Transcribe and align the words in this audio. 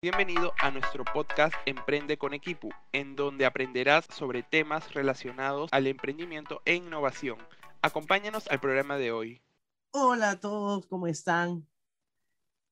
Bienvenido 0.00 0.52
a 0.60 0.70
nuestro 0.70 1.04
podcast 1.04 1.52
Emprende 1.66 2.18
con 2.18 2.32
Equipo, 2.32 2.68
en 2.92 3.16
donde 3.16 3.44
aprenderás 3.44 4.06
sobre 4.06 4.44
temas 4.44 4.94
relacionados 4.94 5.68
al 5.72 5.88
emprendimiento 5.88 6.62
e 6.64 6.76
innovación. 6.76 7.36
Acompáñanos 7.82 8.46
al 8.46 8.60
programa 8.60 8.96
de 8.96 9.10
hoy. 9.10 9.42
Hola 9.90 10.30
a 10.30 10.38
todos, 10.38 10.86
¿cómo 10.86 11.08
están? 11.08 11.66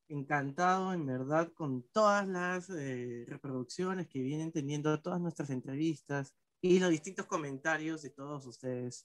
Encantado, 0.09 0.93
en 0.93 1.05
verdad, 1.05 1.51
con 1.53 1.83
todas 1.91 2.29
las 2.29 2.71
eh, 2.71 3.25
reproducciones 3.27 4.07
que 4.07 4.23
vienen 4.23 4.53
teniendo 4.53 5.03
todas 5.03 5.21
nuestras 5.21 5.51
entrevistas 5.51 6.33
y 6.61 6.79
los 6.79 6.91
distintos 6.91 7.27
comentarios 7.27 8.03
de 8.03 8.11
todos 8.11 8.47
ustedes 8.47 9.05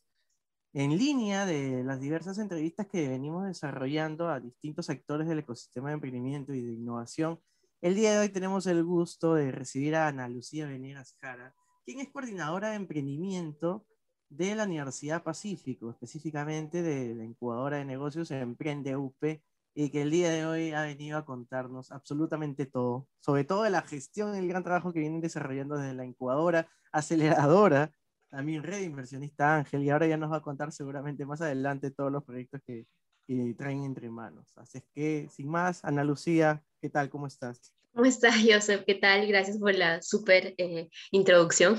en 0.73 0.95
línea 0.95 1.47
de 1.47 1.83
las 1.83 1.99
diversas 1.99 2.37
entrevistas 2.37 2.85
que 2.85 3.09
venimos 3.09 3.47
desarrollando 3.47 4.29
a 4.29 4.39
distintos 4.39 4.91
actores 4.91 5.27
del 5.27 5.39
ecosistema 5.39 5.89
de 5.89 5.95
emprendimiento 5.95 6.53
y 6.53 6.61
de 6.61 6.73
innovación 6.73 7.39
el 7.81 7.95
día 7.95 8.11
de 8.11 8.19
hoy 8.19 8.29
tenemos 8.29 8.67
el 8.67 8.83
gusto 8.83 9.33
de 9.33 9.51
recibir 9.51 9.95
a 9.95 10.07
Ana 10.07 10.29
Lucía 10.29 10.67
Venegas 10.67 11.17
Jara, 11.19 11.55
quien 11.83 11.99
es 11.99 12.09
coordinadora 12.09 12.69
de 12.69 12.75
emprendimiento 12.75 13.87
de 14.29 14.55
la 14.55 14.65
Universidad 14.65 15.23
Pacífico, 15.23 15.89
específicamente 15.89 16.83
de 16.83 17.15
la 17.15 17.25
incubadora 17.25 17.77
de 17.77 17.85
negocios 17.85 18.29
Emprende 18.29 18.95
UP, 18.95 19.41
y 19.73 19.89
que 19.89 20.03
el 20.03 20.11
día 20.11 20.29
de 20.29 20.45
hoy 20.45 20.73
ha 20.73 20.83
venido 20.83 21.17
a 21.17 21.25
contarnos 21.25 21.91
absolutamente 21.91 22.67
todo, 22.67 23.07
sobre 23.19 23.45
todo 23.45 23.63
de 23.63 23.71
la 23.71 23.81
gestión 23.81 24.35
el 24.35 24.47
gran 24.47 24.63
trabajo 24.63 24.93
que 24.93 24.99
vienen 24.99 25.21
desarrollando 25.21 25.75
desde 25.75 25.95
la 25.95 26.05
incubadora, 26.05 26.67
aceleradora, 26.91 27.91
también 28.29 28.63
red 28.63 28.83
inversionista 28.83 29.55
Ángel, 29.57 29.83
y 29.83 29.89
ahora 29.89 30.05
ya 30.05 30.17
nos 30.17 30.31
va 30.31 30.37
a 30.37 30.41
contar 30.41 30.71
seguramente 30.71 31.25
más 31.25 31.41
adelante 31.41 31.89
todos 31.89 32.11
los 32.11 32.23
proyectos 32.23 32.61
que, 32.65 32.85
que 33.25 33.55
traen 33.57 33.83
entre 33.85 34.09
manos. 34.09 34.55
Así 34.57 34.77
es 34.77 34.83
que, 34.93 35.29
sin 35.29 35.49
más, 35.49 35.83
Ana 35.83 36.03
Lucía, 36.03 36.63
¿qué 36.79 36.89
tal? 36.89 37.09
¿Cómo 37.09 37.27
estás? 37.27 37.73
¿Cómo 37.93 38.05
estás, 38.05 38.35
Joseph? 38.47 38.83
¿Qué 38.87 38.95
tal? 38.95 39.27
Gracias 39.27 39.57
por 39.57 39.75
la 39.75 40.01
súper 40.01 40.55
eh, 40.57 40.87
introducción. 41.11 41.77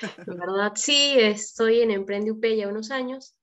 en 0.26 0.36
verdad, 0.36 0.72
sí, 0.74 1.14
estoy 1.18 1.82
en 1.82 1.92
Emprende 1.92 2.32
UP 2.32 2.44
ya 2.56 2.66
unos 2.66 2.90
años. 2.90 3.36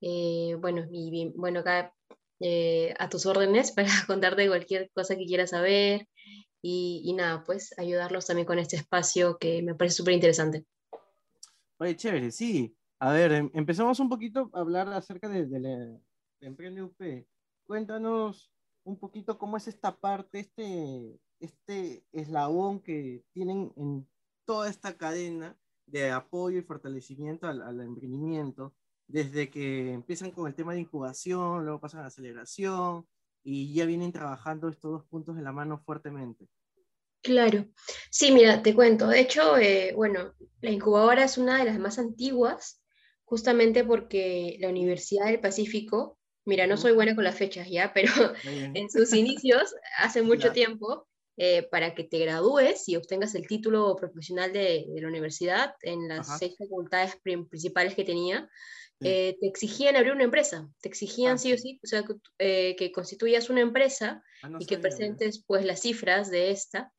Eh, 0.00 0.54
bueno, 0.60 0.86
y 0.92 1.32
bueno, 1.34 1.60
acá 1.60 1.92
eh, 2.38 2.94
a 3.00 3.08
tus 3.08 3.26
órdenes 3.26 3.72
para 3.76 3.90
contarte 4.06 4.46
cualquier 4.46 4.88
cosa 4.94 5.16
que 5.16 5.26
quieras 5.26 5.50
saber 5.50 6.06
y, 6.62 7.02
y, 7.04 7.12
nada, 7.14 7.42
pues 7.44 7.76
ayudarlos 7.76 8.26
también 8.26 8.46
con 8.46 8.60
este 8.60 8.76
espacio 8.76 9.36
que 9.38 9.60
me 9.62 9.74
parece 9.74 9.96
súper 9.96 10.14
interesante. 10.14 10.64
Oye, 11.78 11.96
chévere, 11.96 12.30
sí. 12.30 12.76
A 13.00 13.12
ver, 13.12 13.32
em, 13.32 13.50
empezamos 13.54 13.98
un 13.98 14.08
poquito 14.08 14.48
a 14.52 14.60
hablar 14.60 14.88
acerca 14.92 15.28
de, 15.28 15.46
de, 15.46 15.60
la, 15.60 16.00
Emprende 16.40 16.82
UP. 16.82 17.26
Cuéntanos 17.66 18.52
un 18.84 18.96
poquito 18.96 19.38
cómo 19.38 19.56
es 19.56 19.66
esta 19.66 19.96
parte, 19.96 20.38
este, 20.38 21.18
este 21.40 22.04
eslabón 22.12 22.80
que 22.80 23.24
tienen 23.32 23.72
en 23.76 24.08
toda 24.44 24.68
esta 24.68 24.96
cadena 24.96 25.56
de 25.86 26.10
apoyo 26.10 26.58
y 26.58 26.62
fortalecimiento 26.62 27.46
al, 27.46 27.62
al, 27.62 27.80
emprendimiento, 27.80 28.74
desde 29.06 29.50
que 29.50 29.92
empiezan 29.92 30.30
con 30.30 30.46
el 30.46 30.54
tema 30.54 30.74
de 30.74 30.80
incubación, 30.80 31.64
luego 31.64 31.80
pasan 31.80 32.00
a 32.02 32.06
aceleración 32.06 33.06
y 33.42 33.72
ya 33.72 33.86
vienen 33.86 34.12
trabajando 34.12 34.68
estos 34.68 34.92
dos 34.92 35.04
puntos 35.06 35.36
de 35.36 35.42
la 35.42 35.52
mano 35.52 35.78
fuertemente. 35.78 36.46
Claro, 37.22 37.66
sí, 38.10 38.32
mira, 38.32 38.62
te 38.62 38.74
cuento. 38.74 39.08
De 39.08 39.20
hecho, 39.20 39.56
eh, 39.56 39.92
bueno, 39.94 40.34
la 40.60 40.70
incubadora 40.70 41.24
es 41.24 41.38
una 41.38 41.58
de 41.58 41.64
las 41.64 41.78
más 41.78 41.98
antiguas, 41.98 42.82
justamente 43.24 43.84
porque 43.84 44.56
la 44.60 44.68
Universidad 44.68 45.26
del 45.26 45.40
Pacífico 45.40 46.18
Mira, 46.48 46.66
no 46.66 46.78
soy 46.78 46.92
buena 46.92 47.14
con 47.14 47.24
las 47.24 47.36
fechas 47.36 47.68
ya, 47.68 47.92
pero 47.92 48.10
en 48.42 48.88
sus 48.88 49.12
inicios, 49.12 49.74
hace 49.98 50.22
mucho 50.22 50.50
tiempo, 50.50 51.06
eh, 51.40 51.68
para 51.70 51.94
que 51.94 52.02
te 52.02 52.18
gradúes 52.18 52.88
y 52.88 52.96
obtengas 52.96 53.32
el 53.36 53.46
título 53.46 53.94
profesional 53.94 54.52
de, 54.52 54.86
de 54.92 55.00
la 55.00 55.06
universidad 55.06 55.72
en 55.82 56.08
las 56.08 56.36
seis 56.36 56.56
facultades 56.58 57.16
principales 57.22 57.94
que 57.94 58.02
tenía, 58.02 58.50
eh, 59.00 59.36
te 59.40 59.46
exigían 59.46 59.94
abrir 59.94 60.14
una 60.14 60.24
empresa, 60.24 60.68
te 60.80 60.88
exigían 60.88 61.34
ah, 61.34 61.38
sí 61.38 61.52
o 61.52 61.56
sí, 61.56 61.78
o 61.84 61.86
sea, 61.86 62.02
que, 62.02 62.14
eh, 62.40 62.74
que 62.76 62.90
constituyas 62.90 63.50
una 63.50 63.60
empresa 63.60 64.20
ah, 64.42 64.48
no 64.48 64.58
y 64.60 64.66
que 64.66 64.78
presentes 64.78 65.44
pues 65.46 65.64
las 65.64 65.80
cifras 65.80 66.28
de 66.28 66.50
esta, 66.50 66.92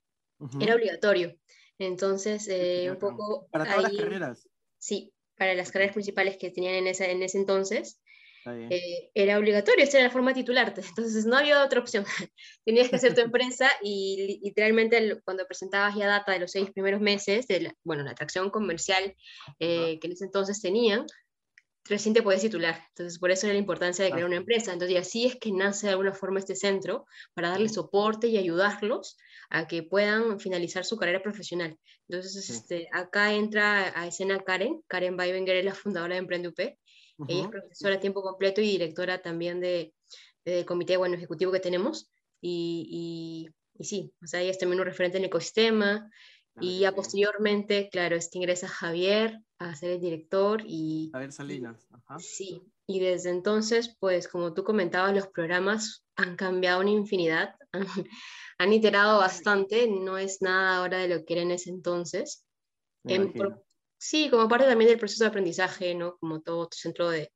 era 0.62 0.76
obligatorio. 0.76 1.36
Entonces, 1.78 2.48
un 2.90 2.98
poco... 2.98 3.50
Para 3.52 3.66
todas 3.66 3.92
las 3.92 4.02
carreras. 4.02 4.48
Sí, 4.78 5.14
para 5.38 5.54
las 5.54 5.70
carreras 5.70 5.94
principales 5.94 6.38
que 6.38 6.50
tenían 6.50 6.76
en, 6.76 6.88
esa, 6.88 7.08
en 7.08 7.22
ese 7.24 7.38
entonces. 7.38 8.00
Eh, 8.46 9.12
era 9.14 9.38
obligatorio, 9.38 9.84
esa 9.84 9.98
era 9.98 10.08
la 10.08 10.14
forma 10.14 10.32
de 10.32 10.42
titularte, 10.42 10.82
entonces 10.96 11.26
no 11.26 11.38
había 11.38 11.64
otra 11.64 11.80
opción. 11.80 12.06
Tenías 12.66 12.90
que 12.90 12.96
hacer 12.96 13.14
tu 13.14 13.22
empresa 13.22 13.70
y 13.82 14.40
literalmente 14.44 15.20
cuando 15.24 15.46
presentabas 15.46 15.96
ya 15.96 16.08
data 16.08 16.32
de 16.32 16.40
los 16.40 16.52
seis 16.52 16.72
primeros 16.72 17.02
meses, 17.02 17.48
de 17.48 17.62
la, 17.62 17.74
bueno, 17.84 18.04
la 18.04 18.12
atracción 18.12 18.50
comercial 18.50 19.16
eh, 19.60 20.00
que 20.00 20.08
en 20.08 20.14
ese 20.14 20.26
entonces 20.26 20.62
tenían, 20.62 21.06
recién 21.86 22.14
te 22.14 22.22
podías 22.22 22.42
titular. 22.42 22.82
Entonces, 22.90 23.20
por 23.20 23.32
eso 23.32 23.48
era 23.48 23.54
la 23.54 23.60
importancia 23.60 24.06
de 24.06 24.12
crear 24.12 24.26
una 24.26 24.38
empresa. 24.38 24.72
Entonces, 24.72 24.96
y 24.96 24.98
así 24.98 25.26
es 25.26 25.36
que 25.36 25.52
nace 25.52 25.88
de 25.88 25.92
alguna 25.92 26.14
forma 26.14 26.40
este 26.40 26.56
centro 26.56 27.06
para 27.34 27.50
darle 27.50 27.68
soporte 27.68 28.28
y 28.28 28.38
ayudarlos 28.38 29.18
a 29.50 29.68
que 29.68 29.82
puedan 29.82 30.40
finalizar 30.40 30.86
su 30.86 30.98
carrera 30.98 31.24
profesional. 31.24 31.78
Entonces, 32.08 32.50
este, 32.50 32.88
acá 32.92 33.34
entra 33.34 33.92
a 34.00 34.08
escena 34.08 34.40
Karen. 34.40 34.82
Karen 34.88 35.20
Weibenger 35.20 35.58
es 35.58 35.66
la 35.66 35.74
fundadora 35.74 36.14
de 36.14 36.20
Emprende 36.20 36.50
UP 36.50 36.60
ella 37.28 37.44
es 37.44 37.48
profesora 37.50 37.96
a 37.96 38.00
tiempo 38.00 38.22
completo 38.22 38.62
y 38.62 38.72
directora 38.72 39.22
también 39.22 39.60
del 39.60 39.94
de 40.46 40.66
comité 40.66 40.98
bueno, 40.98 41.16
ejecutivo 41.16 41.52
que 41.52 41.60
tenemos. 41.60 42.10
Y, 42.42 43.48
y, 43.78 43.82
y, 43.82 43.84
sí, 43.84 44.14
o 44.24 44.28
sea, 44.28 44.42
ella 44.42 44.52
es 44.52 44.58
también 44.58 44.80
un 44.80 44.86
referente 44.86 45.18
en 45.18 45.24
el 45.24 45.28
ecosistema. 45.28 46.10
Ah, 46.56 46.60
y 46.62 46.80
ya 46.80 46.94
posteriormente, 46.94 47.90
claro, 47.92 48.16
es 48.16 48.30
que 48.30 48.40
ingresa 48.40 48.68
Javier 48.68 49.42
a 49.60 49.76
ser 49.76 49.92
el 49.92 50.02
director 50.02 50.64
y... 50.66 51.10
Javier 51.12 51.32
Salinas. 51.32 51.88
Ajá. 51.92 52.18
Sí, 52.20 52.62
y 52.88 53.00
desde 53.00 53.30
entonces, 53.30 53.96
pues 54.00 54.28
como 54.28 54.54
tú 54.54 54.64
comentabas, 54.64 55.14
los 55.14 55.28
programas 55.28 56.04
han 56.16 56.36
cambiado 56.36 56.82
una 56.82 56.90
infinidad, 56.90 57.56
han, 58.58 58.74
iterado 58.74 59.20
bastante, 59.20 59.88
no 59.88 60.18
es 60.18 60.42
nada 60.42 60.78
ahora 60.78 60.98
de 60.98 61.08
lo 61.08 61.24
que 61.24 61.34
era 61.34 61.44
en 61.44 61.52
ese 61.52 61.70
entonces. 61.70 62.46
En, 63.06 63.32
Sí, 64.00 64.30
como 64.30 64.48
parte 64.48 64.66
también 64.66 64.90
del 64.90 64.98
proceso 64.98 65.26
de 65.26 65.30
aprendizaje, 65.30 65.94
¿no? 65.94 66.18
Como 66.18 66.42
todo 66.42 66.70
centro 66.72 67.10
de, 67.10 67.32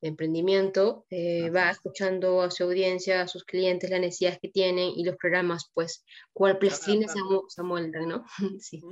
emprendimiento, 0.00 1.06
eh, 1.10 1.50
va 1.50 1.70
escuchando 1.70 2.42
a 2.42 2.50
su 2.50 2.64
audiencia, 2.64 3.22
a 3.22 3.28
sus 3.28 3.44
clientes, 3.44 3.90
las 3.90 4.00
necesidades 4.00 4.38
que 4.40 4.48
tienen 4.48 4.92
y 4.94 5.04
los 5.04 5.16
programas, 5.16 5.70
pues, 5.74 6.04
cual 6.32 6.58
plastilina 6.58 7.08
se, 7.08 7.18
se 7.48 7.62
moldan, 7.62 8.08
¿no? 8.08 8.24
sí. 8.60 8.82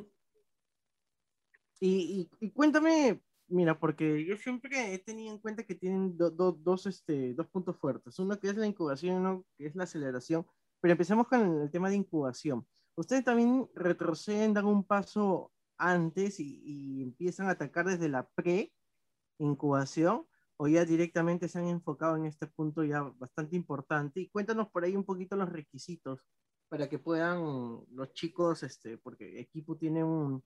Y, 1.78 2.28
y, 2.40 2.50
cuéntame, 2.50 3.20
mira, 3.48 3.78
porque 3.78 4.24
yo 4.24 4.36
siempre 4.36 4.94
he 4.94 4.98
tenido 4.98 5.32
en 5.32 5.38
cuenta 5.38 5.62
que 5.64 5.74
tienen 5.74 6.16
dos, 6.16 6.86
este, 6.86 7.34
dos 7.34 7.46
puntos 7.48 7.76
fuertes. 7.76 8.18
Uno 8.18 8.38
que 8.40 8.48
es 8.48 8.56
la 8.56 8.66
incubación 8.66 9.14
y 9.14 9.18
uno 9.18 9.44
que 9.58 9.66
es 9.66 9.76
la 9.76 9.84
aceleración. 9.84 10.46
Pero 10.80 10.92
empecemos 10.92 11.28
con 11.28 11.62
el 11.62 11.70
tema 11.70 11.90
de 11.90 11.96
incubación. 11.96 12.66
Ustedes 12.96 13.24
también 13.24 13.68
retroceden, 13.74 14.54
dan 14.54 14.64
un 14.64 14.84
paso 14.84 15.52
antes 15.78 16.40
y, 16.40 17.02
empiezan 17.02 17.48
a 17.48 17.52
atacar 17.52 17.86
desde 17.86 18.08
la 18.08 18.28
pre-incubación 18.34 20.26
o 20.56 20.68
ya 20.68 20.84
directamente 20.84 21.48
se 21.48 21.58
han 21.58 21.68
enfocado 21.68 22.16
en 22.16 22.26
este 22.26 22.46
punto 22.46 22.84
ya 22.84 23.02
bastante 23.02 23.56
importante? 23.56 24.20
Y 24.20 24.28
cuéntanos 24.28 24.68
por 24.70 24.84
ahí 24.84 24.96
un 24.96 25.04
poquito 25.04 25.36
los 25.36 25.48
requisitos 25.48 26.24
para 26.68 26.88
que 26.88 26.98
puedan 26.98 27.84
los 27.90 28.12
chicos, 28.12 28.62
este, 28.62 28.98
porque 28.98 29.38
Equipo 29.40 29.76
tiene 29.76 30.02
un, 30.02 30.42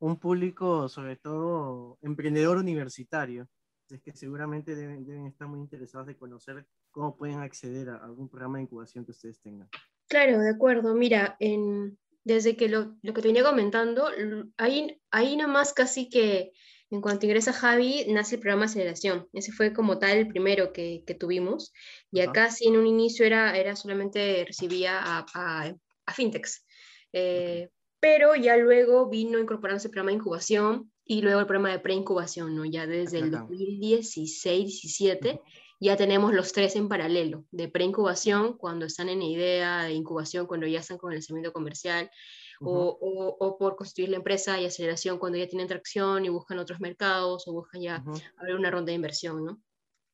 un 0.00 0.18
público, 0.18 0.88
sobre 0.88 1.16
todo 1.16 1.98
emprendedor 2.02 2.58
universitario, 2.58 3.48
es 3.88 4.02
que 4.02 4.12
seguramente 4.12 4.74
deben, 4.74 5.04
deben, 5.04 5.26
estar 5.26 5.48
muy 5.48 5.60
interesados 5.60 6.06
de 6.06 6.16
conocer 6.16 6.66
cómo 6.90 7.16
pueden 7.16 7.40
acceder 7.40 7.90
a 7.90 7.96
algún 7.96 8.28
programa 8.28 8.58
de 8.58 8.64
incubación 8.64 9.04
que 9.04 9.12
ustedes 9.12 9.40
tengan. 9.40 9.68
Claro, 10.08 10.38
de 10.40 10.50
acuerdo. 10.50 10.94
Mira, 10.94 11.36
en, 11.38 11.98
desde 12.24 12.56
que 12.56 12.68
lo, 12.68 12.96
lo, 13.02 13.14
que 13.14 13.22
te 13.22 13.28
venía 13.28 13.44
comentando, 13.44 14.08
ahí, 14.56 15.00
ahí 15.10 15.36
nomás 15.36 15.72
casi 15.72 16.08
que 16.08 16.52
en 16.92 17.00
cuanto 17.00 17.24
ingresa 17.24 17.54
Javi, 17.54 18.04
nace 18.08 18.34
el 18.34 18.42
programa 18.42 18.66
Aceleración. 18.66 19.26
Ese 19.32 19.50
fue 19.50 19.72
como 19.72 19.98
tal 19.98 20.18
el 20.18 20.28
primero 20.28 20.74
que, 20.74 21.04
que 21.06 21.14
tuvimos. 21.14 21.72
Y 22.10 22.20
acá 22.20 22.50
sí 22.50 22.68
en 22.68 22.76
un 22.76 22.86
inicio 22.86 23.24
era, 23.24 23.56
era 23.56 23.76
solamente 23.76 24.44
recibía 24.46 24.98
a, 24.98 25.24
a, 25.34 25.74
a 26.04 26.12
fintechs. 26.12 26.66
Eh, 27.14 27.70
pero 27.98 28.36
ya 28.36 28.58
luego 28.58 29.08
vino 29.08 29.38
incorporándose 29.38 29.86
el 29.86 29.92
programa 29.92 30.10
de 30.10 30.16
incubación 30.16 30.92
y 31.04 31.22
luego 31.22 31.40
el 31.40 31.46
programa 31.46 31.70
de 31.70 31.78
preincubación, 31.78 32.54
¿no? 32.54 32.66
Ya 32.66 32.86
desde 32.86 33.20
el 33.20 33.32
2016-17 33.32 35.40
ya 35.82 35.96
tenemos 35.96 36.32
los 36.32 36.52
tres 36.52 36.76
en 36.76 36.88
paralelo, 36.88 37.44
de 37.50 37.68
preincubación, 37.68 38.56
cuando 38.56 38.86
están 38.86 39.08
en 39.08 39.20
idea, 39.20 39.82
de 39.82 39.92
incubación, 39.94 40.46
cuando 40.46 40.66
ya 40.68 40.78
están 40.78 40.96
con 40.96 41.10
el 41.10 41.16
lanzamiento 41.16 41.52
comercial, 41.52 42.08
o, 42.60 43.36
o, 43.40 43.58
por 43.58 43.74
constituir 43.74 44.10
la 44.10 44.18
empresa, 44.18 44.60
y 44.60 44.64
aceleración, 44.64 45.18
cuando 45.18 45.38
ya 45.38 45.48
tienen 45.48 45.66
tracción 45.66 46.24
y 46.24 46.28
buscan 46.28 46.60
otros 46.60 46.78
mercados, 46.78 47.48
o 47.48 47.52
buscan 47.52 47.82
ya 47.82 48.04
abrir 48.36 48.54
una 48.54 48.70
ronda 48.70 48.90
de 48.90 48.94
inversión, 48.94 49.44
¿no? 49.44 49.60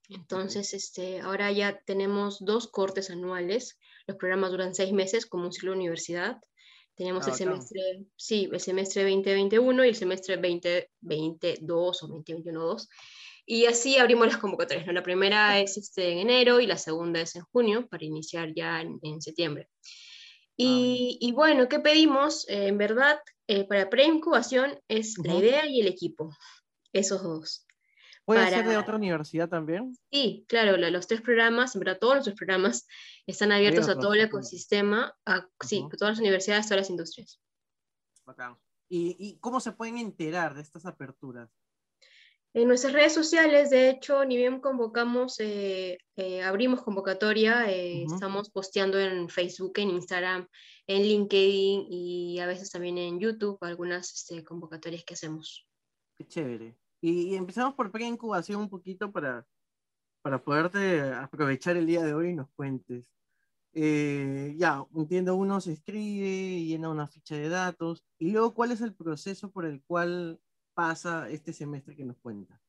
Entonces, 0.09 0.73
este, 0.73 1.21
ahora 1.21 1.53
ya 1.53 1.79
tenemos 1.85 2.39
dos 2.41 2.69
cortes 2.69 3.11
anuales, 3.11 3.79
los 4.07 4.17
programas 4.17 4.53
duran 4.53 4.75
seis 4.75 4.95
meses 4.95 5.27
como 5.27 5.45
un 5.45 5.53
ciclo 5.53 5.73
de 5.73 5.79
universidad, 5.79 6.39
Teníamos 6.99 7.29
el 7.29 7.35
semestre, 7.35 7.81
sí, 8.17 8.49
el 8.51 8.59
semestre 8.59 9.05
2021 9.05 9.85
y 9.85 9.89
el 9.89 9.95
semestre 9.95 10.35
2022 10.35 12.03
o 12.03 12.09
2021-2. 12.09 12.89
Y 13.51 13.65
así 13.65 13.97
abrimos 13.97 14.27
las 14.27 14.37
convocatorias. 14.37 14.87
¿no? 14.87 14.93
La 14.93 15.03
primera 15.03 15.59
es 15.59 15.79
este, 15.79 16.13
en 16.13 16.19
enero 16.19 16.61
y 16.61 16.67
la 16.67 16.77
segunda 16.77 17.23
es 17.23 17.35
en 17.35 17.45
junio 17.45 17.89
para 17.89 18.05
iniciar 18.05 18.53
ya 18.55 18.83
en, 18.83 19.23
septiembre. 19.23 19.71
Y, 20.55 21.17
y, 21.19 21.33
bueno, 21.33 21.67
¿qué 21.67 21.81
pedimos? 21.81 22.47
Eh, 22.51 22.67
en 22.67 22.77
verdad, 22.77 23.19
eh, 23.47 23.65
para 23.67 23.89
preincubación 23.89 24.79
es 24.87 25.17
la 25.25 25.35
idea 25.35 25.67
y 25.67 25.81
el 25.81 25.87
equipo, 25.87 26.31
esos 26.93 27.23
dos. 27.23 27.67
¿Puede 28.27 28.51
ser 28.51 28.69
de 28.69 28.77
otra 28.77 28.97
universidad 28.97 29.49
también? 29.49 29.97
Sí, 30.13 30.45
claro, 30.47 30.77
los 30.77 31.07
tres 31.07 31.23
programas, 31.23 31.75
en 31.75 31.79
verdad 31.79 31.99
todos 31.99 32.17
nuestros 32.17 32.37
programas 32.37 32.87
están 33.27 33.53
abiertos 33.53 33.89
a 33.89 33.99
todo 33.99 34.13
el 34.13 34.21
ecosistema, 34.21 35.17
a, 35.25 35.49
sí, 35.65 35.87
todas 35.97 36.13
las 36.13 36.21
universidades, 36.21 36.67
todas 36.67 36.83
las 36.83 36.91
industrias. 36.91 37.41
Bacán. 38.27 38.59
¿Y, 38.91 39.17
¿Y 39.19 39.39
cómo 39.39 39.61
se 39.61 39.73
pueden 39.73 39.97
enterar 39.97 40.55
de 40.55 40.61
estas 40.61 40.85
aperturas? 40.85 41.49
En 42.59 42.67
nuestras 42.67 42.93
redes 42.93 43.15
sociales, 43.15 43.71
de 43.71 43.89
hecho, 43.89 44.25
ni 44.25 44.37
bien 44.37 44.61
convocamos, 44.61 45.39
eh, 45.39 45.97
eh, 46.17 46.43
abrimos 46.43 46.83
convocatoria, 46.83 47.71
eh, 47.71 48.03
estamos 48.03 48.51
posteando 48.51 48.99
en 48.99 49.29
Facebook, 49.29 49.75
en 49.77 49.91
Instagram, 49.91 50.45
en 50.89 51.03
LinkedIn 51.03 51.87
y 51.89 52.41
a 52.41 52.47
veces 52.49 52.69
también 52.73 52.99
en 52.99 53.21
YouTube 53.21 53.59
algunas 53.61 54.13
este, 54.13 54.43
convocatorias 54.43 55.05
que 55.05 55.15
hacemos. 55.15 55.69
Qué 56.17 56.27
chévere. 56.27 56.77
Y, 57.01 57.37
empezamos 57.37 57.75
por 57.75 57.93
pre-incubación 57.93 58.63
un 58.63 58.69
poquito 58.69 59.13
para, 59.13 59.47
para 60.21 60.43
poderte 60.43 61.01
aprovechar 61.13 61.77
el 61.77 61.87
día 61.87 62.03
de 62.03 62.13
hoy 62.13 62.31
y 62.31 62.35
nos 62.35 62.49
cuentes. 62.57 63.05
ya, 63.73 64.85
entiendo, 64.97 65.37
uno 65.37 65.61
se 65.61 65.75
escribe, 65.75 66.65
llena 66.65 66.89
una 66.89 67.07
ficha 67.07 67.37
de 67.37 67.51
datos 67.51 68.05
y 68.19 68.33
luego, 68.33 68.53
¿cuál 68.53 68.73
es 68.73 68.81
el 68.81 68.97
proceso 68.97 69.49
por 69.53 69.65
el 69.65 69.81
cual 69.85 70.41
pasa 70.79 71.29
este 71.29 71.53
semestre 71.53 71.97
que 71.97 72.05
nos 72.05 72.19
cuenta? 72.19 72.63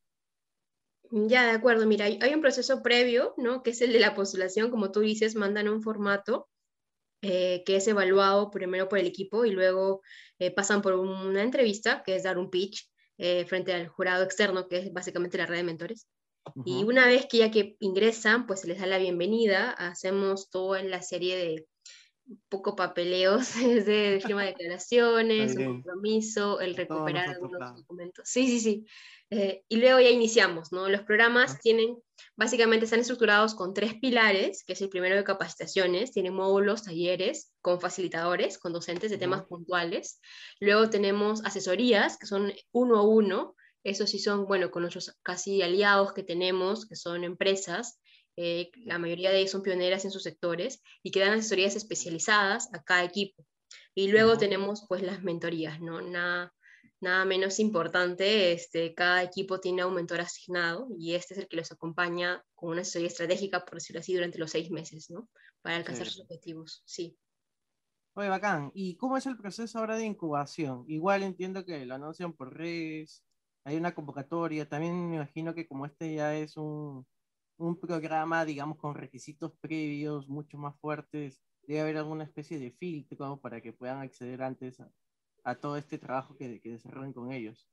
Ya, 1.11 1.45
de 1.45 1.51
acuerdo. 1.51 1.85
Mira, 1.85 2.05
hay, 2.05 2.33
un 2.33 2.41
proceso 2.41 2.81
previo, 2.81 3.35
¿no? 3.37 3.61
Que 3.61 3.69
es 3.69 3.81
el 3.81 3.93
de 3.93 3.99
la 3.99 4.15
postulación. 4.15 4.71
Como 4.71 4.91
tú 4.91 5.01
dices, 5.01 5.35
mandan 5.35 5.69
un 5.69 5.83
formato 5.83 6.49
eh, 7.21 7.61
que 7.67 7.75
es 7.75 7.87
evaluado 7.87 8.49
primero 8.49 8.89
por 8.89 8.97
el 8.97 9.05
equipo 9.05 9.45
y 9.45 9.51
luego 9.51 10.01
eh, 10.39 10.49
pasan 10.49 10.81
por 10.81 10.95
una 10.95 11.43
entrevista, 11.43 12.01
que 12.03 12.15
es 12.15 12.23
dar 12.23 12.39
un 12.39 12.49
pitch 12.49 12.89
eh, 13.19 13.45
frente 13.45 13.73
al 13.73 13.87
jurado 13.89 14.23
externo, 14.23 14.67
que 14.67 14.77
es 14.77 14.91
básicamente 14.91 15.37
la 15.37 15.45
red 15.45 15.57
de 15.57 15.63
mentores. 15.63 16.07
Y 16.65 16.83
una 16.85 17.05
vez 17.05 17.27
que 17.27 17.37
ya 17.37 17.51
que 17.51 17.75
ingresan, 17.79 18.47
pues 18.47 18.61
se 18.61 18.67
les 18.69 18.79
da 18.79 18.87
la 18.87 18.97
bienvenida, 18.97 19.69
hacemos 19.69 20.49
toda 20.49 20.81
la 20.81 21.03
serie 21.03 21.37
de 21.37 21.67
poco 22.49 22.75
papeleos, 22.75 23.53
desde 23.85 24.21
firma 24.21 24.43
de 24.43 24.49
declaraciones, 24.49 25.55
un 25.55 25.65
compromiso, 25.65 26.59
el 26.59 26.75
recuperar 26.75 27.29
algunos 27.29 27.75
documentos. 27.75 28.27
Sí, 28.27 28.47
sí, 28.47 28.59
sí. 28.59 28.85
Eh, 29.31 29.63
y 29.67 29.77
luego 29.77 29.99
ya 29.99 30.09
iniciamos, 30.09 30.71
¿no? 30.71 30.89
Los 30.89 31.03
programas 31.03 31.59
tienen, 31.59 31.97
básicamente 32.35 32.85
están 32.85 32.99
estructurados 32.99 33.53
con 33.53 33.75
tres 33.75 33.93
pilares, 33.95 34.63
que 34.65 34.73
es 34.73 34.81
el 34.81 34.89
primero 34.89 35.15
de 35.15 35.23
capacitaciones, 35.23 36.11
tienen 36.11 36.33
módulos, 36.33 36.83
talleres 36.83 37.53
con 37.61 37.79
facilitadores, 37.79 38.57
con 38.57 38.73
docentes 38.73 39.11
de 39.11 39.19
temas 39.19 39.43
puntuales. 39.43 40.19
Luego 40.59 40.89
tenemos 40.89 41.45
asesorías, 41.45 42.17
que 42.17 42.25
son 42.25 42.51
uno 42.71 42.97
a 42.97 43.03
uno, 43.03 43.55
esos 43.83 44.09
sí 44.09 44.19
son, 44.19 44.45
bueno, 44.45 44.71
con 44.71 44.81
nuestros 44.81 45.15
casi 45.21 45.61
aliados 45.61 46.13
que 46.13 46.23
tenemos, 46.23 46.87
que 46.87 46.95
son 46.95 47.23
empresas, 47.23 47.99
eh, 48.37 48.71
la 48.85 48.99
mayoría 48.99 49.31
de 49.31 49.39
ellos 49.39 49.51
son 49.51 49.63
pioneras 49.63 50.05
en 50.05 50.11
sus 50.11 50.23
sectores 50.23 50.81
y 51.03 51.11
que 51.11 51.19
dan 51.19 51.33
asesorías 51.33 51.75
especializadas 51.75 52.69
a 52.73 52.83
cada 52.83 53.03
equipo. 53.03 53.45
Y 53.93 54.11
luego 54.11 54.37
tenemos 54.37 54.85
pues 54.87 55.01
las 55.01 55.23
mentorías, 55.23 55.81
¿no? 55.81 56.01
Nada, 56.01 56.53
nada 57.01 57.25
menos 57.25 57.59
importante, 57.59 58.51
este, 58.53 58.93
cada 58.93 59.23
equipo 59.23 59.59
tiene 59.59 59.85
un 59.85 59.93
mentor 59.93 60.21
asignado 60.21 60.87
y 60.97 61.15
este 61.15 61.33
es 61.33 61.39
el 61.41 61.47
que 61.47 61.57
los 61.57 61.71
acompaña 61.71 62.43
con 62.55 62.71
una 62.71 62.81
asesoría 62.81 63.07
estratégica, 63.07 63.65
por 63.65 63.75
decirlo 63.75 63.99
así, 63.99 64.13
durante 64.13 64.39
los 64.39 64.51
seis 64.51 64.71
meses, 64.71 65.09
¿no? 65.09 65.29
Para 65.61 65.77
alcanzar 65.77 66.07
sus 66.07 66.21
objetivos, 66.21 66.81
sí. 66.85 67.17
Oye, 68.13 68.29
bacán. 68.29 68.71
¿Y 68.73 68.95
cómo 68.95 69.17
es 69.17 69.25
el 69.25 69.37
proceso 69.37 69.79
ahora 69.79 69.97
de 69.97 70.05
incubación? 70.05 70.83
Igual 70.87 71.23
entiendo 71.23 71.65
que 71.65 71.85
lo 71.85 71.95
anuncian 71.95 72.33
por 72.33 72.55
redes, 72.55 73.23
hay 73.63 73.77
una 73.77 73.93
convocatoria, 73.93 74.67
también 74.67 75.09
me 75.09 75.17
imagino 75.17 75.53
que 75.53 75.67
como 75.67 75.85
este 75.85 76.15
ya 76.15 76.35
es 76.35 76.57
un, 76.57 77.05
un 77.59 77.77
programa, 77.77 78.45
digamos, 78.45 78.77
con 78.77 78.95
requisitos 78.95 79.51
previos 79.59 80.27
mucho 80.27 80.57
más 80.57 80.75
fuertes, 80.79 81.41
debe 81.67 81.81
haber 81.81 81.97
alguna 81.97 82.23
especie 82.23 82.57
de 82.57 82.71
filtro 82.71 83.39
para 83.41 83.61
que 83.61 83.73
puedan 83.73 83.99
acceder 83.99 84.41
antes 84.41 84.79
a, 84.79 84.89
a 85.43 85.55
todo 85.55 85.77
este 85.77 85.97
trabajo 85.97 86.35
que, 86.35 86.59
que, 86.61 86.71
desarrollen 86.71 87.13
con 87.13 87.31
ellos. 87.31 87.67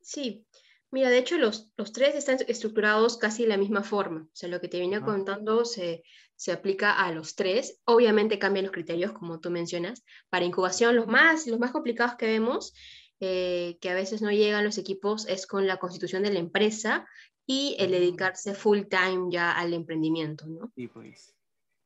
Sí, 0.00 0.46
mira, 0.90 1.10
de 1.10 1.18
hecho 1.18 1.36
los, 1.36 1.70
los, 1.76 1.92
tres 1.92 2.14
están 2.14 2.38
estructurados 2.48 3.18
casi 3.18 3.42
de 3.42 3.50
la 3.50 3.56
misma 3.56 3.82
forma, 3.82 4.22
o 4.22 4.36
sea, 4.36 4.48
lo 4.48 4.60
que 4.60 4.68
te 4.68 4.80
venía 4.80 5.02
contando 5.02 5.64
se, 5.64 6.02
se, 6.34 6.50
aplica 6.50 6.92
a 6.92 7.12
los 7.12 7.34
tres, 7.36 7.80
obviamente 7.84 8.38
cambian 8.38 8.64
los 8.64 8.72
criterios, 8.72 9.12
como 9.12 9.38
tú 9.38 9.50
mencionas, 9.50 10.02
para 10.30 10.46
incubación. 10.46 10.96
Los 10.96 11.06
más, 11.06 11.46
los 11.46 11.58
más 11.58 11.72
complicados 11.72 12.16
que 12.16 12.26
vemos, 12.26 12.72
eh, 13.20 13.78
que 13.80 13.90
a 13.90 13.94
veces 13.94 14.22
no 14.22 14.30
llegan 14.30 14.64
los 14.64 14.78
equipos, 14.78 15.26
es 15.28 15.46
con 15.46 15.66
la 15.66 15.76
constitución 15.78 16.22
de 16.22 16.32
la 16.32 16.38
empresa 16.38 17.06
y 17.46 17.76
el 17.78 17.92
dedicarse 17.92 18.54
full 18.54 18.82
time 18.90 19.28
ya 19.30 19.52
al 19.52 19.72
emprendimiento, 19.72 20.46
¿no? 20.46 20.72
Sí, 20.74 20.88
pues. 20.88 21.34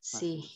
Sí. 0.01 0.51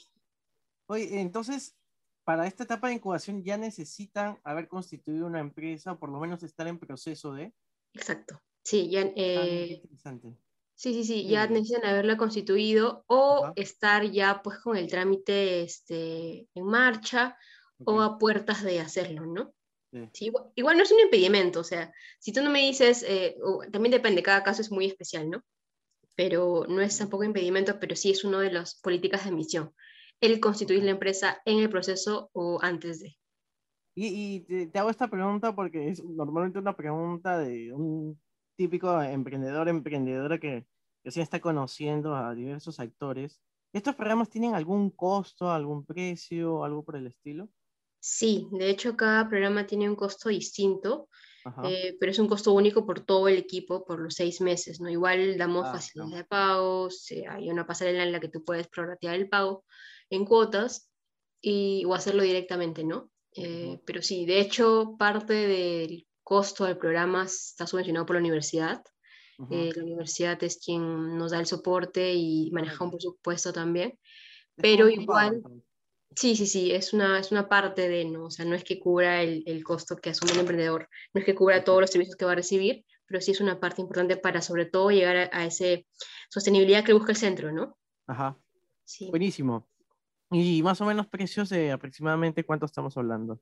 Oye, 0.87 1.21
entonces, 1.21 1.77
para 2.25 2.47
esta 2.47 2.65
etapa 2.65 2.89
de 2.89 2.95
incubación 2.95 3.45
ya 3.45 3.59
necesitan 3.59 4.41
haber 4.45 4.69
constituido 4.69 5.27
una 5.27 5.41
empresa 5.41 5.93
o 5.93 5.99
por 5.99 6.11
lo 6.11 6.19
menos 6.19 6.43
estar 6.43 6.67
en 6.67 6.79
proceso 6.79 7.35
de... 7.35 7.53
Exacto. 7.93 8.41
Sí, 8.63 8.89
ya... 8.91 9.03
Ah, 9.03 9.13
eh, 9.15 9.81
interesante. 9.83 10.39
Sí, 10.75 10.93
sí, 10.93 11.05
sí, 11.05 11.29
ya 11.29 11.47
necesitan 11.47 11.85
haberla 11.85 12.17
constituido 12.17 13.05
o 13.07 13.53
estar 13.55 14.11
ya 14.11 14.43
pues 14.43 14.59
con 14.59 14.77
el 14.77 14.89
trámite 14.89 15.63
este, 15.63 16.49
en 16.53 16.67
marcha 16.67 17.39
o 17.85 18.01
a 18.01 18.19
puertas 18.19 18.65
de 18.65 18.81
hacerlo, 18.81 19.25
¿no? 19.25 19.55
Igual, 20.55 20.77
no 20.77 20.83
es 20.83 20.93
un 20.93 21.01
impedimento, 21.01 21.61
o 21.61 21.65
sea, 21.65 21.93
si 22.19 22.33
tú 22.33 22.43
no 22.43 22.51
me 22.51 22.61
dices, 22.61 23.05
eh, 23.07 23.37
también 23.73 23.93
depende, 23.93 24.23
cada 24.23 24.43
caso 24.43 24.63
es 24.63 24.71
muy 24.71 24.87
especial, 24.87 25.31
¿no? 25.31 25.43
Pero 26.15 26.65
no 26.69 26.81
es 26.81 26.97
tampoco 26.99 27.25
impedimento, 27.25 27.79
pero 27.81 27.97
sí 27.97 28.11
es 28.11 28.25
una 28.25 28.41
de 28.41 28.53
las 28.53 28.81
políticas 28.81 29.25
de 29.25 29.31
admisión, 29.31 29.73
el 30.21 30.41
constituir 30.41 30.83
la 30.85 30.93
empresa 30.93 31.41
en 31.45 31.59
el 31.59 31.71
proceso 31.71 32.31
o 32.33 32.59
antes 32.63 33.01
de. 33.01 33.17
Y, 33.97 34.41
te, 34.41 34.79
hago 34.79 34.91
esta 34.91 35.09
pregunta 35.09 35.55
porque 35.55 35.89
es 35.89 36.03
normalmente 36.05 36.59
una 36.59 36.77
pregunta 36.77 37.39
de 37.39 37.73
un 37.73 38.21
típico 38.57 39.01
emprendedor, 39.01 39.69
emprendedora 39.69 40.39
que 40.39 40.67
recién 41.05 41.23
está 41.23 41.41
conociendo 41.41 42.15
a 42.17 42.35
diversos 42.35 42.81
actores. 42.81 43.41
¿Estos 43.73 43.95
programas 43.95 44.31
tienen 44.31 44.55
algún 44.55 44.91
costo, 44.91 45.51
algún 45.51 45.85
precio, 45.85 46.65
algo 46.65 46.85
por 46.85 46.97
el 46.97 47.07
estilo? 47.07 47.49
Sí, 48.07 48.49
de 48.51 48.69
hecho 48.69 48.99
cada 48.99 49.27
programa 49.31 49.67
tiene 49.67 49.89
un 49.89 49.97
costo 49.97 50.29
distinto, 50.29 51.09
eh, 51.65 51.97
pero 51.99 52.13
es 52.13 52.19
un 52.19 52.29
costo 52.29 52.53
único 52.53 52.85
por 52.85 53.01
todo 53.01 53.29
el 53.29 53.39
equipo 53.39 53.83
por 53.87 53.99
los 53.99 54.13
seis 54.13 54.43
meses, 54.43 54.79
¿no? 54.79 54.91
Igual 54.91 55.39
damos 55.39 55.65
ah, 55.65 55.73
facilidades 55.73 56.15
de 56.17 56.25
pagos, 56.25 57.07
hay 57.31 57.51
una 57.51 57.67
pasarela 57.67 58.03
en 58.03 58.13
la 58.13 58.21
que 58.21 58.29
tú 58.29 58.45
puedes 58.45 58.69
prorratear 58.69 59.15
el 59.15 59.31
pago 59.31 59.65
en 60.11 60.27
cuotas 60.27 60.91
y, 61.41 61.83
o 61.87 61.95
hacerlo 61.95 62.23
directamente, 62.23 62.85
¿no? 62.85 63.11
Eh, 63.37 63.81
pero 63.87 64.03
sí, 64.03 64.27
de 64.27 64.39
hecho 64.39 64.97
parte 64.99 65.33
del 65.33 66.07
costo 66.23 66.67
del 66.67 66.77
programa 66.77 67.25
está 67.25 67.67
subvencionado 67.67 68.05
por 68.05 68.17
la 68.17 68.21
universidad. 68.21 68.85
Eh, 69.51 69.73
la 69.75 69.83
universidad 69.83 70.45
es 70.45 70.59
quien 70.63 71.17
nos 71.17 71.31
da 71.31 71.41
el 71.41 71.47
soporte 71.47 72.13
y 72.13 72.51
maneja 72.51 72.85
un 72.85 72.91
presupuesto 72.91 73.51
también, 73.51 73.99
pero 74.57 74.91
igual... 74.91 75.43
Sí, 76.17 76.37
sí, 76.37 76.47
sí, 76.47 76.73
es 76.73 76.93
una, 76.93 77.19
es 77.19 77.33
una 77.33 77.49
parte 77.49 77.89
de, 77.89 78.05
¿no? 78.05 78.27
O 78.27 78.31
sea, 78.31 78.45
no 78.45 78.55
es 78.55 78.65
que 78.65 78.79
cubra 78.79 79.23
el, 79.23 79.43
el 79.47 79.65
costo 79.65 79.97
que 79.97 80.11
asume 80.11 80.33
el 80.33 80.41
emprendedor, 80.41 80.89
no 81.13 81.21
es 81.21 81.25
que 81.25 81.35
cubra 81.35 81.65
todos 81.65 81.81
los 81.81 81.91
servicios 81.91 82.17
que 82.17 82.25
va 82.25 82.33
a 82.33 82.37
recibir, 82.37 82.85
pero 83.07 83.21
sí 83.21 83.33
es 83.33 83.41
una 83.41 83.59
parte 83.59 83.81
importante 83.81 84.17
para 84.17 84.41
sobre 84.41 84.67
todo 84.67 84.91
llegar 84.91 85.17
a, 85.17 85.31
a 85.33 85.47
esa 85.47 85.65
sostenibilidad 86.31 86.85
que 86.85 86.93
busca 86.93 87.13
el 87.13 87.19
centro, 87.19 87.53
¿no? 87.53 87.77
Ajá. 88.07 88.39
Sí. 88.85 89.09
Buenísimo. 89.11 89.69
¿Y 90.31 90.63
más 90.63 90.81
o 90.81 90.85
menos 90.85 91.07
precios 91.07 91.49
de 91.49 91.71
aproximadamente 91.73 92.45
cuánto 92.45 92.67
estamos 92.67 92.97
hablando? 92.97 93.41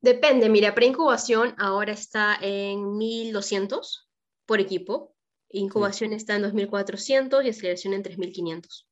Depende, 0.00 0.48
mira, 0.48 0.74
preincubación 0.74 1.54
ahora 1.58 1.92
está 1.92 2.36
en 2.40 2.98
1.200 2.98 4.08
por 4.46 4.58
equipo, 4.60 5.14
incubación 5.48 6.12
está 6.12 6.34
en 6.34 6.42
2.400 6.42 7.44
y 7.44 7.50
aceleración 7.50 7.94
en 7.94 8.02
3.500. 8.02 8.88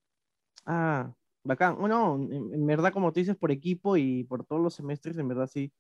Ah, 0.67 1.13
bacán. 1.45 1.77
Bueno, 1.79 2.17
en, 2.31 2.67
verdad, 2.67 2.93
como 2.93 3.13
tú 3.13 3.21
dices, 3.21 3.37
por 3.37 3.51
equipo 3.51 3.97
y 3.97 4.25
por 4.25 4.45
todos 4.45 4.63
los 4.63 4.75
semestres, 4.75 5.17
en 5.19 5.29
verdad 5.29 5.47
sí, 5.47 5.73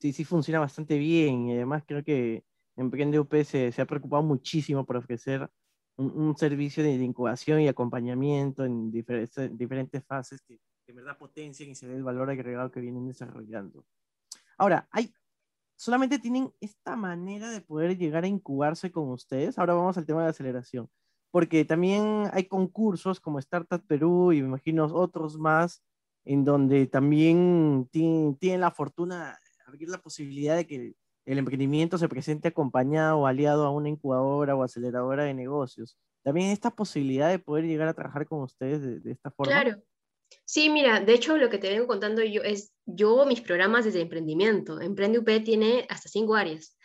sí, 0.00 0.12
sí 0.12 0.24
funciona 0.24 0.60
bastante 0.60 0.98
bien. 0.98 1.48
Y 1.48 1.54
además 1.54 1.84
creo 1.86 2.02
que 2.04 2.44
Emprende 2.76 3.18
UP 3.18 3.32
se, 3.44 3.72
se 3.72 3.82
ha 3.82 3.86
preocupado 3.86 4.22
muchísimo 4.22 4.84
por 4.84 4.96
ofrecer 4.96 5.50
un, 5.96 6.36
servicio 6.36 6.82
de, 6.82 6.92
incubación 6.94 7.60
y 7.60 7.68
acompañamiento 7.68 8.64
en 8.64 8.90
diferentes, 8.90 9.56
diferentes 9.56 10.04
fases 10.04 10.42
que, 10.42 10.60
de 10.86 10.92
verdad 10.92 11.18
potencien 11.18 11.70
y 11.70 11.74
se 11.74 11.86
ve 11.86 11.94
el 11.94 12.04
valor 12.04 12.30
agregado 12.30 12.70
que 12.70 12.80
vienen 12.80 13.06
desarrollando. 13.06 13.84
Ahora, 14.58 14.86
hay, 14.90 15.12
solamente 15.74 16.18
tienen 16.18 16.52
esta 16.60 16.96
manera 16.96 17.50
de 17.50 17.60
poder 17.60 17.96
llegar 17.96 18.24
a 18.24 18.28
incubarse 18.28 18.92
con 18.92 19.10
ustedes. 19.10 19.58
Ahora 19.58 19.74
vamos 19.74 19.98
al 19.98 20.06
tema 20.06 20.22
de 20.22 20.30
aceleración, 20.30 20.88
porque 21.36 21.66
también 21.66 22.30
hay 22.32 22.44
concursos 22.44 23.20
como 23.20 23.38
Startup 23.40 23.86
Perú 23.86 24.32
y 24.32 24.40
me 24.40 24.48
imagino 24.48 24.86
otros 24.86 25.36
más, 25.36 25.82
en 26.24 26.46
donde 26.46 26.86
también 26.86 27.90
tienen, 27.90 28.62
la 28.62 28.70
fortuna 28.70 29.38
abrir 29.66 29.90
la 29.90 29.98
posibilidad 29.98 30.56
de 30.56 30.66
que 30.66 30.94
el 31.26 31.38
emprendimiento 31.38 31.98
se 31.98 32.08
presente 32.08 32.48
acompañado 32.48 33.18
o 33.18 33.26
aliado 33.26 33.66
a 33.66 33.70
una 33.70 33.90
incubadora 33.90 34.56
o 34.56 34.62
aceleradora 34.62 35.24
de 35.24 35.34
negocios. 35.34 35.98
También 36.24 36.52
esta 36.52 36.70
posibilidad 36.70 37.28
de 37.28 37.38
poder 37.38 37.66
llegar 37.66 37.88
a 37.88 37.92
trabajar 37.92 38.26
con 38.26 38.40
ustedes 38.40 38.80
de, 38.80 39.00
de 39.00 39.12
esta 39.12 39.30
forma. 39.30 39.52
Claro, 39.52 39.82
Sí, 40.46 40.70
mira, 40.70 41.00
de 41.00 41.12
hecho 41.12 41.36
lo 41.36 41.50
que 41.50 41.58
te 41.58 41.68
vengo 41.68 41.86
contando 41.86 42.22
yo 42.22 42.42
es, 42.42 42.72
yo 42.86 43.26
mis 43.26 43.42
programas 43.42 43.84
desde 43.84 44.00
emprendimiento. 44.00 44.80
Emprende 44.80 45.18
UP 45.18 45.28
tiene 45.44 45.86
hasta 45.90 46.08
cinco 46.08 46.34
áreas 46.34 46.75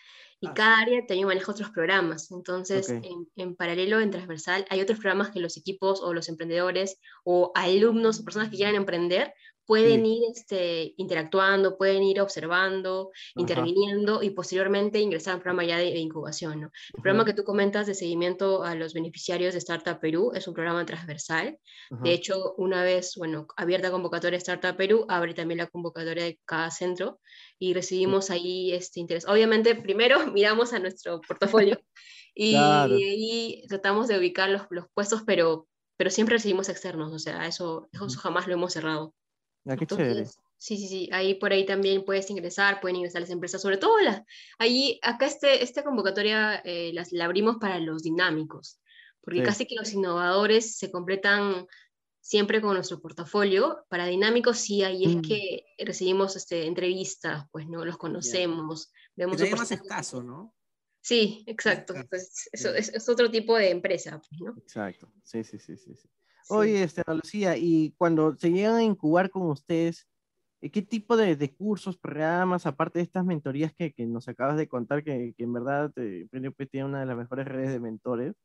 y 0.41 0.47
ah, 0.47 0.53
cada 0.55 0.79
área 0.79 1.05
también 1.05 1.27
maneja 1.27 1.51
otros 1.51 1.69
programas. 1.69 2.31
Entonces, 2.31 2.89
en, 2.89 3.29
en, 3.35 3.55
paralelo, 3.55 3.99
en 3.99 4.09
transversal, 4.09 4.65
hay 4.69 4.81
otros 4.81 4.97
programas 4.97 5.29
que 5.29 5.39
los 5.39 5.55
equipos 5.55 6.01
o 6.01 6.13
los 6.13 6.29
emprendedores 6.29 6.99
o 7.23 7.51
alumnos 7.53 8.19
o 8.19 8.25
personas 8.25 8.49
que 8.49 8.57
quieran 8.57 8.73
emprender 8.73 9.33
pueden 9.71 10.05
ir 10.05 10.23
este, 10.29 10.93
interactuando, 10.97 11.77
pueden 11.77 12.03
ir 12.03 12.19
observando, 12.19 13.11
interviniendo 13.35 14.21
y 14.21 14.31
posteriormente 14.31 14.99
ingresar 14.99 15.35
al 15.35 15.39
programa 15.39 15.63
ya 15.63 15.77
de, 15.77 15.97
incubación. 15.97 16.59
¿no? 16.59 16.71
El 16.93 17.01
programa 17.01 17.23
que 17.23 17.33
tú 17.33 17.45
comentas 17.45 17.87
de 17.87 17.93
seguimiento 17.93 18.65
a 18.65 18.75
los 18.75 18.93
beneficiarios 18.93 19.53
de 19.53 19.59
Startup 19.59 19.97
Perú 19.97 20.33
es 20.35 20.45
un 20.49 20.55
programa 20.55 20.85
transversal. 20.85 21.57
De 22.03 22.11
hecho, 22.11 22.53
una 22.57 22.83
vez, 22.83 23.13
bueno, 23.15 23.47
abierta 23.55 23.91
convocatoria 23.91 24.35
Startup 24.39 24.75
Perú, 24.75 25.05
abre 25.07 25.33
también 25.33 25.59
la 25.59 25.67
convocatoria 25.67 26.25
de 26.25 26.37
cada 26.43 26.69
centro 26.69 27.21
y 27.57 27.73
recibimos 27.73 28.29
ahí 28.29 28.73
este 28.73 28.99
interés. 28.99 29.25
Obviamente, 29.25 29.75
primero 29.75 30.17
miramos 30.33 30.73
a 30.73 30.79
nuestro 30.79 31.21
portafolio 31.21 31.79
y, 32.35 32.55
ahí 32.55 33.63
tratamos 33.69 34.09
de 34.09 34.17
ubicar 34.17 34.49
los, 34.49 34.63
los 34.69 34.87
puestos, 34.93 35.23
pero 35.25 35.69
pero 35.95 36.09
siempre 36.09 36.37
recibimos 36.37 36.67
externos, 36.67 37.13
o 37.13 37.19
sea, 37.19 37.45
eso, 37.45 37.87
eso 37.91 38.19
jamás 38.19 38.47
lo 38.47 38.55
hemos 38.55 38.73
cerrado. 38.73 39.13
Ah, 39.65 39.75
qué 39.75 39.85
chévere. 39.85 40.25
Sí, 40.57 40.77
sí, 40.77 40.87
sí. 40.87 41.09
Ahí 41.11 41.35
por 41.35 41.51
ahí 41.51 41.65
también 41.65 42.05
puedes 42.05 42.29
ingresar, 42.29 42.81
pueden 42.81 42.97
ingresar 42.97 43.21
las 43.21 43.31
empresas, 43.31 43.61
sobre 43.61 43.77
todo 43.77 43.99
las. 43.99 44.21
Ahí, 44.59 44.99
acá 45.01 45.25
este, 45.25 45.63
esta 45.63 45.83
convocatoria 45.83 46.61
eh, 46.63 46.91
las, 46.93 47.11
la 47.11 47.25
abrimos 47.25 47.57
para 47.57 47.79
los 47.79 48.03
dinámicos, 48.03 48.79
porque 49.21 49.41
casi 49.41 49.65
que 49.65 49.75
los 49.75 49.91
innovadores 49.91 50.77
se 50.77 50.91
completan 50.91 51.65
siempre 52.19 52.61
con 52.61 52.75
nuestro 52.75 53.01
portafolio. 53.01 53.85
Para 53.89 54.05
dinámicos 54.05 54.59
sí, 54.59 54.83
ahí 54.83 55.05
es 55.05 55.15
mm. 55.15 55.21
que 55.21 55.65
recibimos 55.79 56.35
este, 56.35 56.67
entrevistas, 56.67 57.45
pues, 57.51 57.67
¿no? 57.67 57.83
Los 57.83 57.97
conocemos, 57.97 58.91
vemos... 59.15 59.37
Pero 59.41 59.57
más 59.57 59.71
escaso, 59.71 60.21
¿no? 60.21 60.53
Sí, 61.01 61.43
exacto. 61.47 61.95
Pues, 62.09 62.49
eso, 62.51 62.73
es, 62.75 62.89
es, 62.89 63.09
otro 63.09 63.31
tipo 63.31 63.57
de 63.57 63.71
empresa, 63.71 64.21
pues, 64.29 64.41
¿no? 64.41 64.55
Exacto. 64.57 65.11
Sí, 65.23 65.43
sí, 65.43 65.57
sí, 65.57 65.75
sí. 65.75 65.95
sí. 65.95 66.07
Oye, 66.49 66.83
este, 66.83 67.03
Lucía, 67.07 67.55
y 67.57 67.93
cuando 67.97 68.35
se 68.35 68.51
llegan 68.51 68.75
a 68.75 68.83
incubar 68.83 69.29
con 69.29 69.43
ustedes, 69.43 70.07
eh, 70.61 70.69
¿qué 70.69 70.81
tipo 70.81 71.17
de, 71.17 71.35
de 71.35 71.53
cursos, 71.53 71.97
programas, 71.97 72.65
aparte 72.65 72.99
de 72.99 73.03
estas 73.03 73.25
mentorías 73.25 73.73
que, 73.73 73.93
que 73.93 74.05
nos 74.05 74.27
acabas 74.27 74.57
de 74.57 74.67
contar, 74.67 75.03
que, 75.03 75.33
que 75.37 75.43
en 75.43 75.53
verdad 75.53 75.91
eh, 75.95 76.27
tiene 76.31 76.85
una 76.85 76.99
de 77.01 77.05
las 77.05 77.17
mejores 77.17 77.47
redes 77.47 77.71
de 77.71 77.79
mentores, 77.79 78.35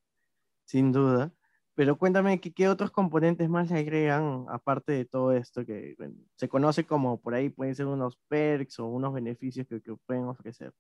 sin 0.65 0.93
duda, 0.93 1.33
pero 1.77 1.99
cuéntame 1.99 2.41
¿qué, 2.41 2.53
qué 2.53 2.69
otros 2.69 2.91
componentes 2.91 3.49
más 3.51 3.71
le 3.71 3.79
agregan, 3.79 4.47
aparte 4.49 4.93
de 4.93 5.05
todo 5.05 5.33
esto, 5.33 5.65
que 5.65 5.95
se 6.37 6.49
conoce 6.49 6.85
como 6.85 7.21
por 7.21 7.35
ahí 7.35 7.51
pueden 7.51 7.75
ser 7.75 7.87
unos 7.87 8.19
perks 8.29 8.79
o 8.81 8.87
unos 8.87 9.13
beneficios 9.13 9.67
que, 9.69 9.83
que 9.83 9.95
pueden 10.07 10.25
ofrecer? 10.25 10.73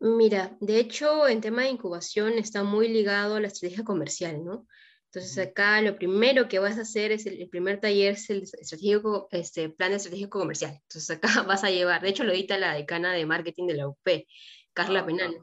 Mira, 0.00 0.56
de 0.60 0.80
hecho, 0.80 1.28
en 1.28 1.40
tema 1.40 1.62
de 1.62 1.70
incubación 1.70 2.32
está 2.34 2.64
muy 2.64 2.88
ligado 2.88 3.36
a 3.36 3.40
la 3.40 3.46
estrategia 3.46 3.84
comercial, 3.84 4.44
¿no? 4.44 4.66
Entonces 5.14 5.38
acá 5.46 5.80
lo 5.80 5.94
primero 5.94 6.48
que 6.48 6.58
vas 6.58 6.76
a 6.76 6.80
hacer 6.80 7.12
es 7.12 7.24
el, 7.26 7.48
primer 7.48 7.78
taller 7.78 8.14
es 8.14 8.30
el 8.30 8.42
estratégico, 8.42 9.28
este, 9.30 9.68
plan 9.68 9.92
estratégico 9.92 10.40
comercial. 10.40 10.72
Entonces 10.82 11.08
acá 11.16 11.28
vas 11.46 11.62
a 11.62 11.70
llevar, 11.70 12.02
de 12.02 12.08
hecho 12.08 12.24
lo 12.24 12.32
edita 12.32 12.58
la 12.58 12.74
decana 12.74 13.12
de 13.12 13.24
marketing 13.24 13.68
de 13.68 13.74
la 13.74 13.86
UP, 13.86 14.26
Carla 14.72 15.00
ah, 15.00 15.06
Penal. 15.06 15.38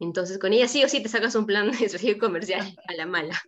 Entonces 0.00 0.38
con 0.38 0.52
ella 0.52 0.68
sí 0.68 0.84
o 0.84 0.88
sí 0.90 1.02
te 1.02 1.08
sacas 1.08 1.34
un 1.34 1.46
plan 1.46 1.70
estratégico 1.82 2.26
comercial 2.26 2.76
a 2.86 2.94
la 2.94 3.06
mala. 3.06 3.40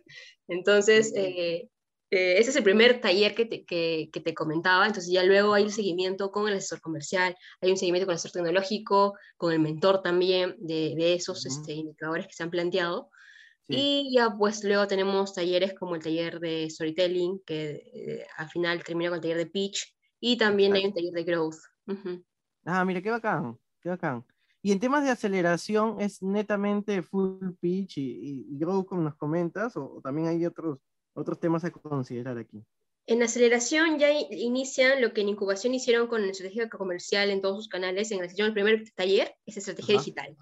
Entonces 0.47 1.13
eh, 1.15 1.69
eh, 2.09 2.39
ese 2.39 2.49
es 2.49 2.55
el 2.55 2.63
primer 2.63 2.99
taller 2.99 3.35
que 3.35 3.45
te, 3.45 3.63
que, 3.63 4.09
que 4.11 4.21
te, 4.21 4.33
comentaba. 4.33 4.87
Entonces 4.87 5.13
ya 5.13 5.21
luego 5.21 5.53
hay 5.53 5.65
un 5.65 5.71
seguimiento 5.71 6.31
con 6.31 6.47
el 6.47 6.57
asesor 6.57 6.81
comercial, 6.81 7.35
hay 7.61 7.69
un 7.69 7.77
seguimiento 7.77 8.07
con 8.07 8.13
el 8.13 8.15
asesor 8.15 8.31
tecnológico, 8.31 9.15
con 9.37 9.53
el 9.53 9.59
mentor 9.59 10.01
también 10.01 10.55
de, 10.57 10.95
de 10.97 11.13
esos 11.13 11.45
este, 11.45 11.73
indicadores 11.73 12.25
que 12.25 12.33
se 12.33 12.41
han 12.41 12.49
planteado. 12.49 13.11
Y 13.71 14.15
ya 14.15 14.35
pues 14.35 14.63
luego 14.63 14.87
tenemos 14.87 15.33
talleres 15.33 15.73
como 15.75 15.95
el 15.95 16.01
taller 16.01 16.39
de 16.39 16.67
storytelling, 16.69 17.41
que 17.45 17.83
eh, 17.93 18.27
al 18.37 18.49
final 18.49 18.83
termina 18.83 19.11
con 19.11 19.17
el 19.17 19.21
taller 19.21 19.37
de 19.37 19.45
pitch, 19.45 19.95
y 20.19 20.37
también 20.37 20.73
hay 20.73 20.85
un 20.85 20.93
taller 20.93 21.13
de 21.13 21.23
growth. 21.23 21.57
Ah, 22.65 22.83
mira, 22.83 23.01
qué 23.01 23.11
bacán, 23.11 23.57
qué 23.81 23.89
bacán. 23.89 24.25
Y 24.61 24.71
en 24.71 24.79
temas 24.79 25.03
de 25.03 25.11
aceleración, 25.11 26.01
¿es 26.01 26.21
netamente 26.21 27.01
full 27.01 27.53
pitch 27.59 27.97
y, 27.97 28.57
growth 28.57 28.87
como 28.87 29.01
nos 29.01 29.15
comentas, 29.15 29.77
o, 29.77 30.01
también 30.03 30.27
hay 30.27 30.45
otros, 30.45 30.79
otros 31.13 31.39
temas 31.39 31.63
a 31.63 31.71
considerar 31.71 32.37
aquí? 32.37 32.63
En 33.05 33.23
aceleración 33.23 33.97
ya 33.97 34.11
inician 34.11 35.01
lo 35.01 35.13
que 35.13 35.21
en 35.21 35.29
incubación 35.29 35.73
hicieron 35.73 36.07
con 36.07 36.21
la 36.21 36.31
estrategia 36.31 36.69
comercial 36.69 37.31
en 37.31 37.41
todos 37.41 37.57
sus 37.57 37.67
canales. 37.67 38.11
En 38.11 38.21
el 38.21 38.53
primer 38.53 38.83
taller 38.91 39.33
es 39.47 39.57
estrategia 39.57 39.97
digital. 39.97 40.37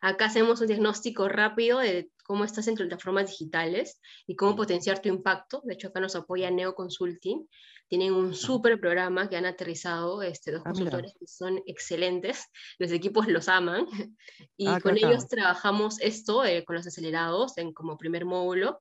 Acá 0.00 0.26
hacemos 0.26 0.60
un 0.60 0.68
diagnóstico 0.68 1.28
rápido 1.28 1.80
de 1.80 2.11
cómo 2.22 2.44
estás 2.44 2.68
en 2.68 2.74
plataformas 2.74 3.30
digitales 3.30 4.00
y 4.26 4.36
cómo 4.36 4.56
potenciar 4.56 5.00
tu 5.00 5.08
impacto. 5.08 5.60
De 5.64 5.74
hecho, 5.74 5.88
acá 5.88 6.00
nos 6.00 6.16
apoya 6.16 6.50
Neo 6.50 6.74
Consulting. 6.74 7.48
Tienen 7.88 8.14
un 8.14 8.34
súper 8.34 8.80
programa 8.80 9.28
que 9.28 9.36
han 9.36 9.44
aterrizado 9.44 10.22
este, 10.22 10.52
dos 10.52 10.62
ah, 10.64 10.70
consultores 10.70 11.12
que 11.18 11.26
son 11.26 11.60
excelentes. 11.66 12.46
Los 12.78 12.90
equipos 12.90 13.28
los 13.28 13.48
aman. 13.48 13.86
Y 14.56 14.66
ah, 14.68 14.80
con 14.80 14.96
ellos 14.96 15.28
trabajamos 15.28 16.00
esto 16.00 16.44
eh, 16.44 16.64
con 16.64 16.76
los 16.76 16.86
acelerados 16.86 17.58
en, 17.58 17.72
como 17.72 17.98
primer 17.98 18.24
módulo. 18.24 18.80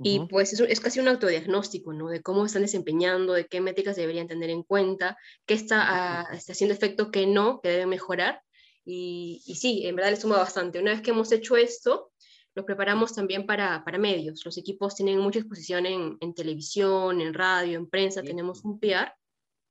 Y 0.00 0.20
pues 0.28 0.52
es, 0.52 0.60
es, 0.60 0.78
casi 0.78 1.00
un 1.00 1.08
autodiagnóstico, 1.08 1.92
¿no? 1.92 2.08
De 2.08 2.22
cómo 2.22 2.46
están 2.46 2.62
desempeñando, 2.62 3.32
de 3.32 3.46
qué 3.46 3.60
métricas 3.60 3.96
deberían 3.96 4.28
tener 4.28 4.48
en 4.48 4.62
cuenta, 4.62 5.18
qué 5.44 5.54
está, 5.54 6.20
ah, 6.20 6.28
está 6.32 6.52
haciendo 6.52 6.72
efecto, 6.72 7.10
qué 7.10 7.26
no, 7.26 7.60
qué 7.60 7.70
debe 7.70 7.86
mejorar. 7.86 8.40
Y, 8.90 9.42
sí, 9.54 9.86
en 9.86 9.96
verdad 9.96 10.12
le 10.12 10.16
suma 10.16 10.38
bastante. 10.38 10.78
Una 10.78 10.92
vez 10.92 11.02
que 11.02 11.10
hemos 11.10 11.30
hecho 11.30 11.58
esto, 11.58 12.10
los 12.54 12.64
preparamos 12.64 13.14
también 13.14 13.46
para, 13.46 13.84
para 13.84 13.98
medios. 13.98 14.44
Los 14.44 14.58
equipos 14.58 14.94
tienen 14.94 15.18
mucha 15.18 15.38
exposición 15.38 15.86
en, 15.86 16.16
en 16.20 16.34
televisión, 16.34 17.20
en 17.20 17.34
radio, 17.34 17.78
en 17.78 17.88
prensa. 17.88 18.22
Tenemos 18.22 18.64
un 18.64 18.80
PR 18.80 19.12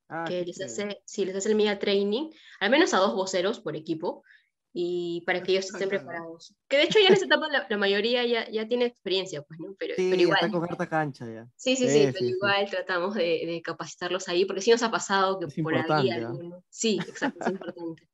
ah, 0.08 0.24
que 0.26 0.44
les 0.44 0.60
hace, 0.60 1.02
sí, 1.04 1.24
les 1.24 1.36
hace 1.36 1.50
el 1.50 1.56
media 1.56 1.78
training, 1.78 2.30
al 2.60 2.70
menos 2.70 2.94
a 2.94 2.98
dos 2.98 3.14
voceros 3.14 3.60
por 3.60 3.76
equipo, 3.76 4.24
y 4.72 5.22
para 5.26 5.42
que 5.42 5.52
ellos 5.52 5.66
estén 5.66 5.88
preparados. 5.88 6.54
Que 6.68 6.76
de 6.76 6.84
hecho 6.84 6.98
ya 7.00 7.08
en 7.08 7.14
esta 7.14 7.26
etapa 7.26 7.48
la, 7.68 7.76
mayoría 7.76 8.24
ya, 8.24 8.48
ya, 8.48 8.68
tiene 8.68 8.84
experiencia, 8.84 9.42
pues, 9.42 9.58
¿no? 9.60 9.74
Pero, 9.78 9.94
sí, 9.96 10.08
pero 10.10 10.22
igual. 10.22 10.38
Está 10.40 10.50
con 10.50 10.64
harta 10.64 10.88
cancha 10.88 11.26
ya. 11.26 11.48
Sí, 11.56 11.76
sí, 11.76 11.88
sí, 11.88 12.10
pero 12.12 12.26
igual 12.26 12.70
tratamos 12.70 13.14
de, 13.14 13.42
de, 13.46 13.62
capacitarlos 13.62 14.28
ahí, 14.28 14.44
porque 14.44 14.62
sí 14.62 14.70
nos 14.70 14.82
ha 14.82 14.90
pasado 14.90 15.38
que 15.38 15.62
por 15.62 15.74
ahí 15.74 16.10
alguno... 16.10 16.62
Sí, 16.68 16.98
exacto, 17.06 17.44
es 17.44 17.52
importante. 17.52 18.08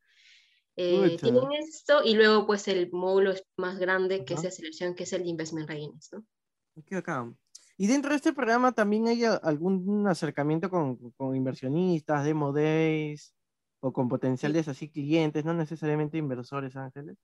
Eh, 0.76 1.16
tienen 1.20 1.52
esto 1.52 2.02
y 2.04 2.14
luego 2.14 2.46
pues 2.46 2.66
el 2.66 2.90
módulo 2.90 3.32
más 3.56 3.78
grande 3.78 4.24
que 4.24 4.34
es 4.34 4.42
la 4.42 4.50
selección, 4.50 4.94
que 4.94 5.04
es 5.04 5.12
el 5.12 5.26
Investment 5.26 5.68
Readiness, 5.68 6.10
¿no? 6.12 6.24
acá. 6.98 7.32
Y 7.76 7.86
dentro 7.86 8.10
de 8.10 8.16
este 8.16 8.32
programa 8.32 8.72
también 8.72 9.06
hay 9.06 9.24
algún 9.24 10.06
acercamiento 10.06 10.70
con, 10.70 11.10
con 11.12 11.34
inversionistas, 11.34 12.24
demo 12.24 12.52
days 12.52 13.34
o 13.80 13.92
con 13.92 14.08
potenciales 14.08 14.68
así 14.68 14.90
clientes, 14.90 15.44
no 15.44 15.54
necesariamente 15.54 16.18
inversores, 16.18 16.76
Ángeles. 16.76 17.16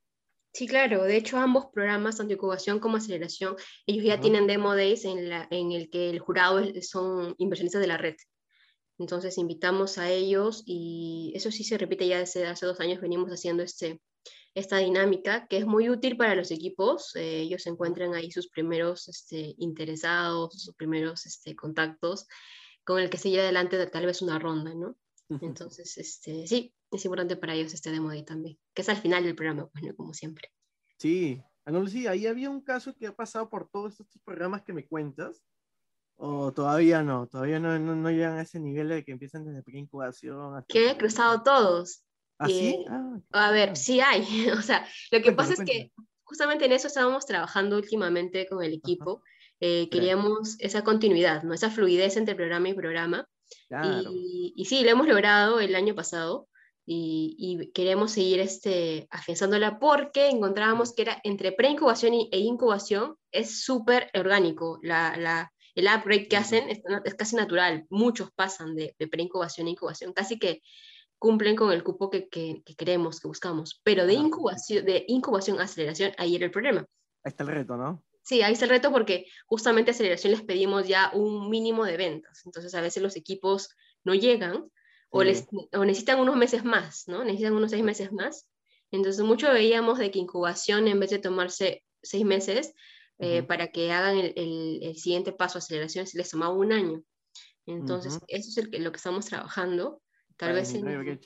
Sí, 0.53 0.67
claro. 0.67 1.05
De 1.05 1.17
hecho, 1.17 1.39
ambos 1.39 1.67
programas, 1.73 2.17
tanto 2.17 2.33
incubación 2.33 2.81
como 2.81 2.97
aceleración, 2.97 3.57
ellos 3.87 4.05
ya 4.05 4.21
tienen 4.21 4.47
demo 4.47 4.75
days 4.75 5.05
en, 5.05 5.29
la, 5.29 5.47
en 5.51 5.73
el 5.73 5.89
que 5.91 6.11
el 6.11 6.19
jurado 6.19 6.61
son 6.83 7.35
inversionistas 7.39 7.81
de 7.81 7.87
la 7.87 7.97
red. 7.97 8.17
Entonces 9.01 9.39
invitamos 9.39 9.97
a 9.97 10.11
ellos 10.11 10.63
y 10.67 11.33
eso 11.35 11.51
sí 11.51 11.65
se 11.65 11.79
repite 11.79 12.07
ya 12.07 12.19
desde 12.19 12.47
hace 12.47 12.67
dos 12.67 12.81
años, 12.81 13.01
venimos 13.01 13.31
haciendo 13.31 13.63
este, 13.63 13.99
esta 14.55 14.77
dinámica 14.77 15.47
que 15.49 15.57
es 15.57 15.67
muy 15.67 15.89
útil 15.89 16.19
para 16.19 16.35
los 16.35 16.51
equipos. 16.51 17.17
Eh, 17.17 17.41
ellos 17.41 17.67
encuentran 17.67 18.15
ahí 18.15 18.31
sus 18.31 18.49
primeros 18.49 19.09
este, 19.09 19.55
interesados, 19.57 20.63
sus 20.63 20.75
primeros 20.75 21.25
este, 21.25 21.57
contactos 21.57 22.27
con 22.85 23.01
el 23.01 23.09
que 23.09 23.17
se 23.17 23.31
lleva 23.31 23.45
adelante 23.45 23.85
tal 23.87 24.05
vez 24.05 24.21
una 24.21 24.39
ronda, 24.39 24.75
¿no? 24.75 24.97
Entonces, 25.41 25.97
este, 25.97 26.47
sí, 26.47 26.75
es 26.91 27.05
importante 27.05 27.37
para 27.37 27.55
ellos 27.55 27.73
este 27.73 27.93
demo 27.93 28.11
ahí 28.11 28.25
también, 28.25 28.59
que 28.75 28.83
es 28.83 28.89
al 28.89 28.97
final 28.97 29.23
del 29.25 29.37
programa, 29.37 29.69
pues, 29.69 29.95
como 29.95 30.13
siempre. 30.13 30.51
Sí, 30.99 31.41
Ana 31.65 31.79
Lucía, 31.79 32.11
ahí 32.11 32.27
había 32.27 32.51
un 32.51 32.61
caso 32.61 32.95
que 32.97 33.07
ha 33.07 33.15
pasado 33.15 33.49
por 33.49 33.71
todos 33.71 34.01
estos 34.01 34.21
programas 34.23 34.63
que 34.63 34.73
me 34.73 34.89
cuentas, 34.89 35.41
¿O 36.23 36.53
todavía 36.53 37.03
no? 37.03 37.27
Todavía 37.29 37.59
no, 37.59 37.79
no, 37.79 38.11
llegan 38.11 38.39
a 38.39 38.43
ese 38.43 38.61
nivel 38.61 38.91
de 38.91 39.05
que 39.05 39.13
empiezan 39.13 39.45
desde 39.45 39.63
pre-incubación. 39.63 40.63
Que 40.69 40.91
he 40.91 40.97
cruzado 40.99 41.43
todos. 41.43 42.05
¿Ah, 42.39 42.47
sí? 42.47 42.85
Ah, 42.89 43.49
a 43.49 43.51
ver, 43.51 43.75
sí 43.75 44.01
hay. 44.01 44.23
o 44.59 44.61
sea, 44.61 44.87
lo 45.11 45.23
que 45.23 45.33
pasa 45.33 45.55
es 45.55 45.61
que 45.61 45.93
justamente 46.23 46.67
en 46.67 46.73
eso 46.73 46.89
estábamos 46.89 47.25
trabajando 47.25 47.77
últimamente 47.77 48.47
con 48.47 48.63
el 48.63 48.75
equipo. 48.75 49.23
Eh, 49.61 49.89
queríamos 49.91 50.57
esa 50.59 50.85
continuidad, 50.85 51.43
¿no? 51.43 51.55
esa 51.55 51.71
fluidez 51.71 52.17
entre 52.17 52.35
programa 52.35 52.69
y 52.69 52.75
programa. 52.75 53.27
Y, 53.83 54.53
y, 54.57 54.65
sí, 54.67 54.85
lo 54.85 54.91
hemos 54.91 55.09
logrado 55.09 55.59
el 55.59 55.75
año 55.75 55.95
pasado 55.95 56.49
y, 56.87 57.71
queremos 57.73 58.13
seguir 58.13 58.41
este, 58.41 59.07
afianzándola 59.11 59.79
porque 59.79 60.29
encontrábamos 60.29 60.93
que 60.95 61.03
era 61.03 61.21
entre 61.25 61.53
preincubación 61.53 62.15
e 62.15 62.39
incubación 62.39 63.17
es 63.33 63.63
súper 63.63 64.11
orgánico. 64.15 64.79
La, 64.83 65.17
la, 65.17 65.53
el 65.75 65.87
upgrade 65.87 66.29
que 66.29 66.37
hacen 66.37 66.69
es, 66.71 66.83
casi 67.15 67.37
natural. 67.37 67.87
Muchos 67.91 68.31
pasan 68.33 68.75
de, 68.75 68.95
de 68.99 69.09
preincubación 69.09 69.67
a 69.67 69.71
incubación, 69.71 70.13
casi 70.13 70.39
que 70.39 70.63
cumplen 71.19 71.57
con 71.57 71.73
el 71.73 71.85
cupo 71.85 72.11
que, 72.11 72.29
que, 72.29 72.63
queremos, 72.77 73.21
que 73.21 73.29
buscamos. 73.29 73.81
Pero 73.85 74.07
de 74.07 74.15
incubación, 74.15 74.85
de 74.85 75.05
incubación 75.09 75.61
a 75.61 75.65
aceleración, 75.65 76.13
ahí 76.19 76.37
era 76.37 76.47
el 76.47 76.51
problema. 76.51 76.81
Ahí 77.23 77.31
está 77.31 77.45
el 77.45 77.51
reto, 77.51 77.77
¿no? 77.77 78.03
Sí, 78.23 78.43
ahí 78.43 78.53
está 78.53 78.65
el 78.65 78.71
reto 78.71 78.91
porque 78.91 79.27
justamente 79.47 79.91
a 79.91 79.95
aceleración 79.95 80.33
les 80.33 80.43
pedimos 80.43 80.87
ya 80.87 81.11
un 81.15 81.51
mínimo 81.51 81.85
de 81.85 81.97
ventas. 81.97 82.43
Entonces 82.47 82.75
a 82.75 82.81
veces 82.81 83.03
los 83.03 83.17
equipos 83.17 83.69
no 84.05 84.15
llegan 84.15 84.71
o, 85.11 85.23
les, 85.23 85.47
o 85.73 85.85
necesitan 85.85 86.21
unos 86.21 86.37
meses 86.37 86.65
más, 86.65 87.05
¿no? 87.07 87.25
Necesitan 87.25 87.55
unos 87.55 87.71
seis 87.71 87.83
meses 87.83 88.13
más. 88.13 88.47
Entonces, 88.91 89.25
mucho 89.25 89.53
veíamos 89.53 89.99
de 89.99 90.11
que 90.11 90.19
incubación, 90.19 90.89
en 90.89 91.01
vez 91.01 91.11
de 91.11 91.19
tomarse 91.19 91.85
seis 92.03 92.25
meses, 92.25 92.75
eh, 93.21 93.43
para 93.43 93.71
que 93.71 93.93
hagan 93.93 94.17
el, 94.17 94.33
el, 94.83 94.97
siguiente 94.97 95.33
paso, 95.33 95.59
aceleración, 95.59 96.07
se 96.07 96.17
les 96.17 96.31
tomaba 96.31 96.55
un 96.55 96.73
año. 96.73 97.03
Entonces, 97.67 98.19
eso 98.29 98.61
es 98.61 98.81
lo 98.81 98.91
que 98.91 98.97
estamos 98.97 99.27
trabajando. 99.27 100.03
Tal 100.37 100.55
vez 100.55 100.73
en... 100.75 101.21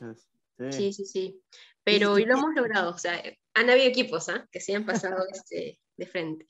Sí. 0.71 0.93
sí, 0.93 1.05
sí, 1.05 1.43
Pero 1.85 2.13
hoy 2.13 2.25
lo 2.25 2.35
hemos 2.35 2.55
logrado. 2.55 2.93
O 2.93 2.99
sea, 2.99 3.23
han 3.55 3.71
habido 3.71 3.87
equipos 3.87 4.29
¿ah? 4.29 4.49
que 4.51 4.61
se 4.61 4.75
han 4.75 4.85
pasado 4.85 5.25
este, 5.33 5.79
de 5.97 6.07
frente. 6.07 6.47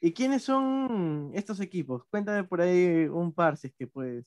¿Y 0.00 0.14
quiénes 0.14 0.42
son 0.44 1.30
estos 1.34 1.60
equipos? 1.60 2.04
Cuéntame 2.10 2.44
por 2.44 2.62
ahí 2.62 3.04
un 3.04 3.34
par, 3.34 3.58
si 3.58 3.66
es 3.66 3.74
que 3.74 3.86
puedes. 3.86 4.24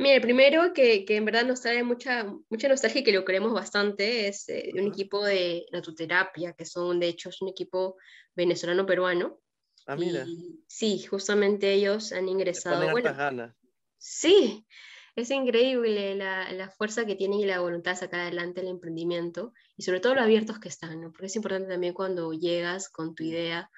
Mire, 0.00 0.20
primero 0.20 0.72
que, 0.72 1.04
que, 1.04 1.16
en 1.16 1.24
verdad 1.24 1.44
nos 1.44 1.60
trae 1.60 1.82
mucha, 1.82 2.32
mucha 2.48 2.68
nostalgia 2.68 3.00
y 3.00 3.04
que 3.04 3.12
lo 3.12 3.24
queremos 3.24 3.52
bastante 3.52 4.28
es 4.28 4.48
eh, 4.48 4.70
un 4.74 4.86
equipo 4.86 5.24
de 5.24 5.66
natuterapia, 5.72 6.52
que 6.52 6.64
son, 6.64 7.00
de 7.00 7.08
hecho, 7.08 7.30
es 7.30 7.42
un 7.42 7.48
equipo 7.48 7.96
venezolano-peruano. 8.36 9.40
Ah, 9.88 9.96
mira. 9.96 10.26
sí, 10.66 11.02
justamente 11.02 11.72
ellos 11.72 12.12
han 12.12 12.28
ingresado. 12.28 12.90
Bueno. 12.90 13.54
Sí, 13.96 14.66
es 15.16 15.30
increíble 15.30 16.14
la, 16.14 16.52
la, 16.52 16.68
fuerza 16.68 17.06
que 17.06 17.16
tienen 17.16 17.40
y 17.40 17.46
la 17.46 17.60
voluntad 17.60 17.92
de 17.92 17.96
sacar 17.96 18.20
adelante 18.20 18.60
el 18.60 18.68
emprendimiento 18.68 19.54
y 19.78 19.82
sobre 19.84 20.00
todo 20.00 20.14
lo 20.14 20.20
abiertos 20.20 20.58
que 20.58 20.68
están, 20.68 21.00
¿no? 21.00 21.10
Porque 21.10 21.26
es 21.26 21.36
importante 21.36 21.70
también 21.70 21.94
cuando 21.94 22.34
llegas 22.34 22.90
con 22.90 23.14
tu 23.14 23.24
idea 23.24 23.70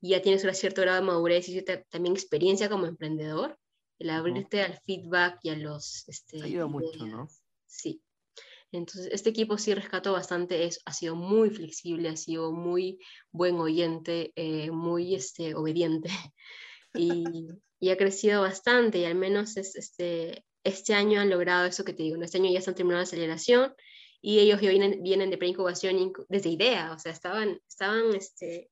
y 0.00 0.10
ya 0.10 0.22
tienes 0.22 0.42
un 0.42 0.54
cierto 0.54 0.80
grado 0.80 1.00
de 1.00 1.06
madurez 1.06 1.50
y 1.50 1.62
también 1.62 2.14
experiencia 2.14 2.70
como 2.70 2.86
emprendedor, 2.86 3.58
el 3.98 4.08
abrirte 4.08 4.62
al 4.62 4.80
feedback 4.86 5.38
y 5.42 5.50
a 5.50 5.56
los... 5.56 6.08
Este, 6.08 6.42
Ayuda 6.42 6.66
mucho, 6.66 7.06
¿no? 7.06 7.28
Sí. 7.66 8.00
Entonces, 8.72 9.08
este 9.12 9.30
equipo 9.30 9.56
sí 9.56 9.74
rescató 9.74 10.12
bastante, 10.12 10.64
es, 10.64 10.80
ha 10.84 10.92
sido 10.92 11.16
muy 11.16 11.50
flexible, 11.50 12.08
ha 12.10 12.16
sido 12.16 12.52
muy 12.52 12.98
buen 13.30 13.56
oyente, 13.56 14.32
eh, 14.36 14.70
muy 14.70 15.14
este, 15.14 15.54
obediente 15.54 16.10
y, 16.94 17.48
y, 17.80 17.90
ha 17.90 17.96
crecido 17.96 18.42
bastante 18.42 18.98
y 18.98 19.04
al 19.04 19.14
menos 19.14 19.56
es, 19.56 19.74
este, 19.76 20.44
este 20.64 20.94
año 20.94 21.20
han 21.20 21.30
logrado 21.30 21.66
eso 21.66 21.84
que 21.84 21.94
te 21.94 22.02
digo, 22.02 22.22
este 22.22 22.38
año 22.38 22.50
ya 22.52 22.58
están 22.58 22.74
terminando 22.74 23.00
la 23.00 23.04
aceleración 23.04 23.74
y 24.20 24.40
ellos 24.40 24.60
vienen, 24.60 25.02
vienen 25.02 25.30
de 25.30 25.38
preincubación 25.38 26.12
desde 26.28 26.50
idea, 26.50 26.92
o 26.92 26.98
sea, 26.98 27.12
estaban, 27.12 27.60
estaban 27.68 28.14
este, 28.14 28.70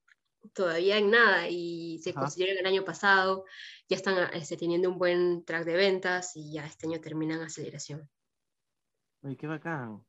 todavía 0.53 0.97
en 0.97 1.09
nada 1.09 1.49
y 1.49 1.99
se 2.03 2.13
consiguieron 2.13 2.57
el 2.57 2.65
año 2.65 2.83
pasado, 2.83 3.45
ya 3.89 3.95
están 3.95 4.33
este, 4.33 4.57
teniendo 4.57 4.89
un 4.89 4.97
buen 4.97 5.43
track 5.45 5.65
de 5.65 5.75
ventas 5.75 6.35
y 6.35 6.53
ya 6.53 6.65
este 6.65 6.87
año 6.87 6.99
terminan 6.99 7.41
aceleración. 7.41 8.07
Ay, 9.27 9.35
qué 9.35 9.45
bacán. 9.45 10.05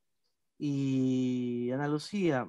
Y 0.58 1.70
Ana 1.72 1.88
Lucía, 1.88 2.48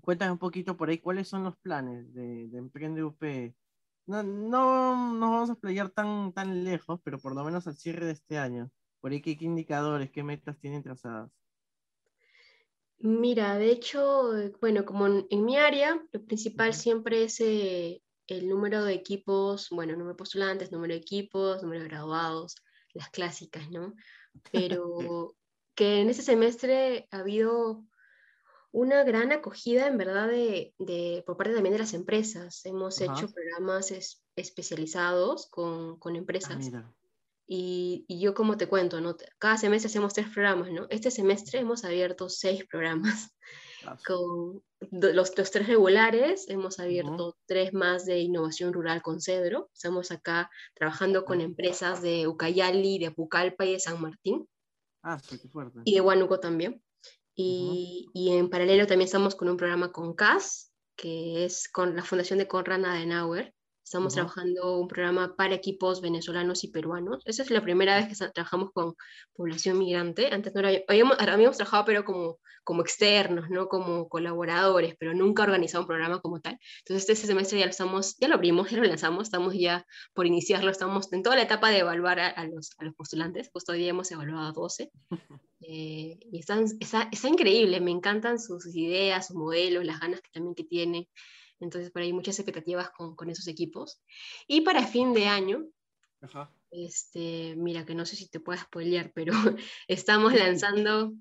cuéntame 0.00 0.32
un 0.32 0.38
poquito 0.38 0.76
por 0.76 0.88
ahí 0.88 0.98
cuáles 0.98 1.28
son 1.28 1.44
los 1.44 1.56
planes 1.58 2.12
de, 2.12 2.48
de 2.48 2.58
Emprende 2.58 3.04
UP. 3.04 3.54
No, 4.06 4.24
no 4.24 5.14
nos 5.14 5.30
vamos 5.30 5.50
a 5.50 5.54
playar 5.54 5.90
tan, 5.90 6.32
tan 6.32 6.64
lejos, 6.64 7.00
pero 7.04 7.20
por 7.20 7.36
lo 7.36 7.44
menos 7.44 7.68
al 7.68 7.76
cierre 7.76 8.06
de 8.06 8.12
este 8.12 8.36
año. 8.36 8.68
Por 9.00 9.12
ahí, 9.12 9.22
¿qué, 9.22 9.38
qué 9.38 9.44
indicadores, 9.44 10.10
qué 10.10 10.24
metas 10.24 10.58
tienen 10.58 10.82
trazadas? 10.82 11.30
Mira, 12.98 13.56
de 13.56 13.70
hecho, 13.70 14.32
bueno, 14.60 14.84
como 14.84 15.06
en, 15.06 15.44
mi 15.44 15.56
área, 15.56 16.04
lo 16.10 16.24
principal 16.24 16.74
siempre 16.74 17.22
es 17.22 17.40
eh, 17.40 18.02
el 18.26 18.48
número 18.48 18.82
de 18.84 18.94
equipos, 18.94 19.68
bueno, 19.70 19.92
número 19.92 20.10
de 20.10 20.18
postulantes, 20.18 20.72
número 20.72 20.94
de 20.94 21.00
equipos, 21.00 21.62
número 21.62 21.82
de 21.82 21.88
graduados, 21.88 22.56
las 22.92 23.08
clásicas, 23.10 23.70
¿no? 23.70 23.94
Pero 24.52 25.36
que 25.80 26.02
en 26.02 26.10
este 26.10 26.22
semestre 26.22 27.08
ha 27.10 27.20
habido 27.20 27.86
una 28.70 29.02
gran 29.02 29.32
acogida, 29.32 29.86
en 29.86 29.96
verdad, 29.96 30.28
de, 30.28 30.74
por 31.24 31.38
parte 31.38 31.54
también 31.54 31.72
de 31.72 31.78
las 31.78 31.94
empresas. 31.94 32.60
Hemos 32.66 33.00
hecho 33.00 33.32
programas 33.32 34.20
especializados 34.36 35.48
con, 35.48 35.98
con 35.98 36.16
ah, 36.16 36.18
empresas. 36.18 36.70
Y, 37.46 38.04
yo 38.10 38.34
como 38.34 38.58
te 38.58 38.68
cuento, 38.68 39.00
¿no? 39.00 39.16
cada 39.38 39.56
semestre 39.56 39.88
hacemos 39.88 40.12
tres 40.12 40.28
programas, 40.28 40.70
¿no? 40.70 40.86
Este 40.90 41.10
semestre 41.10 41.60
hemos 41.60 41.82
abierto 41.82 42.28
seis 42.28 42.66
programas. 42.66 43.30
Con 44.06 44.62
los, 44.90 45.34
los, 45.38 45.50
tres 45.50 45.66
regulares, 45.66 46.46
hemos 46.50 46.78
abierto 46.78 47.38
tres 47.46 47.72
más 47.72 48.04
de 48.04 48.18
innovación 48.18 48.74
rural 48.74 49.00
con 49.00 49.22
Cedro. 49.22 49.70
Estamos 49.72 50.10
acá 50.10 50.50
trabajando 50.74 51.24
con 51.24 51.40
empresas 51.40 52.02
de 52.02 52.28
Ucayali, 52.28 52.98
de 52.98 53.06
Apucalpa 53.06 53.64
y 53.64 53.72
de 53.72 53.80
San 53.80 53.98
Martín. 54.02 54.46
Ah, 55.02 55.18
sí, 55.18 55.38
qué 55.38 55.48
fuerte. 55.48 55.80
Y 55.84 55.94
de 55.94 56.00
Huánuco 56.00 56.40
también. 56.40 56.82
Y, 57.34 58.10
y, 58.12 58.36
en 58.36 58.50
paralelo 58.50 58.86
también 58.86 59.06
estamos 59.06 59.34
con 59.34 59.48
un 59.48 59.56
programa 59.56 59.92
con 59.92 60.14
CAS, 60.14 60.72
que 60.96 61.44
es 61.44 61.68
con 61.68 61.96
la 61.96 62.04
Fundación 62.04 62.38
de 62.38 62.48
Conrad 62.48 62.84
Adenauer, 62.84 63.54
Estamos 63.84 64.14
trabajando 64.14 64.78
un 64.78 64.88
programa 64.88 65.34
para 65.36 65.54
equipos 65.54 66.00
venezolanos 66.00 66.62
y 66.64 66.68
peruanos. 66.68 67.22
Esa 67.24 67.42
es 67.42 67.50
la 67.50 67.62
primera 67.62 67.96
vez 67.96 68.08
que 68.08 68.30
trabajamos 68.30 68.70
con 68.72 68.94
población 69.34 69.78
migrante. 69.78 70.28
Antes 70.32 70.54
no 70.54 70.60
era, 70.60 70.82
habíamos, 70.86 71.18
habíamos 71.18 71.56
trabajado, 71.56 71.84
pero 71.86 72.04
como, 72.04 72.38
como 72.62 72.82
externos, 72.82 73.50
¿no? 73.50 73.68
como 73.68 74.08
colaboradores, 74.08 74.94
pero 74.98 75.14
nunca 75.14 75.42
organizado 75.42 75.82
un 75.82 75.88
programa 75.88 76.20
como 76.20 76.40
tal. 76.40 76.58
Entonces, 76.84 77.08
este 77.08 77.26
semestre 77.26 77.58
ya 77.58 77.64
lo, 77.64 77.70
estamos, 77.70 78.16
ya 78.18 78.28
lo 78.28 78.34
abrimos, 78.34 78.70
ya 78.70 78.76
lo 78.76 78.84
lanzamos, 78.84 79.24
estamos 79.24 79.54
ya 79.54 79.84
por 80.14 80.26
iniciarlo, 80.26 80.70
estamos 80.70 81.12
en 81.12 81.22
toda 81.22 81.36
la 81.36 81.42
etapa 81.42 81.70
de 81.70 81.78
evaluar 81.78 82.20
a, 82.20 82.44
los, 82.44 82.70
a 82.78 82.84
los, 82.84 82.94
postulantes. 82.94 83.50
Justo 83.52 83.72
hoy 83.72 83.88
hemos 83.88 84.10
evaluado 84.12 84.48
a 84.48 84.52
12. 84.52 84.90
Eh, 85.62 86.18
y 86.32 86.38
están, 86.38 86.64
está, 86.80 87.08
está, 87.12 87.28
increíble, 87.28 87.82
me 87.82 87.90
encantan 87.90 88.40
sus, 88.40 88.74
ideas, 88.74 89.26
sus 89.26 89.36
modelos, 89.36 89.84
las 89.84 90.00
ganas 90.00 90.22
que 90.22 90.30
también 90.32 90.54
que 90.54 90.64
tiene. 90.64 91.06
Entonces, 91.60 91.90
por 91.90 92.02
ahí 92.02 92.12
muchas 92.12 92.38
expectativas 92.38 92.90
con, 92.90 93.14
con 93.14 93.30
esos 93.30 93.46
equipos. 93.46 94.00
Y 94.46 94.62
para 94.62 94.86
fin 94.86 95.12
de 95.12 95.26
año, 95.26 95.66
Este, 96.70 97.54
mira, 97.56 97.84
que 97.84 97.94
no 97.94 98.04
sé 98.04 98.16
si 98.16 98.28
te 98.28 98.40
puedo 98.40 98.60
spoilear, 98.60 99.12
pero 99.14 99.32
estamos 99.88 100.34
lanzando, 100.34 101.12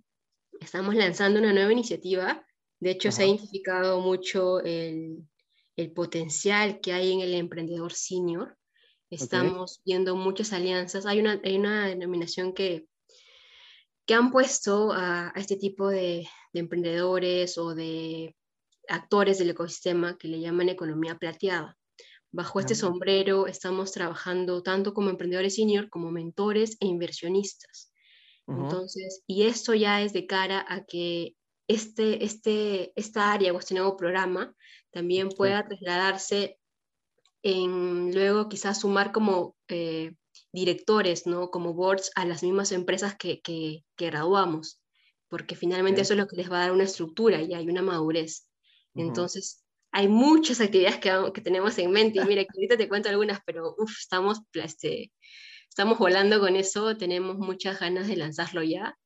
estamos 0.60 0.96
lanzando 0.96 1.40
una 1.40 1.54
nueva 1.54 1.72
iniciativa. 1.72 2.46
De 2.80 2.92
hecho, 2.92 3.12
se 3.12 3.24
ha 3.24 3.28
identificado 3.28 4.00
mucho 4.00 4.62
el, 4.62 5.28
el, 5.76 5.92
potencial 5.92 6.80
que 6.80 6.94
hay 6.94 7.12
en 7.14 7.22
el 7.22 7.34
emprendedor 7.34 7.94
senior. 7.94 8.58
Estamos 9.10 9.82
viendo 9.86 10.16
muchas 10.16 10.54
alianzas. 10.54 11.06
Hay 11.06 11.20
una, 11.20 11.42
hay 11.44 11.58
una 11.58 11.88
denominación 11.88 12.54
que, 12.54 12.88
que 14.06 14.14
han 14.14 14.32
puesto 14.32 14.94
a, 14.94 15.30
a 15.30 15.40
este 15.40 15.58
tipo 15.58 15.90
de, 15.90 16.28
de, 16.54 16.60
emprendedores 16.60 17.58
o 17.58 17.74
de 17.74 18.36
actores 18.90 19.38
del 19.38 19.52
ecosistema 19.52 20.18
que 20.18 20.28
le 20.28 20.40
llaman 20.40 20.70
economía 20.70 21.18
plateada. 21.18 21.78
Bajo 22.32 22.60
este 22.60 22.76
sombrero 22.76 23.48
estamos 23.48 23.92
trabajando 23.92 24.62
tanto 24.62 24.94
como 24.94 25.10
emprendedores 25.10 25.56
senior 25.56 25.90
como 25.90 26.12
mentores 26.12 26.78
e 26.80 26.86
inversionistas. 26.86 27.92
Entonces, 28.48 29.24
y 29.28 29.44
esto 29.44 29.76
ya 29.76 30.02
es 30.02 30.12
de 30.12 30.26
cara 30.26 30.66
a 30.68 30.84
que 30.84 31.36
este, 31.68 32.26
este, 32.26 32.94
esta 32.96 33.32
área 33.32 33.54
o 33.54 33.60
este 33.60 33.76
nuevo 33.76 33.96
programa 33.96 34.56
también 34.92 35.30
pueda 35.30 35.68
trasladarse 35.68 36.60
en 37.44 38.14
luego 38.14 38.50
quizás 38.50 38.82
sumar 38.82 39.12
como 39.12 39.56
eh, 39.68 40.14
directores, 40.52 41.28
¿no? 41.28 41.52
como 41.52 41.74
boards 41.74 42.12
a 42.16 42.26
las 42.26 42.44
mismas 42.44 42.72
empresas 42.72 43.16
que, 43.16 43.40
que, 43.42 43.84
graduamos, 43.98 44.82
porque 45.28 45.56
finalmente 45.56 46.02
eso 46.02 46.14
es 46.14 46.20
lo 46.20 46.28
que 46.28 46.38
les 46.38 46.52
va 46.52 46.58
a 46.58 46.62
dar 46.62 46.72
una 46.72 46.86
estructura 46.86 47.42
y 47.42 47.54
hay 47.54 47.70
una 47.70 47.82
madurez. 47.82 48.49
Entonces, 48.96 49.64
hay 49.92 50.08
muchas 50.08 50.62
actividades 50.62 50.98
que, 50.98 51.12
que 51.34 51.42
tenemos 51.42 51.78
en 51.78 51.92
mente. 51.92 52.20
Y 52.20 52.26
mira, 52.26 52.44
que 52.44 52.50
ahorita 52.56 52.78
te 52.78 52.90
cuento 52.90 53.10
algunas, 53.10 53.40
pero 53.46 53.76
uf, 53.78 53.92
estamos, 54.00 54.42
este, 54.54 55.12
estamos 55.70 55.98
volando 55.98 56.40
con 56.40 56.56
eso, 56.56 56.98
tenemos 56.98 57.38
muchas 57.38 57.80
ganas 57.80 58.08
de 58.08 58.18
lanzarlo 58.18 58.64
ya. 58.64 58.98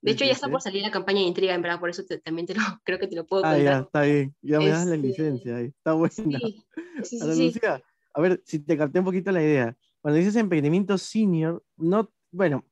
De 0.00 0.12
hecho, 0.12 0.24
ya 0.24 0.32
está 0.32 0.48
por 0.48 0.62
salir 0.62 0.82
la 0.82 0.92
campaña 0.92 1.20
de 1.20 1.26
intriga, 1.26 1.54
en 1.54 1.62
verdad, 1.62 1.80
por 1.80 1.90
eso 1.90 2.04
también 2.22 2.46
te 2.46 2.54
lo, 2.54 2.60
creo 2.84 2.98
que 2.98 3.08
te 3.08 3.16
lo 3.16 3.26
puedo 3.26 3.42
contar. 3.42 3.60
Ah, 3.60 3.64
ya, 3.64 3.78
está 3.80 4.02
bien. 4.02 4.34
Ya 4.42 4.58
me 4.58 4.68
das 4.68 4.86
la 4.86 4.94
este, 4.94 5.06
licencia 5.08 5.56
ahí. 5.56 5.66
Está 5.66 5.92
buena. 5.92 6.14
Sí, 7.02 7.18
sí, 7.18 7.52
sí, 7.52 7.60
a 8.14 8.20
ver, 8.20 8.40
si 8.44 8.60
te 8.60 8.76
capté 8.76 9.00
un 9.00 9.04
poquito 9.04 9.32
la 9.32 9.42
idea. 9.42 9.76
Cuando 10.00 10.18
dices 10.18 10.36
emprendimiento 10.36 10.96
senior, 10.98 11.64
no, 11.76 12.12
bueno, 12.30 12.64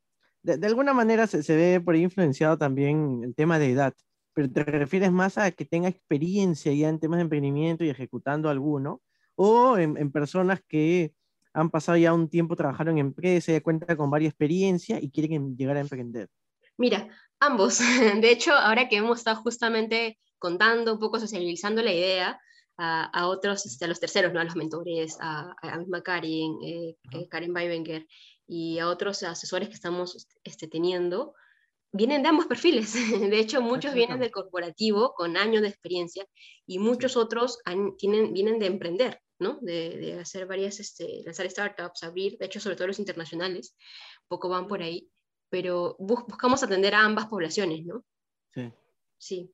de, 0.43 0.57
de 0.57 0.67
alguna 0.69 0.93
manera 0.93 1.27
se, 1.27 1.43
se, 1.43 1.57
ve 1.57 1.81
por 1.81 1.95
ahí 1.95 2.03
influenciado 2.03 2.57
también 2.57 3.23
el 3.25 3.35
tema 3.35 3.59
de 3.59 3.73
edad, 3.73 3.95
pero 4.37 4.51
te 4.51 4.65
refieres 4.65 5.11
más 5.11 5.39
a 5.39 5.51
que 5.51 5.65
tenga 5.65 5.89
experiencia 5.89 6.71
ya 6.75 6.91
en 6.91 7.01
temas 7.01 7.17
de 7.17 7.23
emprendimiento 7.23 7.85
y 7.85 7.89
ejecutando 7.89 8.51
alguno, 8.51 9.01
o 9.35 9.79
en, 9.79 9.97
en 9.97 10.13
personas 10.13 10.61
que 10.69 11.15
han 11.55 11.71
pasado 11.71 11.97
ya 11.97 12.13
un 12.13 12.29
tiempo 12.29 12.55
trabajando 12.55 12.93
en 12.93 12.99
empresa, 12.99 13.51
ya 13.51 13.63
cuenta 13.63 13.97
con 13.97 14.11
varias 14.11 14.33
experiencias 14.33 15.03
y 15.03 15.11
quieren 15.11 15.57
llegar 15.57 15.79
a 15.79 15.81
emprender. 15.81 16.29
Mira, 16.77 17.09
ambos. 17.41 17.79
De 18.21 18.31
hecho, 18.31 18.53
ahora 18.53 18.91
que 18.91 18.97
hemos 18.97 19.21
estado 19.21 19.41
justamente 19.41 20.19
contando, 20.39 20.93
un 20.93 20.99
poco 20.99 21.19
socializando 21.19 21.81
la 21.81 21.95
idea 21.95 22.39
a, 22.77 23.27
otros, 23.29 23.65
este, 23.65 23.87
a 23.87 23.89
los 23.89 24.01
terceros, 24.01 24.35
¿no? 24.35 24.41
a 24.41 24.45
los 24.45 24.55
mentores, 24.55 25.17
a, 25.19 25.57
a 25.63 25.79
misma 25.79 26.03
Karen, 26.03 26.59
eh, 26.63 26.95
eh, 27.13 27.27
Karen 27.31 27.57
Weibenger, 27.57 28.07
y 28.47 28.81
a 28.81 28.89
otros 28.89 29.23
asesores 29.23 29.69
que 29.69 29.75
estamos 29.75 30.29
este, 30.45 30.69
teniendo, 30.69 31.33
vienen 31.93 32.23
de 32.23 32.29
ambos 32.29 32.47
perfiles. 32.47 32.95
De 33.31 33.39
hecho, 33.39 33.63
muchos 33.63 33.95
vienen 33.95 34.21
del 34.21 34.31
corporativo 34.31 35.15
con 35.15 35.37
años 35.37 35.63
de 35.63 35.69
experiencia 35.69 36.27
y 36.67 36.79
muchos 36.79 37.17
otros 37.17 37.59
tienen, 37.99 38.33
vienen 38.33 38.59
de 38.59 38.67
emprender, 38.67 39.21
¿no? 39.39 39.59
De, 39.61 39.97
de 39.97 40.21
hacer 40.21 40.47
varias, 40.47 40.81
este, 40.81 41.23
lanzar 41.25 41.51
startups, 41.51 42.03
abrir, 42.03 42.37
de 42.39 42.47
hecho, 42.47 42.61
sobre 42.61 42.77
todo 42.77 42.89
los 42.89 42.99
internacionales, 42.99 43.77
poco 44.29 44.49
van 44.49 44.67
por 44.67 44.83
ahí 44.83 45.11
pero 45.49 45.97
buscamos 45.99 46.63
atender 46.63 46.95
a 46.95 47.05
ambas 47.05 47.27
poblaciones, 47.27 47.85
¿no? 47.85 48.05
Sí. 48.53 48.73
Sí. 49.19 49.53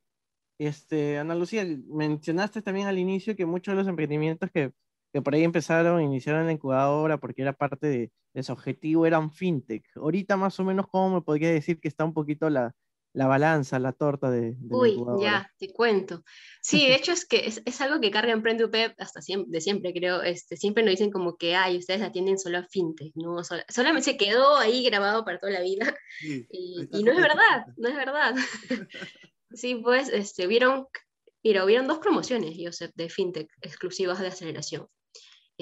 Este, 0.58 1.18
Ana 1.18 1.34
Lucía, 1.34 1.66
mencionaste 1.86 2.62
también 2.62 2.86
al 2.86 2.98
inicio 2.98 3.36
que 3.36 3.46
muchos 3.46 3.72
de 3.72 3.76
los 3.76 3.88
emprendimientos 3.88 4.50
que, 4.50 4.72
que 5.12 5.22
por 5.22 5.34
ahí 5.34 5.44
empezaron, 5.44 6.02
iniciaron 6.02 6.46
la 6.46 6.52
incubadora 6.52 7.18
porque 7.18 7.42
era 7.42 7.52
parte 7.52 7.86
de, 7.86 8.12
de, 8.32 8.42
su 8.42 8.52
objetivo, 8.52 9.06
eran 9.06 9.30
fintech. 9.30 9.84
Ahorita 9.96 10.36
más 10.36 10.58
o 10.60 10.64
menos, 10.64 10.86
¿cómo 10.88 11.16
me 11.16 11.22
podría 11.22 11.50
decir 11.50 11.80
que 11.80 11.88
está 11.88 12.04
un 12.04 12.14
poquito 12.14 12.48
la, 12.48 12.74
la 13.14 13.26
balanza, 13.26 13.78
la 13.78 13.92
torta 13.92 14.30
de... 14.30 14.54
de 14.56 14.74
Uy, 14.74 14.96
ya, 15.20 15.50
te 15.58 15.70
cuento. 15.72 16.24
Sí, 16.62 16.86
de 16.86 16.94
hecho 16.94 17.12
es 17.12 17.26
que 17.26 17.46
es, 17.46 17.60
es 17.64 17.80
algo 17.80 18.00
que 18.00 18.10
carga 18.10 18.32
Emprende 18.32 18.64
UP 18.64 18.74
hasta 18.98 19.20
siempre, 19.20 19.50
de 19.50 19.60
siempre, 19.60 19.92
creo. 19.92 20.22
Este, 20.22 20.56
siempre 20.56 20.82
nos 20.82 20.92
dicen 20.92 21.10
como 21.10 21.36
que, 21.36 21.54
ay, 21.54 21.76
ustedes 21.76 22.02
atienden 22.02 22.38
solo 22.38 22.58
a 22.58 22.64
fintech, 22.64 23.12
¿no? 23.14 23.42
solamente 23.68 24.12
se 24.12 24.16
quedó 24.16 24.56
ahí 24.56 24.84
grabado 24.84 25.24
para 25.24 25.38
toda 25.38 25.52
la 25.52 25.60
vida. 25.60 25.94
y, 26.22 26.88
y 26.90 27.02
no 27.02 27.12
es 27.12 27.18
verdad, 27.18 27.66
no 27.76 27.88
es 27.88 27.96
verdad. 27.96 28.34
sí, 29.50 29.74
pues, 29.76 30.08
este, 30.08 30.46
vieron, 30.46 30.86
mira, 31.42 31.64
hubieron 31.64 31.86
dos 31.86 31.98
promociones, 31.98 32.56
Joseph, 32.58 32.92
de 32.94 33.10
fintech 33.10 33.50
exclusivas 33.60 34.20
de 34.20 34.28
aceleración. 34.28 34.88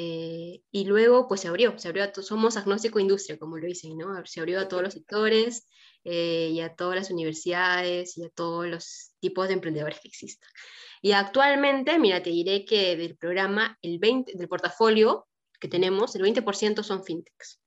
Eh, 0.03 0.63
y 0.71 0.85
luego, 0.87 1.29
pues 1.29 1.43
se 1.43 1.49
abrió, 1.49 1.79
se 1.79 1.89
abrió 1.89 2.05
a 2.05 2.23
somos 2.23 2.57
agnóstico 2.57 2.99
industria, 3.01 3.39
como 3.39 3.59
lo 3.59 3.67
dicen, 3.67 3.99
¿no? 3.99 4.15
Se 4.25 4.41
abrió 4.41 4.59
a 4.59 4.67
todos 4.67 4.83
los 4.83 4.95
sectores, 4.95 5.69
eh, 6.05 6.49
y 6.53 6.61
a 6.61 6.75
todas 6.75 6.97
las 6.97 7.11
universidades 7.11 8.17
y 8.17 8.25
a 8.25 8.31
todos 8.31 8.67
los 8.67 9.13
tipos 9.21 9.49
de 9.49 9.55
emprendedores 9.55 10.01
que 10.01 10.09
existan. 10.09 10.49
Y 11.03 11.13
actualmente, 11.13 11.99
mira, 11.99 12.23
te 12.23 12.31
diré 12.31 12.65
que 12.65 12.97
del 12.97 13.19
programa, 13.19 13.79
el 13.83 13.99
20, 13.99 14.33
del 14.37 14.49
portafolio 14.49 15.29
que 15.61 15.69
tenemos, 15.69 16.15
el 16.17 16.23
20% 16.23 16.83
son 16.83 17.05
fintechs. 17.05 17.61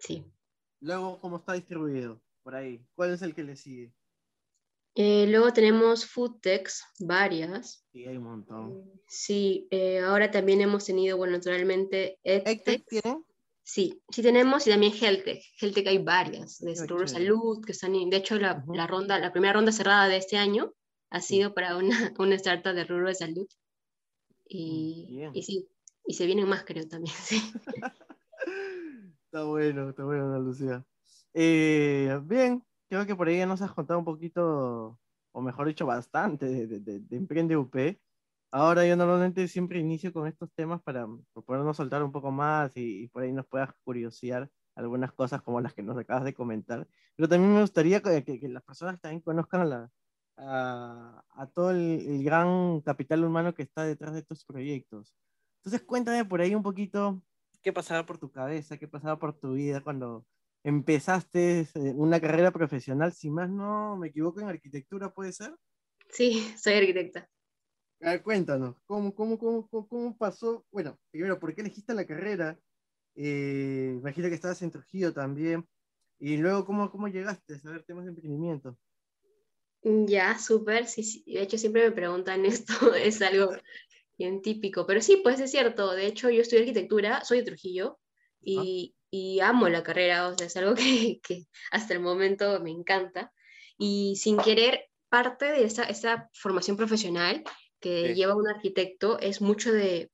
Sí. 0.00 0.24
Luego, 0.80 1.20
¿cómo 1.20 1.36
está 1.36 1.52
distribuido 1.52 2.20
por 2.42 2.56
ahí? 2.56 2.84
¿Cuál 2.96 3.12
es 3.12 3.22
el 3.22 3.32
que 3.32 3.44
le 3.44 3.54
sigue? 3.54 3.92
Eh, 4.98 5.26
luego 5.28 5.52
tenemos 5.52 6.06
foodtechs, 6.06 6.82
varias. 7.00 7.86
Sí, 7.92 8.06
hay 8.06 8.16
un 8.16 8.24
montón. 8.24 8.90
Sí, 9.06 9.68
eh, 9.70 10.00
ahora 10.00 10.30
también 10.30 10.62
hemos 10.62 10.86
tenido, 10.86 11.18
bueno, 11.18 11.34
naturalmente, 11.34 12.18
EdTech. 12.24 12.86
tiene? 12.86 13.22
Sí, 13.62 14.00
sí 14.08 14.22
tenemos 14.22 14.66
y 14.66 14.70
también 14.70 14.94
Heltec. 14.94 15.42
Heltec 15.60 15.88
hay 15.88 15.98
varias, 15.98 16.60
de 16.60 16.76
Seguro 16.76 17.06
Salud, 17.08 17.62
que 17.62 17.72
están, 17.72 17.92
de 17.92 18.16
hecho 18.16 18.38
la, 18.38 18.64
la, 18.72 18.86
ronda, 18.86 19.18
la 19.18 19.32
primera 19.32 19.52
ronda 19.52 19.72
cerrada 19.72 20.08
de 20.08 20.16
este 20.16 20.38
año 20.38 20.72
ha 21.10 21.20
sido 21.20 21.52
para 21.52 21.76
una, 21.76 21.88
una 22.18 22.36
startup 22.36 22.72
de 22.72 22.84
Rubro 22.84 23.08
de 23.08 23.16
Salud. 23.16 23.48
Y, 24.48 25.28
y, 25.34 25.42
sí, 25.42 25.68
y 26.06 26.14
se 26.14 26.24
vienen 26.24 26.48
más 26.48 26.64
creo 26.64 26.86
también, 26.88 27.14
sí. 27.22 27.42
está 29.26 29.44
bueno, 29.44 29.90
está 29.90 30.04
bueno, 30.04 30.26
Ana 30.28 30.38
Lucía. 30.38 30.86
Eh, 31.34 32.18
bien, 32.22 32.64
creo 32.88 33.06
que 33.06 33.16
por 33.16 33.28
ahí 33.28 33.38
ya 33.38 33.46
nos 33.46 33.62
has 33.62 33.72
contado 33.72 33.98
un 33.98 34.04
poquito, 34.04 34.98
o 35.32 35.40
mejor 35.40 35.66
dicho, 35.68 35.86
bastante 35.86 36.46
de, 36.46 36.66
de, 36.80 37.00
de 37.00 37.16
Emprende 37.16 37.56
UP. 37.56 37.98
Ahora 38.52 38.86
yo 38.86 38.96
normalmente 38.96 39.48
siempre 39.48 39.80
inicio 39.80 40.12
con 40.12 40.26
estos 40.26 40.50
temas 40.54 40.80
para 40.82 41.06
podernos 41.44 41.76
soltar 41.76 42.02
un 42.02 42.12
poco 42.12 42.30
más 42.30 42.72
y, 42.76 43.08
por 43.08 43.22
ahí 43.22 43.32
nos 43.32 43.46
puedas 43.46 43.70
curiosear 43.84 44.50
algunas 44.74 45.12
cosas 45.12 45.42
como 45.42 45.60
las 45.60 45.74
que 45.74 45.82
nos 45.82 45.98
acabas 45.98 46.24
de 46.24 46.34
comentar. 46.34 46.86
Pero 47.16 47.28
también 47.28 47.52
me 47.54 47.60
gustaría 47.60 48.00
que, 48.02 48.24
que, 48.24 48.48
las 48.48 48.62
personas 48.62 49.00
también 49.00 49.20
conozcan 49.20 49.68
la, 49.68 49.90
a, 50.36 51.24
a 51.30 51.46
todo 51.48 51.70
el, 51.72 52.22
gran 52.24 52.80
capital 52.80 53.24
humano 53.24 53.54
que 53.54 53.62
está 53.62 53.84
detrás 53.84 54.12
de 54.14 54.20
estos 54.20 54.44
proyectos. 54.44 55.14
Entonces 55.58 55.82
cuéntame 55.86 56.24
por 56.24 56.40
ahí 56.40 56.54
un 56.54 56.62
poquito 56.62 57.22
qué 57.62 57.72
pasaba 57.72 58.06
por 58.06 58.18
tu 58.18 58.30
cabeza, 58.30 58.78
qué 58.78 58.88
pasaba 58.88 59.18
por 59.18 59.34
tu 59.34 59.54
vida 59.54 59.82
cuando 59.82 60.24
empezaste 60.64 61.60
eh, 61.60 61.68
una 61.94 62.20
carrera 62.20 62.50
profesional, 62.50 63.12
si 63.12 63.30
más 63.30 63.50
no 63.50 63.96
me 63.96 64.08
equivoco, 64.08 64.40
en 64.40 64.48
arquitectura, 64.48 65.12
¿puede 65.12 65.32
ser? 65.32 65.54
Sí, 66.10 66.32
soy 66.58 66.74
arquitecta. 66.74 67.28
A 68.02 68.22
cuéntanos, 68.22 68.76
¿cómo, 68.84 69.14
cómo, 69.14 69.38
cómo, 69.38 69.68
cómo 69.68 70.16
pasó? 70.16 70.66
Bueno, 70.70 70.98
primero, 71.10 71.38
¿por 71.38 71.54
qué 71.54 71.62
elegiste 71.62 71.94
la 71.94 72.06
carrera? 72.06 72.58
Eh, 73.14 73.94
imagino 73.98 74.28
que 74.28 74.34
estabas 74.34 74.60
en 74.62 74.70
Trujillo 74.70 75.12
también. 75.12 75.66
Y 76.18 76.36
luego, 76.36 76.64
¿cómo, 76.64 76.90
cómo 76.90 77.08
llegaste 77.08 77.54
a 77.54 77.58
saber 77.58 77.84
temas 77.84 78.04
de 78.04 78.10
emprendimiento? 78.10 78.78
Ya, 79.82 80.38
súper. 80.38 80.86
Sí, 80.86 81.02
sí, 81.04 81.24
De 81.26 81.42
hecho, 81.42 81.58
siempre 81.58 81.84
me 81.84 81.92
preguntan 81.92 82.44
esto, 82.46 82.94
es 82.94 83.22
algo 83.22 83.50
bien 84.18 84.42
típico. 84.42 84.86
Pero 84.86 85.00
sí, 85.00 85.20
pues 85.22 85.40
es 85.40 85.50
cierto. 85.50 85.92
De 85.92 86.06
hecho, 86.06 86.30
yo 86.30 86.42
estudié 86.42 86.62
arquitectura, 86.62 87.24
soy 87.24 87.38
de 87.38 87.44
Trujillo 87.44 87.98
y, 88.40 88.95
y 89.10 89.40
amo 89.40 89.68
la 89.68 89.82
carrera. 89.82 90.28
O 90.28 90.36
sea, 90.36 90.46
es 90.46 90.56
algo 90.56 90.74
que, 90.74 91.20
que, 91.22 91.46
hasta 91.70 91.94
el 91.94 92.00
momento 92.00 92.60
me 92.60 92.70
encanta. 92.70 93.32
Y 93.78 94.16
sin 94.16 94.38
querer, 94.38 94.88
parte 95.08 95.46
de 95.46 95.64
esa, 95.64 95.84
esa 95.84 96.30
formación 96.34 96.76
profesional 96.76 97.42
que 97.80 98.14
lleva 98.14 98.34
un 98.34 98.48
arquitecto 98.48 99.18
es 99.18 99.40
mucho 99.40 99.72
de 99.72 100.10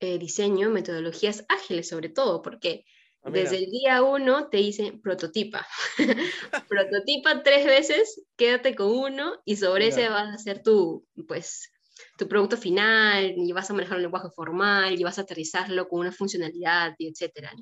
eh, 0.00 0.18
diseño, 0.18 0.70
metodologías 0.70 1.44
ágiles 1.48 1.88
sobre 1.88 2.08
todo, 2.08 2.42
porque 2.42 2.84
ah, 3.22 3.30
desde 3.30 3.58
el 3.58 3.70
día 3.70 4.02
uno 4.02 4.48
te 4.48 4.58
dicen 4.58 5.00
prototipa. 5.00 5.66
prototipa 6.68 7.42
tres 7.42 7.64
veces, 7.64 8.22
quédate 8.36 8.74
con 8.74 8.88
uno 8.90 9.40
y 9.44 9.56
sobre 9.56 9.88
ese 9.88 10.08
vas 10.08 10.28
a 10.28 10.34
hacer 10.34 10.62
tu, 10.62 11.06
pues, 11.26 11.72
tu 12.16 12.28
producto 12.28 12.56
final 12.56 13.34
y 13.36 13.52
vas 13.52 13.70
a 13.70 13.74
manejar 13.74 13.96
un 13.96 14.02
lenguaje 14.02 14.28
formal 14.34 14.98
y 14.98 15.04
vas 15.04 15.18
a 15.18 15.22
aterrizarlo 15.22 15.88
con 15.88 16.00
una 16.00 16.12
funcionalidad 16.12 16.94
y 16.98 17.08
etcétera. 17.08 17.52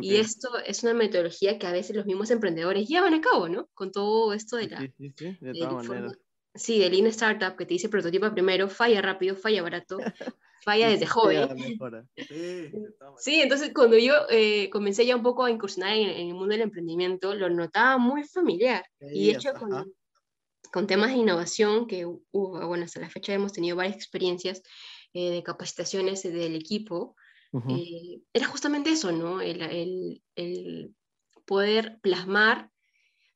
Y 0.00 0.16
esto 0.16 0.48
es 0.64 0.82
una 0.82 0.94
metodología 0.94 1.58
que 1.58 1.66
a 1.66 1.72
veces 1.72 1.96
los 1.96 2.06
mismos 2.06 2.30
emprendedores 2.30 2.88
llevan 2.88 3.14
a 3.14 3.20
cabo, 3.20 3.48
¿no? 3.48 3.68
Con 3.74 3.92
todo 3.92 4.32
esto 4.32 4.56
de 4.56 4.68
la... 4.68 4.80
Sí, 4.80 4.92
sí, 4.98 5.12
sí, 5.18 5.36
de 5.40 5.52
todas 5.54 5.86
maneras 5.86 6.18
Sí, 6.54 6.78
de 6.78 6.90
Lean 6.90 7.06
Startup, 7.06 7.56
que 7.56 7.64
te 7.64 7.74
dice 7.74 7.88
prototipo 7.88 8.30
primero, 8.30 8.68
falla 8.68 9.00
rápido, 9.00 9.34
falla 9.34 9.62
barato, 9.62 9.98
falla 10.62 10.88
desde 10.88 11.06
joven. 11.06 11.48
Sí, 13.18 13.40
entonces 13.40 13.72
cuando 13.74 13.96
yo 13.96 14.12
eh, 14.28 14.68
comencé 14.68 15.06
ya 15.06 15.16
un 15.16 15.22
poco 15.22 15.44
a 15.44 15.50
incursionar 15.50 15.96
en, 15.96 16.10
el 16.10 16.34
mundo 16.34 16.48
del 16.48 16.62
emprendimiento, 16.62 17.34
lo 17.34 17.48
notaba 17.48 17.96
muy 17.96 18.24
familiar. 18.24 18.84
y 19.00 19.28
de 19.28 19.32
hecho, 19.32 19.54
con, 19.54 19.94
con, 20.72 20.86
temas 20.86 21.10
de 21.10 21.18
innovación, 21.18 21.86
que 21.86 22.04
bueno, 22.32 22.84
hasta 22.84 23.00
la 23.00 23.10
fecha 23.10 23.32
hemos 23.34 23.52
tenido 23.52 23.76
varias 23.76 23.96
experiencias 23.96 24.62
eh, 25.12 25.30
de 25.30 25.42
capacitaciones 25.42 26.22
del 26.22 26.54
equipo, 26.54 27.14
eh, 27.68 28.22
era 28.32 28.46
justamente 28.46 28.90
eso, 28.90 29.12
¿no? 29.12 29.42
El, 29.42 29.60
el, 29.60 30.22
el 30.36 30.94
poder 31.44 31.98
plasmar 32.00 32.70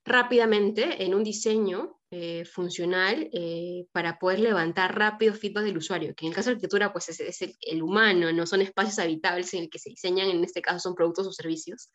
rápidamente 0.06 1.04
en 1.04 1.14
un 1.14 1.22
diseño 1.22 1.96
eh, 2.12 2.44
funcional 2.44 3.28
eh, 3.32 3.86
para 3.90 4.20
poder 4.20 4.38
levantar 4.38 4.96
rápido 4.96 5.34
feedback 5.34 5.64
del 5.64 5.78
usuario, 5.78 6.14
que 6.14 6.24
en 6.24 6.30
el 6.30 6.36
caso 6.36 6.50
de 6.50 6.52
arquitectura 6.52 6.92
pues 6.92 7.08
es, 7.08 7.42
el, 7.60 7.82
humano, 7.82 8.32
no 8.32 8.46
son 8.46 8.62
espacios 8.62 9.00
habitables 9.00 9.52
en 9.54 9.64
el 9.64 9.70
que 9.70 9.80
se 9.80 9.90
diseñan, 9.90 10.28
en 10.28 10.44
este 10.44 10.62
caso 10.62 10.78
son 10.78 10.94
productos 10.94 11.26
o 11.26 11.32
servicios, 11.32 11.90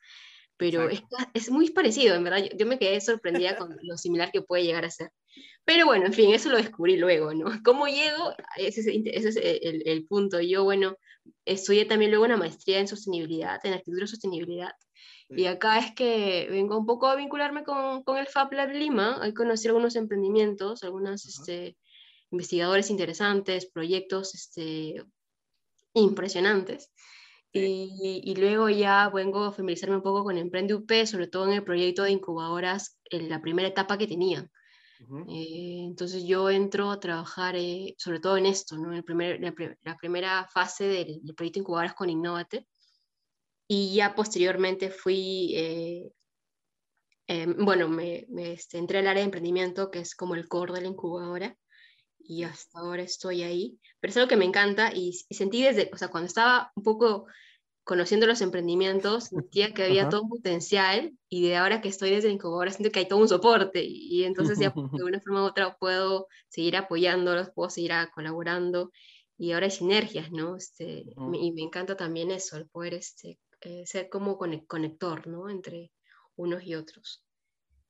pero 0.57 0.89
es, 0.89 1.03
es, 1.33 1.49
muy 1.49 1.71
parecido, 1.71 2.15
en 2.15 2.23
verdad. 2.23 2.45
Yo, 2.55 2.65
me 2.65 2.77
quedé 2.77 3.01
sorprendida 3.01 3.57
con 3.57 3.75
lo 3.81 3.97
similar 3.97 4.31
que 4.31 4.41
puede 4.41 4.63
llegar 4.63 4.85
a 4.85 4.91
ser. 4.91 5.11
Pero 5.65 5.85
bueno, 5.85 6.05
en 6.05 6.13
fin, 6.13 6.33
eso 6.33 6.49
lo 6.49 6.57
descubrí 6.57 6.97
luego, 6.97 7.33
¿no? 7.33 7.45
¿Cómo 7.65 7.87
llego? 7.87 8.35
Ese 8.57 8.81
es, 8.81 8.87
ese 8.87 9.29
es 9.29 9.35
el, 9.37 9.83
el, 9.85 10.05
punto. 10.05 10.39
Yo, 10.39 10.63
bueno, 10.63 10.95
estudié 11.45 11.85
también 11.85 12.11
luego 12.11 12.25
una 12.25 12.37
maestría 12.37 12.79
en 12.79 12.87
sostenibilidad, 12.87 13.59
en 13.65 13.73
actitud 13.73 13.99
de 13.99 14.07
sostenibilidad. 14.07 14.71
Y 15.29 15.45
acá 15.45 15.79
es 15.79 15.95
que 15.95 16.47
vengo 16.49 16.77
un 16.77 16.85
poco 16.85 17.07
a 17.07 17.15
vincularme 17.15 17.63
con, 17.63 18.03
con 18.03 18.17
el 18.17 18.27
Fab 18.27 18.51
Lab 18.51 18.71
Lima. 18.71 19.17
Ahí 19.21 19.33
conocí 19.33 19.67
algunos 19.67 19.95
emprendimientos, 19.95 20.83
algunos 20.83 21.25
este, 21.25 21.77
investigadores 22.31 22.89
interesantes, 22.89 23.65
proyectos 23.71 24.35
este, 24.35 25.03
impresionantes. 25.93 26.91
Y, 27.53 28.21
y, 28.23 28.35
luego 28.35 28.69
ya 28.69 29.09
vengo 29.09 29.43
a 29.43 29.51
familiarizarme 29.51 29.97
un 29.97 30.03
poco 30.03 30.23
con 30.23 30.37
Emprende 30.37 30.73
UP, 30.73 30.89
sobre 31.05 31.27
todo 31.27 31.45
en 31.47 31.53
el 31.53 31.63
proyecto 31.63 32.03
de 32.03 32.11
incubadoras, 32.11 32.97
en 33.09 33.29
la 33.29 33.41
primera 33.41 33.67
etapa 33.67 33.97
que 33.97 34.07
tenían. 34.07 34.49
Eh, 35.27 35.83
entonces 35.85 36.23
yo 36.23 36.49
entro 36.49 36.91
a 36.91 36.99
trabajar 36.99 37.55
eh, 37.55 37.95
sobre 37.97 38.19
todo 38.19 38.37
en 38.37 38.45
esto, 38.45 38.77
¿no? 38.77 38.93
el 38.93 39.03
primer, 39.03 39.41
la, 39.41 39.97
primera 39.97 40.47
fase 40.53 40.85
del, 40.85 41.21
proyecto 41.35 41.59
incubadoras 41.59 41.95
con 41.95 42.09
Innovate. 42.09 42.67
Y 43.67 43.95
ya 43.95 44.15
posteriormente 44.15 44.89
fui, 44.89 45.53
eh, 45.55 46.11
bueno, 47.57 47.87
me, 47.87 48.25
me 48.29 48.53
este, 48.53 48.77
entré 48.77 48.99
al 48.99 49.07
área 49.07 49.21
de 49.21 49.25
emprendimiento, 49.25 49.89
que 49.89 49.99
es 49.99 50.13
como 50.13 50.35
el 50.35 50.47
core 50.47 50.73
de 50.73 50.81
la 50.81 50.87
incubadora 50.87 51.57
y 52.25 52.43
hasta 52.43 52.79
ahora 52.79 53.03
estoy 53.03 53.43
ahí. 53.43 53.79
Pero 53.99 54.11
es 54.11 54.17
algo 54.17 54.29
que 54.29 54.37
me 54.37 54.45
encanta 54.45 54.93
y, 54.93 55.13
sentí 55.29 55.63
desde, 55.63 55.89
o 55.93 55.97
sea, 55.97 56.09
cuando 56.09 56.27
estaba 56.27 56.71
un 56.75 56.83
poco 56.83 57.27
conociendo 57.83 58.27
los 58.27 58.41
emprendimientos, 58.41 59.25
sentía 59.25 59.73
que 59.73 59.83
había 59.83 60.07
todo 60.07 60.23
un 60.23 60.29
potencial 60.29 61.17
y 61.29 61.47
de 61.47 61.57
ahora 61.57 61.81
que 61.81 61.89
estoy 61.89 62.11
desde 62.11 62.29
incubadora 62.29 62.71
siento 62.71 62.91
que 62.91 62.99
hay 62.99 63.07
todo 63.07 63.19
un 63.19 63.27
soporte 63.27 63.83
y, 63.83 64.23
entonces 64.23 64.59
ya 64.59 64.69
de 64.69 64.73
una 65.03 65.19
forma 65.19 65.43
u 65.43 65.47
otra 65.47 65.75
puedo 65.77 66.27
seguir 66.47 66.77
apoyándolos, 66.77 67.49
puedo 67.55 67.69
seguir 67.69 67.91
colaborando 68.13 68.91
y 69.37 69.53
ahora 69.53 69.65
hay 69.65 69.71
sinergias, 69.71 70.31
¿no? 70.31 70.55
Este, 70.55 71.03
y 71.33 71.51
me 71.51 71.63
encanta 71.63 71.97
también 71.97 72.29
eso, 72.29 72.57
el 72.57 72.67
poder 72.67 72.93
este, 72.93 73.39
eh, 73.61 73.83
ser 73.87 74.07
como 74.09 74.37
conector, 74.37 75.25
¿no? 75.25 75.49
Entre 75.49 75.91
unos 76.35 76.63
y 76.63 76.75
otros. 76.75 77.25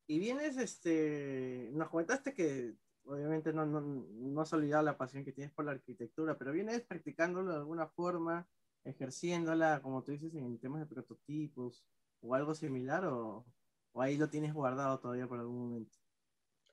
Y 0.08 0.20
vienes, 0.20 0.58
este, 0.58 1.70
nos 1.74 1.90
comentaste 1.90 2.34
que 2.34 2.74
obviamente 3.06 3.54
no, 3.54 3.66
no, 3.66 3.82
no 3.82 4.42
has 4.42 4.54
olvidado 4.54 4.84
la 4.84 4.98
pasión 4.98 5.24
que 5.24 5.32
tienes 5.32 5.54
por 5.54 5.66
la 5.66 5.72
arquitectura, 5.72 6.38
pero 6.38 6.52
vienes 6.52 6.82
practicándolo 6.82 7.52
de 7.52 7.58
alguna 7.58 7.88
forma, 7.88 8.48
ejerciéndola, 8.84 9.82
como 9.82 10.04
tú 10.04 10.12
dices, 10.12 10.34
en 10.36 10.60
temas 10.60 10.82
de 10.82 10.94
prototipos 10.94 11.84
o 12.22 12.36
algo 12.36 12.54
similar, 12.54 13.06
o, 13.06 13.46
o 13.94 14.02
ahí 14.02 14.18
lo 14.18 14.30
tienes 14.30 14.54
guardado 14.54 15.00
todavía 15.00 15.28
por 15.28 15.40
algún 15.40 15.70
momento. 15.70 15.98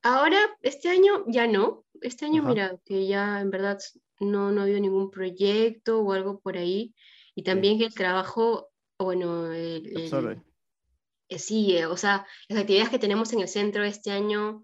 Ahora, 0.03 0.39
este 0.63 0.89
año 0.89 1.25
ya 1.27 1.47
no. 1.47 1.85
Este 2.01 2.25
año, 2.25 2.43
mira, 2.45 2.79
que 2.85 3.07
ya 3.07 3.41
en 3.41 3.51
verdad 3.51 3.79
no, 4.21 4.53
no 4.53 4.61
ha 4.61 4.65
habido 4.65 4.81
ningún 4.81 5.11
proyecto 5.11 6.01
o 6.01 6.13
algo 6.13 6.41
por 6.41 6.57
ahí. 6.57 6.95
Y 7.35 7.43
también 7.43 7.79
que 7.79 7.87
el 7.87 7.95
trabajo, 7.95 8.69
bueno, 8.99 9.53
el, 9.53 9.87
el, 9.97 11.39
sí, 11.39 11.77
eh, 11.77 11.87
o 11.87 11.97
sea, 11.97 12.27
las 12.49 12.61
actividades 12.61 12.91
que 12.91 12.99
tenemos 12.99 13.33
en 13.33 13.41
el 13.41 13.49
centro 13.49 13.85
este 13.85 14.11
año 14.11 14.63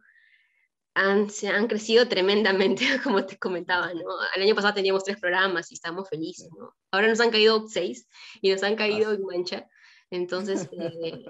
han, 0.94 1.28
se 1.30 1.48
han 1.48 1.66
crecido 1.66 2.08
tremendamente, 2.08 2.84
como 3.02 3.26
te 3.26 3.38
comentaba, 3.38 3.92
¿no? 3.92 4.02
El 4.34 4.42
año 4.42 4.54
pasado 4.54 4.74
teníamos 4.74 5.04
tres 5.04 5.18
programas 5.20 5.70
y 5.70 5.74
estábamos 5.74 6.08
felices, 6.08 6.48
¿no? 6.56 6.74
Ahora 6.90 7.08
nos 7.08 7.20
han 7.20 7.30
caído 7.30 7.66
seis 7.68 8.08
y 8.40 8.50
nos 8.50 8.62
han 8.62 8.76
caído 8.76 9.12
en 9.12 9.22
mancha. 9.24 9.68
Entonces, 10.10 10.68
eh, 10.72 11.24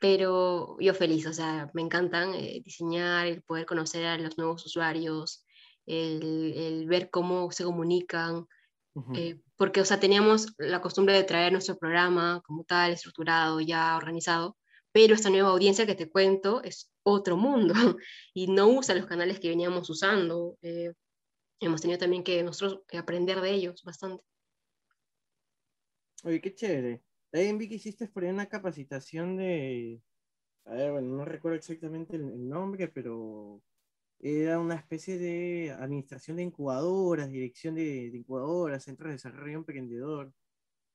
pero 0.00 0.76
yo 0.80 0.94
feliz, 0.94 1.26
o 1.26 1.32
sea, 1.32 1.70
me 1.74 1.82
encantan 1.82 2.34
eh, 2.34 2.60
diseñar, 2.64 3.26
el 3.26 3.42
poder 3.42 3.66
conocer 3.66 4.06
a 4.06 4.18
los 4.18 4.36
nuevos 4.38 4.64
usuarios, 4.66 5.46
el, 5.86 6.54
el 6.56 6.86
ver 6.86 7.10
cómo 7.10 7.50
se 7.50 7.64
comunican, 7.64 8.46
eh, 9.14 9.40
porque, 9.56 9.82
o 9.82 9.84
sea, 9.84 10.00
teníamos 10.00 10.54
la 10.56 10.80
costumbre 10.80 11.14
de 11.14 11.24
traer 11.24 11.52
nuestro 11.52 11.76
programa 11.76 12.42
como 12.46 12.64
tal, 12.64 12.92
estructurado, 12.92 13.60
ya 13.60 13.96
organizado, 13.96 14.56
pero 14.96 15.12
esta 15.12 15.28
nueva 15.28 15.50
audiencia 15.50 15.84
que 15.84 15.94
te 15.94 16.08
cuento 16.08 16.62
es 16.62 16.90
otro 17.02 17.36
mundo 17.36 17.74
y 18.32 18.46
no 18.46 18.66
usa 18.68 18.94
los 18.94 19.04
canales 19.04 19.38
que 19.38 19.50
veníamos 19.50 19.90
usando. 19.90 20.56
Eh, 20.62 20.94
hemos 21.60 21.82
tenido 21.82 21.98
también 21.98 22.24
que 22.24 22.42
nosotros 22.42 22.80
aprender 22.96 23.42
de 23.42 23.50
ellos 23.50 23.84
bastante. 23.84 24.24
Oye, 26.24 26.40
qué 26.40 26.54
chévere. 26.54 27.02
También 27.30 27.58
vi 27.58 27.68
que 27.68 27.74
hiciste 27.74 28.08
por 28.08 28.24
ahí 28.24 28.30
una 28.30 28.48
capacitación 28.48 29.36
de, 29.36 30.00
a 30.64 30.72
ver, 30.72 30.92
bueno, 30.92 31.14
no 31.14 31.26
recuerdo 31.26 31.58
exactamente 31.58 32.16
el, 32.16 32.48
nombre, 32.48 32.88
pero 32.88 33.60
era 34.18 34.58
una 34.58 34.76
especie 34.76 35.18
de 35.18 35.72
administración 35.72 36.38
de 36.38 36.44
incubadoras, 36.44 37.30
dirección 37.30 37.74
de, 37.74 38.06
incubadoras, 38.14 38.84
centros 38.84 39.08
de 39.08 39.16
desarrollo 39.16 39.58
emprendedor. 39.58 40.32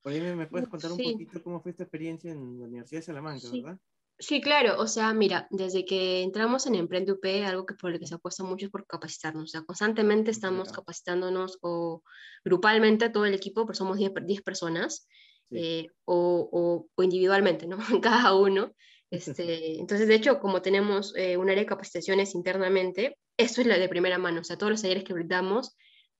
Por 0.02 0.12
ahí 0.12 0.22
me, 0.22 0.48
puedes 0.48 0.68
contar 0.68 0.92
un 0.92 0.98
poquito 0.98 1.44
cómo 1.44 1.62
fue 1.62 1.70
esta 1.70 1.84
experiencia 1.84 2.32
en 2.32 2.58
la 2.58 2.66
Universidad 2.66 3.02
de 3.02 3.06
Salamanca, 3.06 3.48
¿verdad? 3.52 3.80
Sí, 4.22 4.40
claro, 4.40 4.80
o 4.80 4.86
sea, 4.86 5.16
mira, 5.16 5.48
desde 5.50 5.84
que 5.84 6.22
entramos 6.22 6.68
en 6.68 6.76
Emprende 6.76 7.14
UP, 7.14 7.44
algo 7.44 7.66
que 7.66 7.74
por 7.74 7.92
lo 7.92 7.98
que 7.98 8.06
se 8.06 8.14
apuesta 8.14 8.44
mucho 8.44 8.68
es 8.68 8.72
por 8.72 8.86
capacitarnos, 8.86 9.46
o 9.46 9.48
sea, 9.48 9.64
constantemente 9.64 10.30
estamos 10.30 10.72
capacitándonos 10.72 11.58
o 11.62 12.04
grupalmente 12.46 13.10
todo 13.10 13.26
el 13.26 13.34
equipo, 13.34 13.66
porque 13.66 13.80
somos 13.80 13.98
10, 13.98 14.12
personas, 14.44 15.08
eh, 15.50 15.88
o, 16.06 16.88
o, 16.96 17.04
individualmente, 17.04 17.66
¿no? 17.66 17.78
Cada 18.02 18.36
uno. 18.36 18.74
Este, 19.14 19.78
entonces, 19.78 20.08
de 20.08 20.16
hecho, 20.16 20.40
como 20.40 20.62
tenemos 20.62 21.14
eh, 21.18 21.36
un 21.36 21.50
área 21.50 21.64
de 21.64 21.68
capacitaciones 21.68 22.34
internamente, 22.34 23.18
esto 23.36 23.60
es 23.60 23.68
la 23.68 23.78
de 23.78 23.90
primera 23.90 24.18
mano, 24.18 24.40
o 24.40 24.44
sea, 24.46 24.58
todos 24.58 24.72
los 24.72 24.82
talleres 24.82 25.04
que 25.04 25.12
brindamos, 25.12 25.76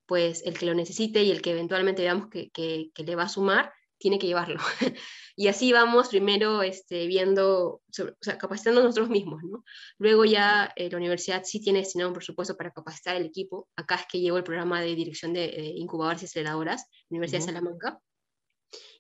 pues 0.06 0.44
el 0.46 0.58
que 0.58 0.66
lo 0.66 0.74
necesite 0.74 1.24
y 1.24 1.32
el 1.32 1.42
que 1.42 1.52
eventualmente 1.52 2.02
veamos 2.02 2.28
que, 2.28 2.50
que, 2.50 2.90
que 2.94 3.04
le 3.06 3.16
va 3.16 3.24
a 3.24 3.30
sumar, 3.30 3.72
tiene 4.02 4.20
que 4.20 4.28
llevarlo. 4.28 4.60
y 5.38 5.48
así 5.48 5.72
vamos 5.72 6.10
primero 6.10 6.64
este, 6.64 7.08
viendo, 7.08 7.76
o 7.76 7.84
sea, 8.20 8.38
capacitando 8.38 8.84
nosotros 8.84 9.10
mismos, 9.10 9.42
¿no? 9.44 9.64
Luego 10.00 10.26
ya 10.26 10.74
eh, 10.76 10.90
la 10.90 10.98
universidad 10.98 11.44
sí 11.46 11.62
tiene 11.62 11.80
destinado 11.80 12.10
un 12.10 12.16
presupuesto 12.16 12.58
para 12.58 12.72
capacitar 12.72 13.16
el 13.16 13.26
equipo. 13.26 13.70
Acá 13.76 13.96
es 13.96 14.06
que 14.12 14.20
llevo 14.20 14.38
el 14.38 14.44
programa 14.44 14.82
de 14.82 14.96
dirección 14.96 15.34
de 15.34 15.46
eh, 15.46 15.74
incubadoras 15.76 16.24
y 16.24 16.26
aceleradoras, 16.26 16.88
Universidad 17.10 17.40
de 17.40 17.46
Salamanca. 17.46 18.00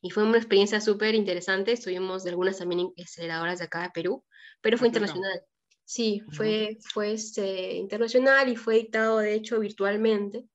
Y 0.01 0.11
fue 0.11 0.23
una 0.23 0.37
experiencia 0.37 0.79
súper 0.79 1.15
interesante. 1.15 1.71
Estuvimos 1.71 2.23
de 2.23 2.29
algunas 2.29 2.57
también 2.57 2.91
aceleradoras 3.01 3.59
de 3.59 3.65
acá 3.65 3.81
de 3.83 3.89
Perú, 3.89 4.23
pero 4.61 4.77
fue 4.77 4.87
ah, 4.87 4.89
internacional. 4.89 5.41
Sí, 5.83 6.21
fue, 6.31 6.77
fue 6.93 7.13
este, 7.13 7.73
internacional 7.73 8.47
y 8.49 8.55
fue 8.55 8.75
dictado, 8.75 9.17
de 9.17 9.33
hecho, 9.33 9.59
virtualmente. 9.59 10.45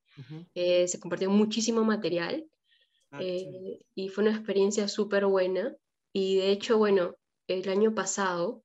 Eh, 0.54 0.88
se 0.88 0.98
compartió 0.98 1.28
muchísimo 1.28 1.85
material 1.85 2.46
eh, 3.20 3.81
y 3.94 4.09
fue 4.09 4.24
una 4.24 4.37
experiencia 4.37 4.88
súper 4.88 5.26
buena. 5.26 5.74
Y 6.12 6.37
de 6.37 6.50
hecho, 6.50 6.79
bueno, 6.79 7.16
el 7.46 7.68
año 7.68 7.94
pasado 7.94 8.64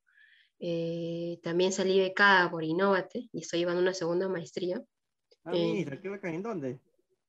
eh, 0.59 1.39
también 1.43 1.71
salí 1.71 1.99
becada 1.99 2.49
por 2.49 2.63
Innovate 2.63 3.29
y 3.31 3.41
estoy 3.41 3.59
llevando 3.59 3.81
una 3.81 3.93
segunda 3.93 4.29
maestría. 4.29 4.81
Ah, 5.43 5.51
mira, 5.51 5.99
¿qué 5.99 6.09
beca 6.09 6.29
en 6.29 6.43
dónde? 6.43 6.79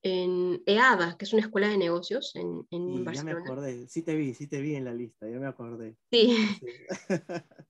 En 0.03 0.63
EADA, 0.67 1.17
que 1.17 1.25
es 1.25 1.33
una 1.33 1.43
escuela 1.43 1.69
de 1.69 1.79
negocios 1.79 2.35
en, 2.35 2.67
en 2.71 3.05
Barcelona. 3.05 3.33
Ya 3.33 3.39
me 3.39 3.45
acordé, 3.45 3.89
sí 3.89 4.03
te 4.03 4.15
vi, 4.17 4.35
sí 4.35 4.49
te 4.49 4.61
vi 4.61 4.75
en 4.75 4.85
la 4.85 4.93
lista, 4.93 5.29
ya 5.29 5.39
me 5.39 5.47
acordé. 5.47 5.97
Sí, 6.11 6.37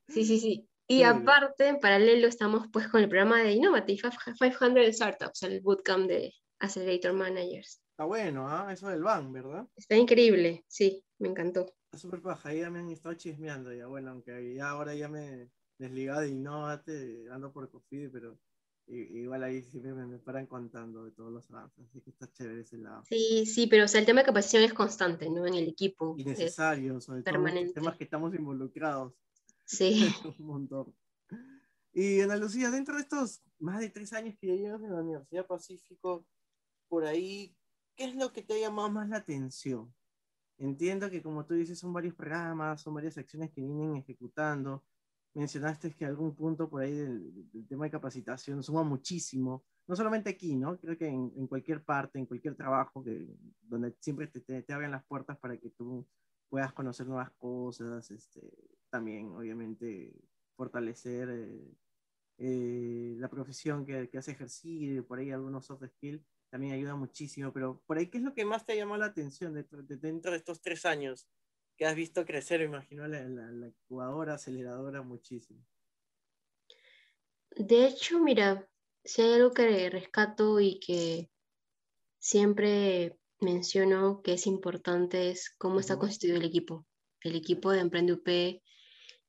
sí, 0.09 0.25
sí, 0.25 0.41
sí. 0.41 0.69
Y 0.89 1.05
aparte, 1.05 1.69
en 1.69 1.79
paralelo, 1.79 2.27
estamos 2.27 2.67
pues 2.73 2.89
con 2.89 3.01
el 3.01 3.09
programa 3.09 3.43
de 3.43 3.53
Innovate 3.53 3.97
500 3.97 4.95
Startups, 4.95 5.43
el 5.45 5.61
bootcamp 5.61 6.09
de 6.09 6.35
Accelerator 6.59 7.13
Managers. 7.13 7.82
Está 7.93 8.05
bueno, 8.05 8.49
¿ah? 8.49 8.73
Eso 8.73 8.89
del 8.89 9.03
van, 9.03 9.33
¿verdad? 9.33 9.69
Está 9.77 9.97
increíble, 9.97 10.65
sí, 10.67 11.05
me 11.19 11.29
encantó. 11.29 11.67
Está 11.85 11.99
súper 11.99 12.23
paja, 12.23 12.49
ahí 12.49 12.61
ya 12.61 12.71
me 12.71 12.79
han 12.79 12.91
estado 12.91 13.15
chismeando 13.15 13.73
ya, 13.73 13.87
bueno, 13.87 14.13
aunque 14.13 14.55
ya 14.55 14.71
ahora 14.71 14.95
ya 14.95 15.09
me 15.09 15.51
desligado 15.77 16.23
de 16.23 16.31
Innovate, 16.31 17.27
ando 17.31 17.53
por 17.53 17.71
Cofide, 17.71 18.09
pero 18.09 18.39
igual 18.87 19.43
ahí 19.43 19.63
siempre 19.63 19.93
me, 19.93 20.19
paran 20.19 20.47
contando 20.47 21.05
de 21.05 21.11
todos 21.11 21.31
los 21.31 21.51
avances, 21.51 21.85
así 21.87 22.01
que 22.01 22.11
está 22.11 22.33
chévere 22.33 22.63
ese 22.63 22.79
lado. 22.79 23.05
Sí, 23.07 23.45
sí, 23.45 23.67
pero 23.67 23.85
o 23.85 23.89
sea, 23.89 24.01
el 24.01 24.07
tema 24.07 24.21
de 24.21 24.27
capacitación 24.27 24.65
es 24.65 24.73
constante, 24.73 25.29
¿no? 25.29 25.47
En 25.47 25.55
el 25.55 25.69
equipo. 25.69 26.15
Y 26.17 26.25
necesario, 26.25 26.99
sobre 27.01 27.23
todo 27.23 27.47
en 27.47 27.65
los 27.65 27.75
temas 27.75 27.97
que 27.97 28.05
estamos 28.05 28.35
involucrados. 28.35 29.13
Sí. 29.65 30.03
Un 30.39 30.47
montón. 30.47 30.95
Y 31.93 32.21
Ana 32.21 32.37
Lucía, 32.37 32.71
dentro 32.71 32.97
de 32.97 33.03
estos 33.03 33.43
más 33.59 33.81
de 33.81 33.91
tres 33.91 34.15
años 34.15 34.35
que 34.41 34.47
ya 34.47 34.55
llevas 34.55 34.83
en 34.83 34.93
la 34.93 35.01
Universidad 35.01 35.47
Pacífico, 35.47 36.27
por 36.89 37.05
ahí, 37.05 37.55
¿qué 38.03 38.09
es 38.09 38.17
lo 38.17 38.33
que 38.33 38.43
te 38.43 38.55
ha 38.55 38.59
llamado 38.59 38.91
más 38.91 39.09
la 39.09 39.19
atención? 39.19 39.95
Entiendo 40.59 41.09
que 41.09 41.23
como 41.23 41.47
tú 41.47 41.55
dices 41.55 41.79
son 41.79 41.93
varios 41.93 42.17
programas, 42.17 42.81
son 42.81 42.95
varias 42.95 43.17
acciones 43.17 43.53
que 43.53 43.61
vienen 43.61 43.95
ejecutando. 43.95 44.85
Mencionaste 45.35 45.95
que 45.95 46.05
algún 46.05 46.35
punto 46.35 46.69
por 46.69 46.83
ahí 46.83 46.97
del, 46.97 47.49
tema 47.69 47.85
de 47.85 47.93
capacitación 47.93 48.61
suma 48.61 48.83
muchísimo, 48.83 49.65
no 49.87 49.95
solamente 49.95 50.31
aquí, 50.31 50.57
¿no? 50.57 50.81
Creo 50.81 50.99
que 50.99 51.07
en, 51.07 51.33
en 51.37 51.47
cualquier 51.47 51.85
parte, 51.85 52.19
en 52.19 52.27
cualquier 52.27 52.57
trabajo, 52.57 53.05
que, 53.05 53.25
donde 53.61 53.95
siempre 54.01 54.27
te, 54.27 54.41
te, 54.41 54.63
te, 54.63 54.73
abren 54.73 54.91
las 54.91 55.05
puertas 55.05 55.39
para 55.39 55.57
que 55.57 55.71
tú 55.71 56.05
puedas 56.49 56.73
conocer 56.73 57.07
nuevas 57.07 57.31
cosas, 57.39 58.11
este, 58.11 58.41
también, 58.91 59.29
obviamente, 59.29 60.13
fortalecer 60.57 61.29
eh, 61.31 61.77
eh, 62.39 63.15
la 63.19 63.29
profesión 63.29 63.87
que, 63.87 64.11
que 64.11 64.19
has 64.19 64.27
ejercido, 64.27 65.07
por 65.07 65.21
ahí 65.21 65.31
algunos 65.31 65.67
soft 65.67 65.85
skills, 65.87 66.27
también 66.53 66.75
ayuda 66.75 66.95
muchísimo. 66.95 67.51
Pero 67.51 67.83
por 67.87 67.97
ahí, 67.97 68.09
¿qué 68.09 68.19
es 68.19 68.25
lo 68.25 68.35
que 68.35 68.45
más 68.45 68.67
te 68.67 68.75
ha 68.75 68.77
llamado 68.77 69.01
la 69.01 69.07
atención 69.07 69.55
dentro 69.55 69.83
de, 69.83 69.97
dentro 69.97 70.33
de 70.33 70.37
estos 70.37 70.61
tres 70.61 70.85
años 70.85 71.27
que 71.79 71.87
has 71.87 71.97
visto 71.97 72.27
crecer, 72.27 72.61
me 72.61 72.67
imagino, 72.67 73.09
la, 73.09 73.23
la, 73.27 73.51
la 73.51 73.69
incubadora, 73.69 74.35
aceleradora 74.35 75.01
muchísimo? 75.01 75.65
De 77.57 77.87
hecho, 77.87 78.21
mira, 78.21 78.69
si 79.03 79.23
hay 79.23 79.33
algo 79.33 79.53
que 79.53 79.89
rescato 79.89 80.61
y 80.61 80.79
que 80.79 81.31
siempre 82.19 83.19
menciono 83.41 84.21
que 84.23 84.35
es 84.35 84.47
importante 84.47 85.31
es 85.31 85.55
cómo 85.57 85.81
está 85.81 85.99
constituido 85.99 86.37
el 86.37 86.45
equipo. 86.45 86.87
El 87.23 87.35
equipo 87.35 87.71
de 87.71 87.81
Emprende 87.81 88.13
UP 88.13 88.61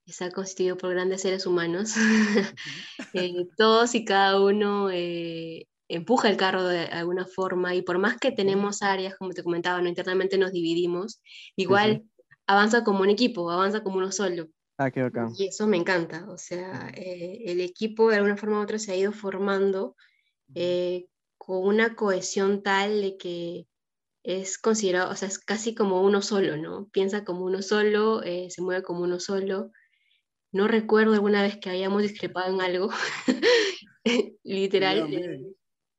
está 0.06 0.30
constituido 0.30 0.78
por 0.78 0.90
grandes 0.92 1.22
seres 1.22 1.46
humanos. 1.46 1.94
Eh, 3.16 3.48
todos 3.58 3.94
y 3.94 4.06
cada 4.06 4.42
uno 4.42 4.90
eh, 4.90 5.68
empuja 5.88 6.30
el 6.30 6.38
carro 6.38 6.64
de 6.64 6.86
alguna 6.86 7.26
forma 7.26 7.76
y 7.76 7.82
por 7.82 7.98
más 7.98 8.18
que 8.18 8.32
tenemos 8.32 8.82
áreas, 8.82 9.16
como 9.16 9.32
te 9.32 9.44
comentaba, 9.44 9.82
¿no? 9.82 9.90
internamente 9.90 10.38
nos 10.38 10.52
dividimos, 10.52 11.22
igual 11.56 12.04
avanza 12.48 12.84
como 12.84 13.02
un 13.02 13.10
equipo, 13.10 13.50
avanza 13.50 13.84
como 13.84 13.98
uno 13.98 14.12
solo. 14.12 14.48
Ah, 14.78 14.92
qué 14.92 15.04
bacán. 15.04 15.30
Y 15.38 15.48
eso 15.48 15.68
me 15.68 15.78
encanta, 15.78 16.26
o 16.30 16.38
sea, 16.38 16.92
eh, 16.96 17.44
el 17.46 17.62
equipo 17.62 18.10
de 18.10 18.18
alguna 18.18 18.38
forma 18.38 18.60
u 18.60 18.64
otra 18.64 18.80
se 18.80 18.92
ha 18.92 18.96
ido 18.96 19.12
formando 19.12 19.96
con 21.38 21.66
una 21.68 21.96
cohesión 21.96 22.64
tal 22.64 23.02
de 23.02 23.18
que 23.18 23.68
es 24.24 24.58
considerado, 24.58 25.12
o 25.12 25.16
sea, 25.16 25.28
es 25.28 25.38
casi 25.38 25.76
como 25.76 26.02
uno 26.02 26.22
solo, 26.22 26.56
¿no? 26.56 26.88
Piensa 26.90 27.26
como 27.26 27.44
uno 27.44 27.62
solo, 27.62 28.24
eh, 28.24 28.50
se 28.50 28.62
mueve 28.62 28.82
como 28.82 29.02
uno 29.02 29.20
solo. 29.20 29.72
No 30.54 30.68
recuerdo 30.68 31.14
alguna 31.14 31.42
vez 31.42 31.58
que 31.58 31.70
hayamos 31.70 32.02
discrepado 32.02 32.54
en 32.54 32.62
algo, 32.62 32.90
literal. 34.44 35.14
Eh, 35.14 35.54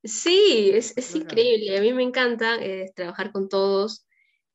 sí, 0.05 0.71
es, 0.73 0.97
es 0.97 1.15
increíble. 1.15 1.77
A 1.77 1.81
mí 1.81 1.93
me 1.93 2.03
encanta 2.03 2.57
eh, 2.63 2.93
trabajar 2.95 3.33
con 3.33 3.49
todos, 3.49 4.07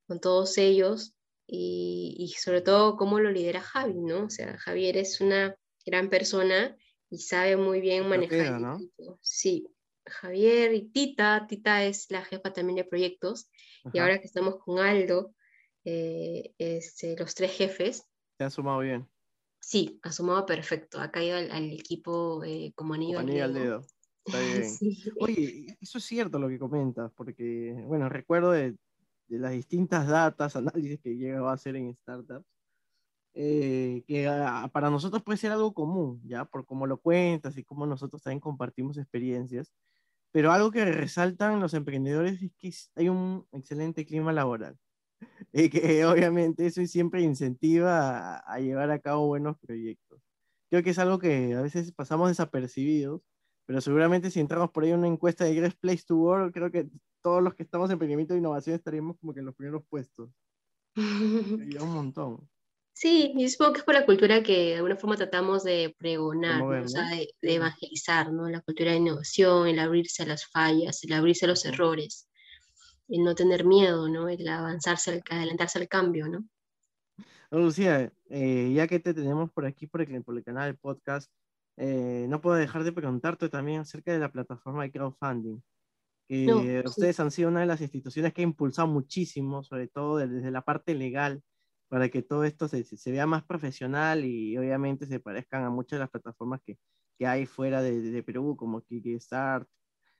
con 0.08 0.20
todos 0.20 0.58
ellos 0.58 1.14
y, 1.48 2.16
y, 2.18 2.30
sobre 2.40 2.62
todo 2.62 2.96
cómo 2.96 3.20
lo 3.20 3.32
lidera 3.32 3.62
Javi, 3.62 3.96
¿no? 3.96 4.26
O 4.26 4.30
sea, 4.30 4.58
Javier 4.60 4.98
es 4.98 5.20
una 5.20 5.56
gran 5.86 6.10
persona 6.10 6.78
y 7.10 7.20
sabe 7.20 7.58
muy 7.58 7.82
bien 7.82 8.08
manejar. 8.08 8.62
¿no? 8.62 8.80
Sí, 9.22 9.68
Javier 10.06 10.74
y 10.74 10.90
Tita. 10.90 11.46
Tita 11.48 11.84
es 11.84 12.10
la 12.12 12.24
jefa 12.24 12.54
también 12.54 12.78
de 12.78 12.84
proyectos. 12.84 13.50
Y 13.94 14.00
ahora 14.00 14.20
que 14.20 14.28
estamos 14.28 14.58
con 14.58 14.80
Aldo, 14.80 15.34
eh, 15.86 16.54
este, 16.58 17.16
los 17.18 17.34
tres 17.34 17.52
jefes. 17.52 18.08
¿Se 18.38 18.44
han 18.44 18.52
sumado 18.52 18.80
bien? 18.80 19.10
Sí, 19.60 20.00
ha 20.04 20.12
sumado 20.12 20.46
perfecto. 20.46 21.00
Ha 21.00 21.12
caído 21.12 21.38
al, 21.38 21.72
equipo 21.72 22.44
eh, 22.44 22.72
como 22.76 22.94
anillo, 22.94 23.20
al 23.20 23.54
dedo. 23.54 23.82
Está 24.26 24.40
bien. 24.82 24.96
Oye, 25.20 25.78
eso 25.82 25.98
es 25.98 26.04
cierto 26.04 26.40
lo 26.40 26.50
que 26.50 26.60
comentas, 26.60 27.12
porque, 27.16 27.84
bueno, 27.88 28.10
recuerdo 28.10 28.52
de, 28.52 28.76
de 29.28 29.40
las 29.40 29.52
distintas 29.52 30.08
datas, 30.08 30.56
análisis 30.56 31.00
que 31.00 31.16
llegaba 31.16 31.52
a 31.52 31.56
hacer 31.56 31.76
en 31.76 31.96
startups, 31.96 32.46
eh, 33.34 34.04
que 34.08 34.26
para 34.74 34.90
nosotros 34.90 35.24
puede 35.24 35.38
ser 35.38 35.52
algo 35.52 35.74
común, 35.74 36.22
¿ya? 36.26 36.46
Por 36.46 36.66
cómo 36.66 36.88
lo 36.88 37.00
cuentas 37.00 37.58
y 37.58 37.64
cómo 37.64 37.86
nosotros 37.86 38.22
también 38.22 38.40
compartimos 38.40 38.98
experiencias. 38.98 39.72
Pero 40.32 40.52
algo 40.52 40.72
que 40.72 40.86
resaltan 40.86 41.60
los 41.60 41.74
emprendedores 41.74 42.42
es 42.42 42.52
que 42.58 42.74
hay 42.96 43.10
un 43.10 43.48
excelente 43.52 44.06
clima 44.06 44.34
laboral. 44.34 44.78
Y 45.54 45.70
que 45.70 46.06
obviamente 46.06 46.66
eso 46.66 46.86
siempre 46.86 47.22
incentiva 47.22 48.38
a, 48.40 48.60
llevar 48.60 48.92
a 48.92 49.00
cabo 49.00 49.28
buenos 49.28 49.58
proyectos. 49.60 50.22
Creo 50.70 50.84
que 50.84 50.92
es 50.92 51.00
algo 51.00 51.20
que 51.20 51.56
a 51.56 51.62
veces 51.62 51.92
pasamos 51.92 52.30
desapercibidos, 52.30 53.22
pero 53.70 53.82
seguramente 53.82 54.32
si 54.32 54.40
entramos 54.40 54.72
por 54.72 54.84
ahí 54.84 54.90
en 54.90 54.98
una 54.98 55.08
encuesta 55.08 55.46
de 55.46 55.54
Great 55.54 55.76
Place 55.76 56.02
to 56.08 56.16
Work, 56.16 56.52
creo 56.56 56.72
que 56.72 56.90
todos 57.22 57.44
los 57.44 57.54
que 57.54 57.62
estamos 57.62 57.88
en 57.88 57.94
emprendimiento 57.94 58.34
e 58.34 58.40
innovación 58.40 58.76
estaríamos 58.76 59.16
como 59.20 59.32
que 59.32 59.42
en 59.42 59.46
los 59.46 59.54
primeros 59.54 59.84
puestos. 59.88 60.32
un 60.96 61.94
montón. 61.94 62.50
Sí, 62.94 63.32
y 63.38 63.48
supongo 63.48 63.74
que 63.74 63.80
es 63.82 63.86
por 63.86 63.94
la 63.94 64.08
cultura 64.08 64.42
que 64.42 64.70
de 64.70 64.76
alguna 64.78 64.96
forma 64.96 65.18
tratamos 65.18 65.64
de 65.66 65.96
pregonar, 66.00 66.64
o 66.64 66.88
sea, 66.88 67.10
de, 67.10 67.30
evangelizar, 67.44 68.34
¿no? 68.34 68.50
La 68.50 68.62
cultura 68.62 68.90
de 68.90 68.98
innovación, 68.98 69.68
el 69.68 69.78
abrirse 69.78 70.24
a 70.24 70.26
las 70.26 70.48
fallas, 70.48 71.04
el 71.04 71.14
abrirse 71.14 71.46
a 71.46 71.50
los 71.50 71.64
errores, 71.64 72.28
el 73.08 73.24
no 73.24 73.36
tener 73.36 73.66
miedo, 73.66 74.10
¿no? 74.10 74.30
El 74.30 74.48
avanzarse, 74.48 75.22
adelantarse 75.30 75.78
al 75.78 75.88
cambio, 75.88 76.28
¿no? 76.28 76.44
Lucía, 77.52 78.12
eh, 78.32 78.74
ya 78.74 78.88
que 78.88 79.00
te 79.00 79.14
tenemos 79.14 79.52
por 79.52 79.68
aquí, 79.68 79.86
por 79.86 80.02
el, 80.02 80.24
por 80.24 80.36
el 80.36 80.44
canal 80.44 80.72
de 80.72 80.78
podcast, 80.80 81.32
eh, 81.82 82.28
no 82.28 82.42
puedo 82.42 82.58
dejar 82.58 82.84
de 82.84 82.92
preguntarte 82.92 83.48
también 83.48 83.82
acerca 83.82 84.12
de 84.12 84.20
la 84.20 84.32
plataforma 84.32 84.84
de 84.84 84.92
crowdfunding. 84.92 85.62
Que 86.28 86.84
ustedes 86.86 87.20
han 87.20 87.32
sido 87.32 87.50
una 87.50 87.62
de 87.62 87.66
las 87.66 87.82
instituciones 87.82 88.34
que 88.34 88.42
ha 88.42 88.44
impulsado 88.44 88.88
muchísimo, 88.88 89.64
sobre 89.64 89.88
todo 89.88 90.18
desde 90.18 90.52
la 90.52 90.62
parte 90.62 90.94
legal, 90.94 91.42
para 91.88 92.10
que 92.10 92.22
todo 92.22 92.44
esto 92.44 92.68
se, 92.68 92.84
se, 92.84 93.12
vea 93.12 93.26
más 93.26 93.44
profesional 93.46 94.26
y 94.26 94.56
obviamente 94.58 95.08
se 95.08 95.20
parezcan 95.20 95.64
a 95.64 95.72
muchas 95.72 95.98
de 95.98 96.02
las 96.02 96.12
plataformas 96.12 96.62
que, 96.64 96.78
que 97.18 97.26
hay 97.26 97.46
fuera 97.46 97.82
de, 97.82 98.02
de, 98.02 98.24
Perú, 98.24 98.56
como 98.58 98.82
Kickstarter, 98.82 99.68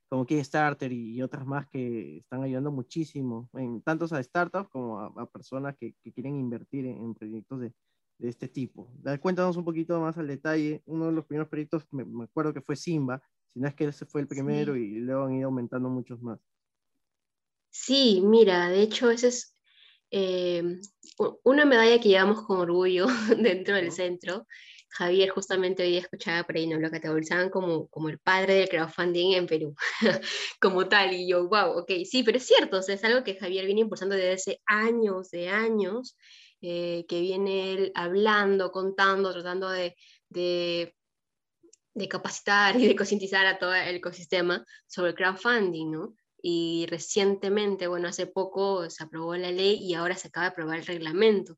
como 0.10 0.26
Kickstarter 0.26 0.92
y 0.92 1.22
otras 1.22 1.46
más 1.46 1.68
que 1.68 2.18
están 2.20 2.42
ayudando 2.42 2.72
muchísimo, 2.72 3.50
en, 3.54 3.82
tanto 3.84 4.06
a 4.06 4.24
startups 4.24 4.70
como 4.70 5.00
a, 5.00 5.30
personas 5.30 5.76
que, 5.78 5.94
que, 6.04 6.12
quieren 6.12 6.38
invertir 6.38 6.86
en, 6.88 7.14
proyectos 7.14 7.60
de, 7.60 7.74
de, 8.20 8.30
este 8.30 8.48
tipo. 8.48 8.92
Cuéntanos 9.22 9.58
un 9.58 9.66
poquito 9.66 10.00
más 10.00 10.18
al 10.18 10.28
detalle. 10.28 10.84
Uno 10.86 11.08
de 11.08 11.14
los 11.14 11.26
primeros 11.26 11.50
proyectos, 11.50 11.86
me, 11.92 12.06
me 12.06 12.26
acuerdo 12.26 12.54
que 12.54 12.62
fue 12.62 12.76
Simba, 12.76 13.22
si 13.54 13.60
no 13.60 13.68
es 13.68 13.74
que 13.74 13.86
ese 13.86 14.06
fue 14.06 14.22
el 14.22 14.28
primero 14.28 14.76
y 14.76 15.00
luego 15.00 15.26
han 15.26 15.36
ido 15.36 15.48
aumentando 15.48 15.90
muchos 15.90 16.22
más. 16.22 16.40
Sí, 17.72 18.22
mira, 18.24 18.70
de 18.70 18.82
hecho 18.82 19.10
ese 19.12 19.28
es 19.28 19.56
eh, 20.12 20.80
una 21.44 21.66
medalla 21.66 22.00
que 22.00 22.10
llevamos 22.10 22.46
con 22.46 22.60
orgullo 22.60 23.08
dentro 23.38 23.76
del 23.76 23.92
centro. 23.92 24.46
Javier 24.92 25.30
justamente 25.30 25.84
hoy 25.84 25.98
escuchaba 25.98 26.44
por 26.44 26.56
ahí, 26.56 26.66
nos 26.66 26.82
lo 26.82 26.90
categorizaban 26.90 27.52
como, 27.52 27.88
como 27.90 28.10
el 28.10 28.18
padre 28.18 28.56
del 28.56 28.70
crowdfunding 28.70 29.34
en 29.34 29.46
Perú, 29.46 29.76
como 30.60 30.88
tal, 30.88 31.14
y 31.14 31.30
yo, 31.30 31.48
wow, 31.48 31.78
ok, 31.78 31.92
sí, 32.06 32.24
pero 32.24 32.38
es 32.38 32.48
cierto, 32.48 32.80
es 32.80 33.04
algo 33.04 33.24
que 33.24 33.38
Javier 33.38 33.66
viene 33.66 33.82
impulsando 33.82 34.16
desde 34.16 34.34
hace 34.34 34.62
años, 34.66 35.30
de 35.30 35.50
años, 35.50 36.18
eh, 36.62 37.06
que 37.08 37.22
viene 37.22 37.74
él 37.74 37.92
hablando, 37.96 38.72
contando, 38.72 39.32
tratando 39.32 39.70
de, 39.70 39.96
de, 40.30 40.96
de 41.94 42.08
capacitar 42.08 42.80
y 42.80 42.88
de 42.88 42.96
concientizar 42.96 43.46
a 43.46 43.58
todo 43.58 43.74
el 43.74 43.96
ecosistema 43.96 44.66
sobre 44.88 45.12
el 45.12 45.16
crowdfunding, 45.16 45.92
¿no? 45.92 46.16
y 46.42 46.86
recientemente, 46.90 47.88
bueno, 47.88 48.08
hace 48.08 48.28
poco 48.28 48.90
se 48.90 49.04
aprobó 49.04 49.36
la 49.36 49.52
ley 49.52 49.78
y 49.82 49.94
ahora 49.94 50.16
se 50.16 50.30
acaba 50.30 50.46
de 50.46 50.52
aprobar 50.52 50.80
el 50.80 50.86
reglamento. 50.86 51.58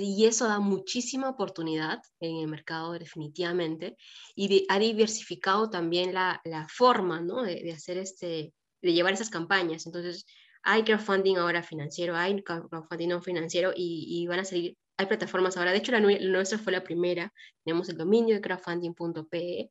y 0.00 0.24
eso 0.24 0.48
da 0.48 0.60
muchísima 0.60 1.28
oportunidad 1.28 2.00
en 2.20 2.36
el 2.38 2.48
mercado 2.48 2.92
definitivamente 2.92 3.96
y 4.34 4.64
ha 4.70 4.78
diversificado 4.78 5.68
también 5.68 6.14
la, 6.14 6.40
la 6.44 6.66
forma 6.68 7.20
¿no? 7.20 7.42
de, 7.42 7.62
de, 7.62 7.72
hacer 7.72 7.98
este, 7.98 8.54
de 8.80 8.92
llevar 8.92 9.12
esas 9.12 9.28
campañas. 9.30 9.84
Entonces, 9.86 10.24
hay 10.64 10.82
crowdfunding 10.82 11.36
ahora 11.36 11.62
financiero, 11.62 12.16
hay 12.16 12.42
crowdfunding 12.42 13.08
no 13.08 13.22
financiero 13.22 13.72
y, 13.74 14.06
y 14.08 14.26
van 14.26 14.40
a 14.40 14.44
salir, 14.44 14.76
hay 14.96 15.06
plataformas 15.06 15.56
ahora, 15.56 15.72
de 15.72 15.78
hecho 15.78 15.92
la, 15.92 16.00
la 16.00 16.18
nuestra 16.18 16.58
fue 16.58 16.72
la 16.72 16.82
primera, 16.82 17.32
tenemos 17.64 17.88
el 17.88 17.96
dominio 17.96 18.34
de 18.34 18.40
crowdfunding.pe 18.40 19.70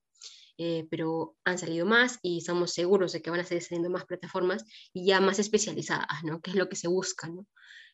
eh, 0.60 0.86
pero 0.89 1.36
han 1.45 1.58
salido 1.58 1.86
más 1.86 2.19
y 2.21 2.38
estamos 2.38 2.73
seguros 2.73 3.12
de 3.12 3.21
que 3.21 3.32
van 3.32 3.39
a 3.39 3.43
seguir 3.43 3.63
saliendo 3.63 3.89
más 3.89 4.06
plataformas 4.06 4.63
y 4.93 5.06
ya 5.08 5.19
más 5.19 5.39
especializadas, 5.39 6.23
¿no? 6.23 6.41
Que 6.41 6.51
es 6.51 6.56
lo 6.56 6.69
que 6.69 6.75
se 6.75 6.88
busca, 6.88 7.27
¿no? 7.27 7.47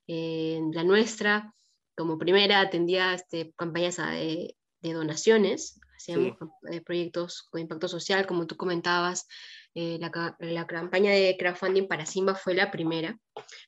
Eh, 0.08 0.60
la 0.74 0.84
nuestra, 0.84 1.54
como 1.96 2.18
primera, 2.18 2.60
atendía 2.60 3.14
este, 3.14 3.54
campañas 3.56 3.98
de, 3.98 4.58
de 4.82 4.94
donaciones, 4.94 5.80
hacíamos 6.00 6.38
eh, 6.72 6.82
proyectos 6.82 7.44
con 7.50 7.62
impacto 7.62 7.88
social, 7.88 8.26
como 8.26 8.48
tú 8.48 8.56
comentabas, 8.58 9.28
la, 9.76 10.36
la, 10.40 10.68
campaña 10.68 11.12
de 11.12 11.38
crowdfunding 11.38 11.88
para 11.88 12.06
Simba 12.06 12.36
fue 12.36 12.54
la 12.54 12.70
primera, 12.70 13.18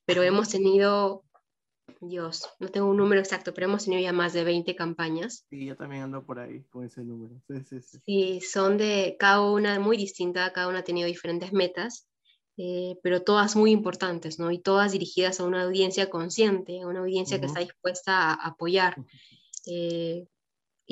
pero 0.06 0.24
hemos 0.24 0.50
tenido 0.50 1.24
Dios, 2.00 2.50
no 2.60 2.70
tengo 2.70 2.88
un 2.88 2.98
número 2.98 3.22
exacto, 3.22 3.54
pero 3.54 3.68
hemos 3.68 3.86
tenido 3.86 4.02
ya 4.02 4.14
más 4.14 4.34
de 4.34 4.44
20 4.44 4.76
campañas. 4.76 5.46
Sí, 5.50 5.66
yo 5.66 5.76
también 5.76 6.04
ando 6.04 6.26
por 6.26 6.40
ahí 6.40 6.64
con 6.70 6.86
ese 6.86 7.04
número. 7.04 7.42
Sí, 7.48 7.64
sí, 7.64 7.82
sí. 7.82 8.00
sí 8.06 8.42
son 8.42 8.78
de 8.78 9.16
cada 9.20 9.42
una 9.42 9.80
muy 9.80 9.98
distinta, 9.98 10.52
cada 10.54 10.68
una 10.68 10.80
ha 10.80 10.84
tenido 10.84 11.08
diferentes 11.08 11.54
metas, 11.54 12.08
eh, 12.58 12.98
pero 13.04 13.22
todas 13.22 13.56
muy 13.56 13.72
importantes, 13.72 14.40
¿no? 14.40 14.52
Y 14.52 14.60
todas 14.60 14.94
dirigidas 14.94 15.40
a 15.40 15.46
una 15.46 15.64
audiencia 15.64 16.10
consciente, 16.10 16.82
a 16.82 16.88
una 16.88 17.02
audiencia 17.02 17.40
que 17.40 17.46
está 17.46 17.60
dispuesta 17.60 18.32
a 18.32 18.48
apoyar. 18.48 18.96
Eh, 19.68 20.26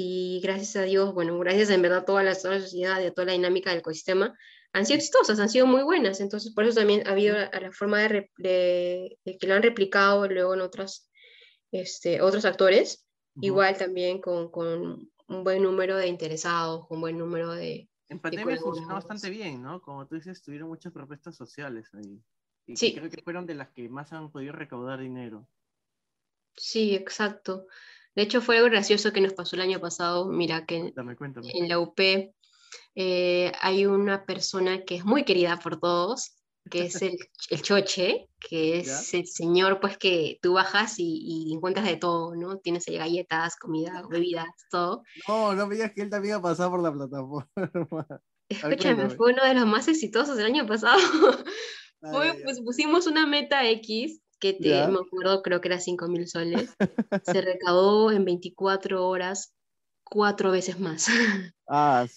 y 0.01 0.39
gracias 0.39 0.77
a 0.77 0.83
Dios, 0.83 1.13
bueno, 1.13 1.37
gracias 1.39 1.69
en 1.71 1.81
verdad 1.81 1.99
a 1.99 2.05
toda 2.05 2.23
la, 2.23 2.33
toda 2.33 2.55
la 2.55 2.61
sociedad 2.61 3.01
y 3.01 3.07
a 3.07 3.13
toda 3.13 3.25
la 3.25 3.33
dinámica 3.33 3.69
del 3.69 3.79
ecosistema, 3.79 4.33
han 4.71 4.85
sido 4.85 4.95
exitosas, 4.95 5.41
han 5.41 5.49
sido 5.49 5.67
muy 5.67 5.83
buenas. 5.83 6.21
Entonces, 6.21 6.53
por 6.53 6.63
eso 6.63 6.79
también 6.79 7.05
ha 7.05 7.11
habido 7.11 7.35
la, 7.35 7.71
forma 7.73 7.99
de, 7.99 8.31
que 8.37 9.47
lo 9.47 9.55
han 9.55 9.61
replicado 9.61 10.25
luego 10.29 10.53
en 10.53 10.61
otros, 10.61 11.09
este, 11.73 12.21
otros 12.21 12.45
actores. 12.45 13.05
igual 13.41 13.75
también 13.75 14.21
con, 14.21 14.49
con, 14.49 15.11
un 15.27 15.43
buen 15.43 15.63
número 15.63 15.97
de 15.97 16.07
interesados, 16.07 16.85
un 16.89 17.01
buen 17.01 17.17
número 17.17 17.51
de... 17.51 17.89
En 18.07 18.19
pandemia 18.19 18.55
funcionó 18.55 18.93
bastante 18.93 19.29
bien, 19.29 19.61
¿no? 19.61 19.81
Como 19.81 20.07
tú 20.07 20.15
dices, 20.15 20.41
tuvieron 20.41 20.69
muchas 20.69 20.93
propuestas 20.93 21.35
sociales 21.35 21.89
ahí. 21.93 22.23
Y 22.67 22.77
sí. 22.77 22.95
creo 22.95 23.09
que 23.09 23.21
fueron 23.21 23.45
de 23.45 23.55
las 23.55 23.67
que 23.71 23.89
más 23.89 24.13
han 24.13 24.31
podido 24.31 24.53
recaudar 24.53 25.01
dinero. 25.01 25.45
Sí, 26.55 26.95
exacto. 26.95 27.67
De 28.15 28.23
hecho, 28.23 28.41
fue 28.41 28.57
algo 28.57 28.69
gracioso 28.69 29.13
que 29.13 29.21
nos 29.21 29.33
pasó 29.33 29.55
el 29.55 29.61
año 29.61 29.79
pasado. 29.79 30.27
Mira, 30.27 30.65
que 30.65 30.93
en 30.95 31.69
la 31.69 31.79
UP 31.79 31.99
eh, 32.95 33.51
hay 33.61 33.85
una 33.85 34.25
persona 34.25 34.83
que 34.83 34.95
es 34.95 35.05
muy 35.05 35.23
querida 35.23 35.57
por 35.59 35.79
todos, 35.79 36.35
que 36.69 36.85
es 36.85 37.01
el, 37.01 37.17
el 37.49 37.61
choche, 37.61 38.29
que 38.39 38.79
es 38.79 39.13
el 39.13 39.27
señor 39.27 39.79
pues 39.79 39.97
que 39.97 40.39
tú 40.41 40.53
bajas 40.53 40.95
y, 40.97 41.51
encuentras 41.53 41.85
de 41.85 41.97
todo, 41.97 42.35
¿no? 42.35 42.57
Tienes 42.57 42.87
ahí 42.87 42.97
galletas, 42.97 43.55
comida, 43.55 44.03
bebidas, 44.09 44.47
todo. 44.69 45.03
No, 45.27 45.53
no 45.55 45.67
me 45.67 45.75
digas 45.75 45.91
que 45.95 46.01
él 46.01 46.09
también 46.09 46.35
ha 46.35 46.41
pasado 46.41 46.71
por 46.71 46.81
la 46.81 46.91
plataforma. 46.91 47.49
Escúchame, 48.49 49.09
fue 49.11 49.31
uno 49.33 49.45
de 49.45 49.53
los 49.53 49.67
más 49.67 49.87
exitosos 49.87 50.35
del 50.35 50.47
año 50.47 50.65
pasado. 50.65 50.99
pues 52.01 52.61
pusimos 52.61 53.05
una 53.05 53.27
meta 53.27 53.69
X 53.69 54.21
que 54.39 54.53
te, 54.53 54.87
me 54.87 54.99
acuerdo, 54.99 55.41
creo 55.41 55.61
que 55.61 55.67
era 55.67 55.79
5 55.79 56.07
mil 56.07 56.27
soles. 56.27 56.75
Se 57.23 57.41
recaudó 57.41 58.11
en 58.11 58.25
24 58.25 59.07
horas 59.07 59.53
cuatro 60.09 60.51
veces 60.51 60.79
más. 60.79 61.07
Ah, 61.71 62.07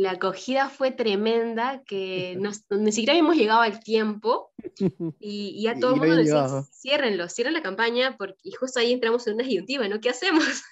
La 0.00 0.10
acogida 0.10 0.68
fue 0.70 0.90
tremenda, 0.90 1.84
que 1.86 2.36
ni 2.70 2.90
siquiera 2.90 3.12
habíamos 3.12 3.36
llegado 3.36 3.60
al 3.60 3.78
tiempo 3.78 4.50
y, 5.20 5.62
ya 5.62 5.78
todo 5.78 5.94
el 5.94 6.00
mundo 6.00 6.16
decía, 6.16 6.48
ciérrenlo, 6.72 7.28
cierren 7.28 7.54
la 7.54 7.62
campaña, 7.62 8.16
porque, 8.18 8.40
y 8.42 8.50
justo 8.50 8.80
ahí 8.80 8.92
entramos 8.92 9.24
en 9.28 9.34
una 9.34 9.44
disyuntiva, 9.44 9.86
¿no? 9.86 10.00
¿Qué 10.00 10.10
hacemos? 10.10 10.64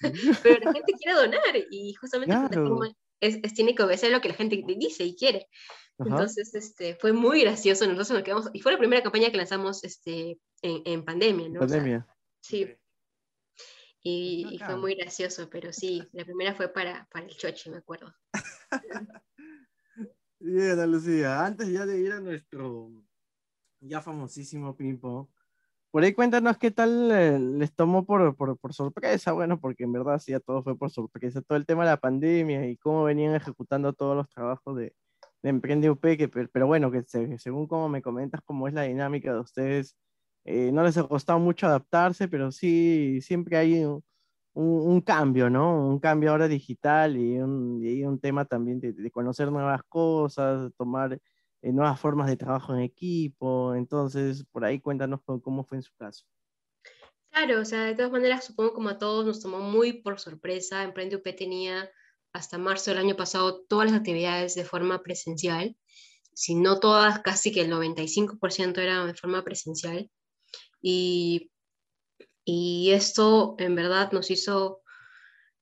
Pero 0.43 0.59
la 0.59 0.73
gente 0.73 0.91
quiere 0.91 1.17
donar 1.17 1.55
y 1.71 1.93
justamente 1.93 2.35
es, 3.21 3.53
tiene 3.53 3.73
que 3.73 3.83
obedecer 3.83 4.11
lo 4.11 4.19
que 4.19 4.27
la 4.27 4.35
gente 4.35 4.61
dice 4.77 5.05
y 5.05 5.15
quiere. 5.15 5.47
Entonces, 5.99 6.55
este, 6.55 6.95
fue 6.95 7.11
muy 7.11 7.41
gracioso, 7.41 7.85
nosotros 7.85 8.11
nos 8.11 8.23
quedamos, 8.23 8.49
y 8.53 8.61
fue 8.61 8.71
la 8.71 8.77
primera 8.77 9.03
campaña 9.03 9.29
que 9.31 9.37
lanzamos 9.37 9.83
este, 9.83 10.39
en, 10.61 10.81
en 10.85 11.03
pandemia, 11.03 11.49
¿no? 11.49 11.59
Pandemia. 11.59 12.07
sí. 12.41 12.75
Y, 14.01 14.57
fue 14.65 14.77
muy 14.77 14.95
gracioso, 14.95 15.49
pero 15.49 15.73
sí, 15.73 16.01
la 16.13 16.23
primera 16.23 16.55
fue 16.55 16.69
para, 16.69 17.05
para 17.11 17.25
el 17.25 17.35
choche, 17.35 17.69
me 17.69 17.77
acuerdo. 17.77 18.13
Bien, 20.39 20.89
Lucía, 20.89 21.45
antes 21.45 21.67
ya 21.67 21.85
de 21.85 21.99
ir 21.99 22.13
a 22.13 22.21
nuestro 22.21 22.89
ya 23.81 24.01
famosísimo 24.01 24.75
Pimpo, 24.75 25.29
por 25.91 26.03
ahí 26.03 26.13
cuéntanos 26.13 26.57
qué 26.57 26.71
tal 26.71 27.11
eh, 27.11 27.39
les 27.39 27.73
tomó 27.73 28.05
por, 28.05 28.35
por, 28.37 28.57
por, 28.57 28.73
sorpresa, 28.73 29.33
bueno, 29.33 29.59
porque 29.59 29.83
en 29.83 29.91
verdad 29.91 30.19
sí, 30.19 30.31
ya 30.31 30.39
todo 30.39 30.63
fue 30.63 30.77
por 30.77 30.91
sorpresa, 30.91 31.41
todo 31.41 31.57
el 31.57 31.65
tema 31.65 31.83
de 31.83 31.89
la 31.91 31.97
pandemia 31.97 32.69
y 32.69 32.77
cómo 32.77 33.03
venían 33.03 33.35
ejecutando 33.35 33.91
todos 33.91 34.15
los 34.15 34.29
trabajos 34.29 34.77
de, 34.77 34.93
de 35.41 35.49
Emprende 35.49 35.89
UP, 35.89 36.01
que, 36.17 36.27
pero, 36.27 36.67
bueno, 36.67 36.91
que 36.91 37.03
según 37.37 37.67
como 37.67 37.89
me 37.89 38.01
comentas, 38.01 38.41
cómo 38.45 38.67
es 38.67 38.73
la 38.73 38.83
dinámica 38.83 39.33
de 39.33 39.39
ustedes, 39.39 39.95
eh, 40.45 40.71
no 40.71 40.83
les 40.83 40.97
ha 40.97 41.07
costado 41.07 41.39
mucho 41.39 41.67
adaptarse, 41.67 42.27
pero 42.27 42.51
sí, 42.51 43.19
siempre 43.21 43.57
hay 43.57 43.85
un, 43.85 44.03
un, 44.53 45.01
cambio, 45.01 45.49
¿no? 45.49 45.87
Un 45.87 45.99
cambio 45.99 46.31
ahora 46.31 46.47
digital 46.47 47.17
y 47.17 47.37
un, 47.37 47.81
y 47.83 48.03
un 48.03 48.19
tema 48.19 48.45
también 48.45 48.79
de, 48.79 49.11
conocer 49.11 49.51
nuevas 49.51 49.81
cosas, 49.87 50.71
tomar 50.77 51.19
eh, 51.61 51.71
nuevas 51.71 51.99
formas 51.99 52.27
de 52.27 52.37
trabajo 52.37 52.73
en 52.73 52.81
equipo. 52.81 53.75
Entonces, 53.75 54.45
por 54.51 54.65
ahí 54.65 54.79
cuéntanos 54.79 55.21
cómo 55.23 55.63
fue 55.63 55.77
en 55.77 55.83
su 55.83 55.93
caso. 55.95 56.25
Claro, 57.31 57.61
o 57.61 57.65
sea, 57.65 57.83
de 57.83 57.95
todas 57.95 58.11
maneras, 58.11 58.45
supongo 58.45 58.73
como 58.73 58.89
a 58.89 58.97
todos 58.97 59.25
nos 59.25 59.41
tomó 59.41 59.59
muy 59.59 60.01
por 60.01 60.19
sorpresa. 60.19 60.83
Emprende 60.83 61.15
UP 61.15 61.35
tenía 61.35 61.89
hasta 62.33 62.57
marzo 62.57 62.91
del 62.91 62.99
año 62.99 63.15
pasado 63.15 63.61
todas 63.67 63.89
las 63.91 63.99
actividades 63.99 64.55
de 64.55 64.65
forma 64.65 65.01
presencial, 65.01 65.75
si 66.33 66.55
no 66.55 66.79
todas, 66.79 67.19
casi 67.19 67.51
que 67.51 67.61
el 67.61 67.71
95% 67.71 68.77
era 68.77 69.05
de 69.05 69.13
forma 69.13 69.43
presencial. 69.43 70.09
Y, 70.81 71.51
y 72.45 72.91
esto 72.91 73.55
en 73.59 73.75
verdad 73.75 74.11
nos 74.11 74.31
hizo 74.31 74.81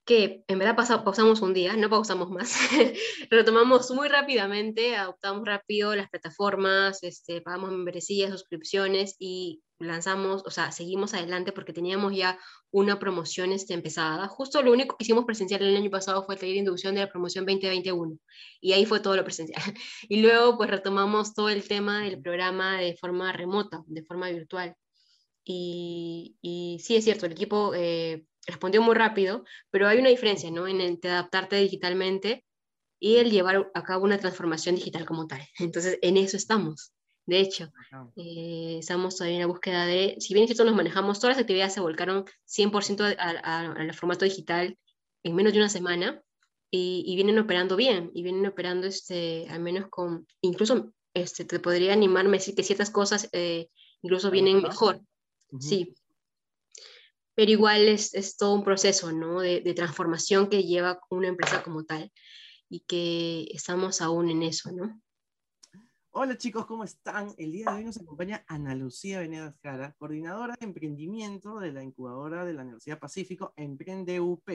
que 0.07 0.45
en 0.47 0.57
verdad 0.57 1.03
pausamos 1.03 1.41
un 1.41 1.53
día, 1.53 1.76
no 1.76 1.89
pausamos 1.89 2.30
más, 2.30 2.55
retomamos 3.30 3.91
muy 3.91 4.07
rápidamente, 4.07 4.95
adoptamos 4.95 5.45
rápido 5.45 5.95
las 5.95 6.09
plataformas, 6.09 7.03
este, 7.03 7.41
pagamos 7.41 7.72
membresías, 7.72 8.32
suscripciones 8.32 9.18
y 9.20 9.61
lanzamos, 9.80 10.43
o 10.45 10.51
sea, 10.51 10.71
seguimos 10.71 11.13
adelante 11.13 11.51
porque 11.51 11.73
teníamos 11.73 12.15
ya 12.15 12.39
una 12.71 12.99
promoción 12.99 13.51
este, 13.51 13.73
empezada. 13.73 14.28
Justo 14.28 14.61
lo 14.61 14.71
único 14.71 14.97
que 14.97 15.03
hicimos 15.03 15.25
presencial 15.25 15.61
el 15.61 15.75
año 15.75 15.89
pasado 15.89 16.23
fue 16.25 16.36
el 16.36 16.39
taller 16.39 16.55
de 16.55 16.59
inducción 16.59 16.95
de 16.95 17.01
la 17.01 17.11
promoción 17.11 17.45
2021 17.45 18.17
y 18.61 18.73
ahí 18.73 18.86
fue 18.86 18.99
todo 18.99 19.15
lo 19.15 19.23
presencial. 19.23 19.61
Y 20.09 20.21
luego 20.21 20.57
pues 20.57 20.69
retomamos 20.69 21.34
todo 21.34 21.49
el 21.49 21.67
tema 21.67 22.03
del 22.03 22.21
programa 22.21 22.80
de 22.80 22.95
forma 22.95 23.32
remota, 23.34 23.84
de 23.88 24.03
forma 24.03 24.30
virtual. 24.30 24.75
Y, 25.49 26.78
sí, 26.84 26.95
es 26.97 27.05
cierto, 27.05 27.25
el 27.25 27.32
equipo 27.32 27.73
eh, 27.73 28.25
respondió 28.45 28.82
muy 28.82 28.95
rápido, 28.95 29.45
pero 29.69 29.88
hay 29.88 29.97
una 29.99 30.09
diferencia 30.09 30.51
¿no? 30.51 30.67
en 30.67 30.82
el 30.82 30.99
adaptarte 31.03 31.55
digitalmente 31.57 32.43
y 32.99 33.17
el 33.17 33.32
llevar 33.32 33.71
a 33.73 33.84
cabo 33.84 34.03
una 34.03 34.17
transformación 34.17 34.75
digital 34.75 35.05
como 35.05 35.28
tal. 35.28 35.41
Entonces, 35.59 35.99
en 36.01 36.17
eso 36.17 36.36
estamos. 36.36 36.93
De 37.28 37.41
hecho, 37.41 37.71
eh, 38.15 38.78
estamos 38.80 39.17
todavía 39.17 39.36
en 39.36 39.41
la 39.41 39.47
búsqueda 39.47 39.86
de, 39.86 40.15
si 40.19 40.34
bien 40.34 40.45
nosotros 40.45 40.65
nos 40.65 40.78
manejamos, 40.78 41.19
todas 41.19 41.36
las 41.36 41.41
actividades 41.43 41.73
se 41.73 41.82
volcaron 41.82 42.23
100% 42.47 43.15
al 43.19 43.93
formato 43.93 44.23
digital 44.23 44.78
en 45.23 45.36
menos 45.36 45.51
de 45.51 45.59
una 45.59 45.67
semana 45.67 46.23
y, 46.71 47.13
vienen 47.15 47.38
operando 47.38 47.75
bien, 47.75 48.11
y 48.13 48.23
vienen 48.23 48.45
operando 48.45 48.88
este, 48.88 49.45
al 49.49 49.59
menos 49.59 49.89
con, 49.89 50.25
incluso 50.39 50.93
este, 51.13 51.43
te 51.43 51.59
podría 51.59 51.91
animarme 51.91 52.38
a 52.38 52.39
decir 52.39 52.55
que 52.55 52.63
ciertas 52.63 52.91
cosas 52.91 53.28
eh, 53.34 53.67
incluso 54.01 54.32
vienen 54.32 54.61
mejor 54.61 55.01
sí. 55.59 55.93
Pero 57.36 57.51
igual 57.51 57.82
es, 57.88 58.13
es, 58.13 58.38
todo 58.38 58.53
un 58.53 58.63
proceso, 58.63 59.11
¿no? 59.11 59.41
De, 59.41 59.61
de, 59.61 59.73
transformación 59.73 60.49
que 60.49 60.63
lleva 60.63 60.99
una 61.09 61.28
empresa 61.28 61.61
como 61.61 61.84
tal 61.84 62.11
y 62.69 62.80
que 62.82 63.47
estamos 63.51 64.01
aún 64.01 64.30
en 64.30 64.43
eso, 64.43 64.71
¿no? 64.71 64.99
Hola 66.20 66.36
chicos, 66.36 66.65
¿cómo 66.65 66.84
están? 66.84 67.36
El 67.38 67.51
día 67.51 67.70
de 67.70 67.78
hoy 67.78 67.84
nos 67.84 67.97
acompaña 67.97 68.43
Ana 68.47 68.74
Lucía 68.74 69.20
Venegas 69.20 69.55
Jara, 69.61 69.93
coordinadora 69.99 70.55
de 70.59 70.65
emprendimiento 70.65 71.59
de 71.59 71.72
la 71.72 71.84
incubadora 71.84 72.43
de 72.43 72.53
la 72.53 72.63
Universidad 72.63 72.97
Pacífico 72.97 73.53
Emprende 73.55 74.20
UP. 74.20 74.49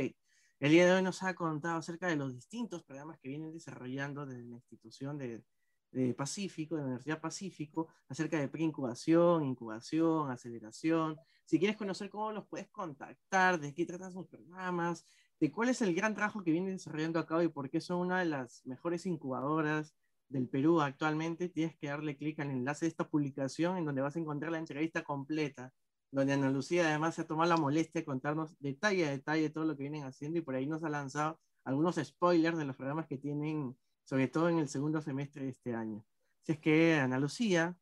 El 0.59 0.71
día 0.73 0.87
de 0.87 0.93
hoy 0.95 1.03
nos 1.05 1.23
ha 1.23 1.37
contado 1.37 1.79
acerca 1.79 2.09
de 2.09 2.17
los 2.17 2.35
distintos 2.35 2.83
programas 2.83 3.21
que 3.21 3.29
vienen 3.29 3.53
desarrollando 3.53 4.27
desde 4.27 4.43
la 4.43 4.57
institución 4.57 5.17
de, 5.19 5.45
de 5.93 6.13
Pacífico, 6.15 6.75
de 6.75 6.81
la 6.81 6.87
Universidad 6.87 7.21
Pacífico, 7.21 7.87
acerca 8.09 8.41
de 8.41 8.49
preincubación, 8.49 9.45
incubación, 9.45 10.33
aceleración. 10.33 11.17
Si 11.45 11.61
quieres 11.61 11.77
conocer 11.77 12.11
cómo 12.11 12.33
los 12.33 12.45
puedes 12.49 12.71
contactar, 12.71 13.61
de 13.61 13.73
qué 13.73 13.87
tratan 13.87 14.13
sus 14.13 14.27
programas, 14.27 15.07
de 15.39 15.53
cuál 15.53 15.69
es 15.69 15.81
el 15.81 15.95
gran 15.95 16.17
trabajo 16.17 16.43
que 16.43 16.51
vienen 16.51 16.73
desarrollando 16.73 17.21
a 17.21 17.27
cabo 17.27 17.43
y 17.43 17.49
por 17.49 17.71
qué 17.71 17.81
son 17.81 18.01
una 18.01 18.19
de 18.19 18.25
las 18.25 18.67
mejores 18.67 19.07
incubadoras 19.07 19.95
del 20.33 20.49
Perú 20.49 20.81
actualmente, 20.81 21.49
tienes 21.49 21.77
que 21.77 21.89
darle 21.89 22.17
clic 22.17 22.41
al 22.41 22.51
enlace 22.51 22.87
de 22.87 22.91
esta 22.91 23.09
publicación 23.09 23.77
en 23.77 23.85
donde 23.85 24.03
vas 24.03 24.17
a 24.17 24.19
encontrar 24.19 24.51
la 24.53 24.59
entrevista 24.59 25.03
completa, 25.05 25.73
donde 26.11 26.33
Ana 26.33 26.51
Lucía 26.51 26.89
además 26.89 27.15
se 27.15 27.23
ha 27.23 27.27
tomado 27.27 27.49
la 27.49 27.57
molestia 27.57 28.01
de 28.01 28.05
contarnos 28.05 28.55
detalle 28.59 29.07
a 29.07 29.11
detalle 29.11 29.51
todo 29.51 29.65
lo 29.65 29.77
que 29.77 29.83
vienen 29.83 30.05
haciendo 30.05 30.39
y 30.39 30.43
por 30.43 30.55
ahí 30.55 30.67
nos 30.67 30.83
ha 30.85 30.89
lanzado 30.89 31.39
algunos 31.65 31.97
spoilers 31.97 32.59
de 32.59 32.65
los 32.65 32.77
programas 32.77 33.07
que 33.07 33.19
tienen 33.19 33.77
sobre 34.05 34.29
todo 34.29 34.49
en 34.49 34.59
el 34.59 34.69
segundo 34.69 35.01
semestre 35.01 35.45
de 35.45 35.51
este 35.51 35.75
año. 35.75 36.05
Si 36.43 36.53
es 36.53 36.59
que, 36.59 36.95
Ana 36.95 37.19
Lucía, 37.19 37.77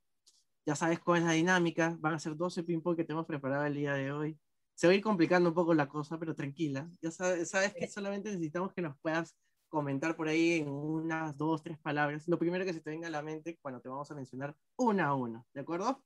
ya 0.67 0.77
sabes 0.77 1.01
cuál 1.01 1.21
es 1.21 1.27
la 1.27 1.33
dinámica, 1.33 1.97
van 1.99 2.15
a 2.15 2.19
ser 2.19 2.37
12 2.37 2.63
ping-pong 2.63 2.97
que 2.97 3.05
tenemos 3.05 3.27
preparado 3.27 3.65
el 3.65 3.75
día 3.75 3.95
de 3.95 4.13
hoy. 4.13 4.39
Se 4.75 4.87
va 4.87 4.93
a 4.93 4.97
ir 4.97 5.03
complicando 5.03 5.49
un 5.49 5.55
poco 5.55 5.75
la 5.75 5.89
cosa, 5.89 6.19
pero 6.19 6.35
tranquila. 6.35 6.89
Ya 7.03 7.11
sabes, 7.11 7.51
sabes 7.51 7.75
que 7.75 7.89
solamente 7.89 8.31
necesitamos 8.31 8.73
que 8.73 8.83
nos 8.83 8.99
puedas 9.01 9.35
comentar 9.71 10.15
por 10.17 10.29
ahí 10.29 10.59
en 10.59 10.69
unas 10.69 11.37
dos, 11.39 11.63
tres 11.63 11.79
palabras. 11.79 12.29
Lo 12.29 12.39
primero 12.39 12.65
que 12.67 12.75
se 12.75 12.81
te 12.81 12.91
venga 12.91 13.07
a 13.07 13.11
la 13.11 13.23
mente 13.23 13.59
cuando 13.63 13.81
te 13.81 13.89
vamos 13.89 14.11
a 14.11 14.15
mencionar 14.15 14.55
una 14.77 15.07
a 15.07 15.15
una, 15.15 15.47
¿de 15.55 15.61
acuerdo? 15.61 16.05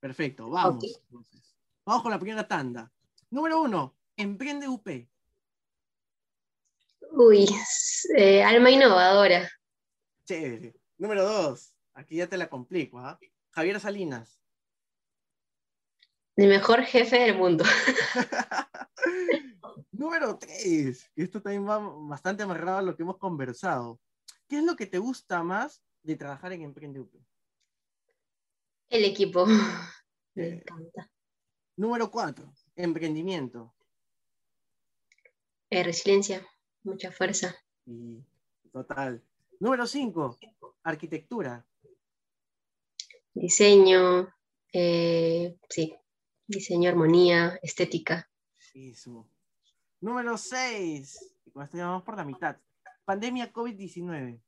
Perfecto, 0.00 0.50
vamos. 0.50 1.00
Vamos 1.86 2.02
con 2.02 2.10
la 2.10 2.18
primera 2.18 2.48
tanda. 2.48 2.90
Número 3.30 3.62
uno, 3.62 3.94
Emprende 4.16 4.66
UP. 4.66 5.08
Uy, 7.12 7.48
eh, 8.16 8.42
alma 8.42 8.70
innovadora. 8.70 9.48
Chévere. 10.24 10.74
Número 10.98 11.24
dos, 11.24 11.74
aquí 11.94 12.16
ya 12.16 12.26
te 12.26 12.36
la 12.36 12.48
complico. 12.48 12.98
¿ah? 12.98 13.18
Javier 13.50 13.78
Salinas. 13.78 14.40
El 16.36 16.48
mejor 16.48 16.82
jefe 16.82 17.20
del 17.20 17.36
mundo. 17.36 17.64
Número 20.02 20.36
tres, 20.36 21.08
esto 21.14 21.40
también 21.40 21.64
va 21.64 21.78
bastante 21.78 22.42
amarrado 22.42 22.78
a 22.78 22.82
lo 22.82 22.96
que 22.96 23.04
hemos 23.04 23.18
conversado. 23.18 24.00
¿Qué 24.48 24.58
es 24.58 24.64
lo 24.64 24.74
que 24.74 24.86
te 24.86 24.98
gusta 24.98 25.44
más 25.44 25.80
de 26.02 26.16
trabajar 26.16 26.52
en 26.52 26.62
Emprende 26.62 26.98
UP? 26.98 27.14
El 28.88 29.04
equipo. 29.04 29.46
Me 30.34 30.48
encanta. 30.48 31.08
Número 31.76 32.10
cuatro, 32.10 32.52
emprendimiento. 32.74 33.72
Eh, 35.70 35.84
resiliencia, 35.84 36.44
mucha 36.82 37.12
fuerza. 37.12 37.54
Y, 37.86 38.24
total. 38.72 39.22
Número 39.60 39.86
5, 39.86 40.36
arquitectura. 40.82 41.64
Diseño, 43.34 44.34
eh, 44.72 45.56
sí, 45.68 45.94
diseño, 46.48 46.90
armonía, 46.90 47.60
estética. 47.62 48.28
Eso. 48.74 49.28
Número 50.02 50.36
6, 50.36 51.32
con 51.52 51.62
esto 51.62 51.78
vamos 51.78 52.02
por 52.02 52.16
la 52.16 52.24
mitad. 52.24 52.56
Pandemia 53.04 53.52
COVID-19. 53.52 54.42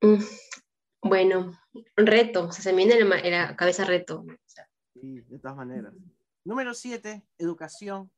Mm, 0.00 0.24
bueno, 1.02 1.56
reto, 1.94 2.48
o 2.48 2.52
sea, 2.52 2.64
se 2.64 2.72
me 2.72 2.84
viene 2.84 2.98
en 2.98 3.30
la, 3.30 3.54
cabeza 3.54 3.84
reto. 3.84 4.26
Sí, 4.92 5.20
de 5.20 5.38
todas 5.38 5.56
maneras. 5.56 5.94
Número 6.44 6.74
7, 6.74 7.24
educación. 7.38 8.10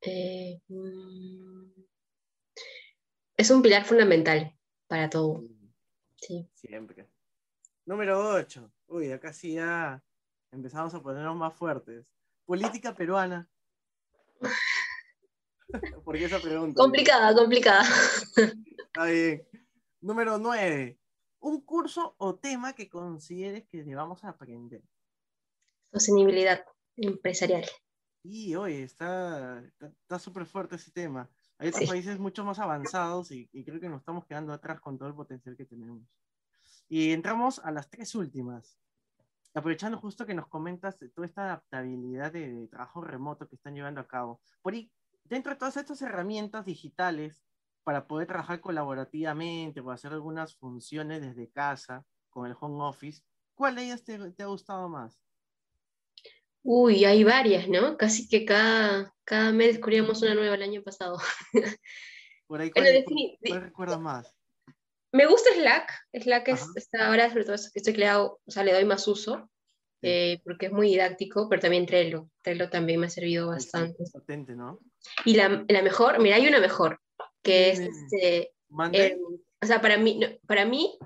Eh, 0.00 0.58
mm, 0.68 1.70
es 3.36 3.50
un 3.50 3.60
pilar 3.60 3.84
fundamental 3.84 4.56
para 4.86 5.10
todo. 5.10 5.44
Sí. 6.16 6.48
Siempre. 6.54 7.06
Número 7.84 8.30
8. 8.30 8.72
Uy, 8.86 9.12
acá 9.12 9.34
sí 9.34 9.56
ya 9.56 10.02
empezamos 10.50 10.94
a 10.94 11.02
ponernos 11.02 11.36
más 11.36 11.54
fuertes. 11.54 12.06
Política 12.48 12.94
peruana. 12.94 13.46
¿Por 16.02 16.16
qué 16.16 16.24
esa 16.24 16.40
pregunta? 16.40 16.80
Complicada, 16.80 17.34
complicada. 17.34 17.84
Está 18.86 19.04
bien. 19.04 19.46
Número 20.00 20.38
9. 20.38 20.98
Un 21.40 21.60
curso 21.60 22.14
o 22.16 22.36
tema 22.36 22.72
que 22.72 22.88
consideres 22.88 23.66
que 23.66 23.84
debamos 23.84 24.24
aprender. 24.24 24.82
Sostenibilidad 25.92 26.64
empresarial. 26.96 27.66
Y 28.22 28.54
oye, 28.54 28.82
está 28.82 29.62
súper 30.18 30.46
fuerte 30.46 30.76
ese 30.76 30.90
tema. 30.90 31.28
Hay 31.58 31.68
otros 31.68 31.86
países 31.86 32.18
mucho 32.18 32.46
más 32.46 32.58
avanzados 32.60 33.30
y, 33.30 33.46
creo 33.62 33.78
que 33.78 33.90
nos 33.90 34.00
estamos 34.00 34.24
quedando 34.24 34.54
atrás 34.54 34.80
con 34.80 34.96
todo 34.96 35.10
el 35.10 35.14
potencial 35.14 35.54
que 35.54 35.66
tenemos. 35.66 36.08
Y 36.88 37.12
entramos 37.12 37.58
a 37.58 37.70
las 37.72 37.90
tres 37.90 38.14
últimas. 38.14 38.78
Aprovechando 39.54 39.98
justo 39.98 40.26
que 40.26 40.34
nos 40.34 40.46
comentas 40.48 40.98
toda 41.14 41.26
esta 41.26 41.44
adaptabilidad 41.44 42.32
de, 42.32 42.68
trabajo 42.68 43.00
remoto 43.00 43.48
que 43.48 43.56
están 43.56 43.74
llevando 43.74 44.00
a 44.00 44.06
cabo. 44.06 44.40
Por 44.62 44.74
ahí, 44.74 44.90
dentro 45.24 45.52
de 45.52 45.58
todas 45.58 45.76
estas 45.76 46.00
herramientas 46.02 46.64
digitales 46.64 47.42
para 47.82 48.06
poder 48.06 48.26
trabajar 48.28 48.60
colaborativamente, 48.60 49.82
para 49.82 49.94
hacer 49.94 50.12
algunas 50.12 50.54
funciones 50.56 51.22
desde 51.22 51.50
casa 51.50 52.04
con 52.28 52.46
el 52.46 52.56
home 52.60 52.84
office, 52.84 53.22
¿cuál 53.54 53.76
de 53.76 53.84
ellas 53.84 54.04
te 54.04 54.42
ha 54.42 54.46
gustado 54.46 54.88
más? 54.88 55.18
Uy, 56.62 57.04
hay 57.06 57.24
varias, 57.24 57.66
¿no? 57.68 57.96
Casi 57.96 58.28
que 58.28 58.44
cada, 58.44 59.14
cada 59.24 59.52
mes 59.52 59.68
descubríamos 59.68 60.20
una 60.22 60.34
nueva 60.34 60.54
el 60.54 60.62
año 60.62 60.82
pasado. 60.82 61.18
Por 62.46 62.60
ahí, 62.60 62.70
¿cuál, 63.40 63.62
recuerdas 63.62 64.00
más? 64.00 64.37
Me 65.12 65.26
gusta 65.26 65.50
Slack. 65.54 65.92
Slack 66.12 66.48
es, 66.48 66.66
está 66.76 67.08
ahora, 67.08 67.28
sobre 67.30 67.44
todo 67.44 67.56
que 67.56 67.78
estoy 67.78 67.94
creado, 67.94 68.40
o 68.44 68.50
sea, 68.50 68.64
le 68.64 68.72
doy 68.72 68.84
más 68.84 69.06
uso, 69.08 69.50
eh, 70.02 70.40
porque 70.44 70.66
es 70.66 70.72
muy 70.72 70.88
didáctico, 70.88 71.48
pero 71.48 71.60
también 71.60 71.86
Trello. 71.86 72.28
Trello 72.42 72.68
también 72.68 73.00
me 73.00 73.06
ha 73.06 73.10
servido 73.10 73.48
bastante. 73.48 74.04
potente, 74.12 74.54
¿no? 74.54 74.80
Y 75.24 75.34
la, 75.34 75.64
la, 75.68 75.82
mejor, 75.82 76.20
mira, 76.20 76.36
hay 76.36 76.46
una 76.46 76.60
mejor, 76.60 77.00
que 77.42 77.70
es 77.70 77.80
este, 77.80 78.52
o 78.70 79.66
sea, 79.66 79.80
para 79.80 79.96
mí, 79.96 80.20
para 80.46 80.64
mí 80.64 80.98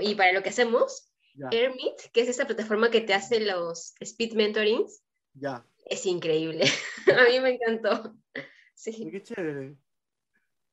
y 0.00 0.14
para 0.14 0.32
lo 0.32 0.42
que 0.42 0.50
hacemos, 0.50 1.10
Airmeet, 1.50 2.10
que 2.12 2.20
es 2.20 2.28
esa 2.28 2.46
plataforma 2.46 2.90
que 2.90 3.00
te 3.00 3.14
hace 3.14 3.40
los 3.40 3.94
speed 4.00 4.34
mentorings, 4.34 5.02
ya. 5.38 5.66
Es 5.84 6.06
increíble. 6.06 6.64
a 7.06 7.24
mí 7.30 7.40
me 7.40 7.54
encantó. 7.54 8.14
Sí. 8.78 9.08
Qué 9.10 9.22
chévere. 9.22 9.74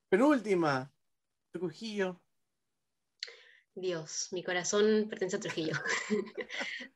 Penúltima. 0.10 0.92
Trujillo. 1.54 2.22
Dios, 3.76 4.28
mi 4.32 4.44
corazón 4.44 5.08
pertenece 5.10 5.38
a 5.38 5.40
Trujillo. 5.40 5.74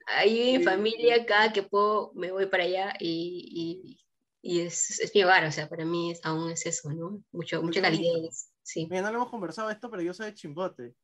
Ahí 0.07 0.57
mi 0.57 0.63
familia, 0.63 1.25
cada 1.25 1.51
que 1.51 1.63
puedo, 1.63 2.11
me 2.13 2.31
voy 2.31 2.45
para 2.45 2.63
allá 2.63 2.93
y, 2.99 3.97
y, 4.41 4.61
es, 4.61 4.99
es, 4.99 5.13
mi 5.13 5.23
hogar, 5.23 5.43
o 5.45 5.51
sea, 5.51 5.67
para 5.67 5.85
mí 5.85 6.13
aún 6.23 6.51
es 6.51 6.65
eso, 6.65 6.91
¿no? 6.93 7.23
Mucho, 7.31 7.61
mucha 7.63 7.81
calidez. 7.81 8.51
Sí. 8.61 8.87
Mira, 8.89 9.01
no 9.01 9.11
lo 9.11 9.17
hemos 9.17 9.29
conversado 9.29 9.71
esto, 9.71 9.89
pero 9.89 10.03
yo 10.03 10.13
soy 10.13 10.27
de 10.27 10.33
Chimbote. 10.35 10.95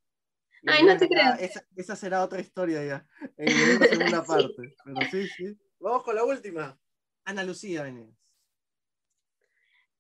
Ay, 0.65 0.83
no 0.83 0.95
te 0.95 1.07
creas. 1.07 1.41
Esa, 1.41 1.65
esa, 1.75 1.95
será 1.95 2.23
otra 2.23 2.39
historia 2.39 2.85
ya, 2.85 3.07
en 3.37 3.79
la 3.79 3.87
segunda 3.87 4.23
parte. 4.25 4.75
Pero 4.85 5.09
sí, 5.11 5.27
sí. 5.27 5.57
Vamos 5.79 6.03
con 6.03 6.15
la 6.15 6.23
última. 6.23 6.79
Ana 7.25 7.43
Lucía 7.43 7.83
Venegas. 7.83 8.15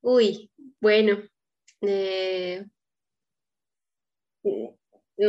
Uy, 0.01 0.51
bueno. 0.79 1.21
Eh, 1.81 2.65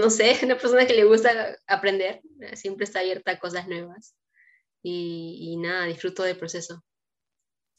no 0.01 0.11
sé, 0.11 0.37
una 0.45 0.57
persona 0.57 0.87
que 0.87 0.95
le 0.95 1.05
gusta 1.05 1.57
aprender, 1.67 2.23
siempre 2.55 2.85
está 2.85 3.01
abierta 3.01 3.33
a 3.33 3.39
cosas 3.39 3.69
nuevas. 3.69 4.17
Y, 4.87 5.57
nada, 5.57 5.87
disfruto 5.87 6.23
del 6.23 6.37
proceso. 6.37 6.85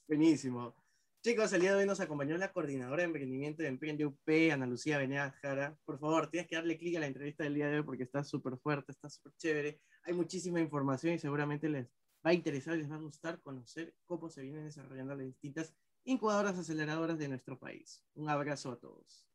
Buenísimo. 0.08 0.76
Chicos, 1.24 1.54
el 1.54 1.62
día 1.62 1.72
de 1.72 1.82
hoy 1.82 1.86
nos 1.86 2.00
acompañó 2.00 2.36
la 2.38 2.52
coordinadora 2.52 3.02
de 3.02 3.08
emprendimiento 3.08 3.62
de 3.62 3.70
Emprende 3.70 4.06
UP, 4.06 4.52
Ana 4.52 4.66
Lucía 4.66 4.98
Venegas 4.98 5.36
Jara. 5.42 5.78
Por 5.86 6.00
favor, 6.00 6.30
tienes 6.30 6.48
que 6.48 6.56
darle 6.56 6.78
clic 6.78 6.98
a 6.98 7.00
la 7.00 7.08
entrevista 7.08 7.44
del 7.44 7.56
día 7.56 7.68
de 7.68 7.78
hoy 7.78 7.84
porque 7.84 8.04
está 8.04 8.24
súper 8.24 8.58
fuerte, 8.58 8.92
está 8.92 9.10
súper 9.10 9.34
chévere. 9.38 9.82
Hay 10.04 10.14
muchísima 10.14 10.60
información 10.60 11.14
y 11.14 11.20
seguramente 11.20 11.70
les 11.70 11.88
va 12.26 12.32
a 12.32 12.34
interesar, 12.34 12.76
les 12.78 12.90
va 12.90 12.96
a 12.96 13.00
gustar 13.00 13.40
conocer 13.42 13.94
cómo 14.06 14.30
se 14.30 14.42
vienen 14.42 14.66
desarrollando 14.66 15.16
las 15.16 15.26
distintas 15.26 15.76
incubadoras 16.06 16.58
aceleradoras 16.58 17.18
de 17.18 17.28
nuestro 17.28 17.60
país. 17.60 18.04
Un 18.16 18.30
abrazo 18.30 18.72
a 18.72 18.80
todos. 18.80 19.28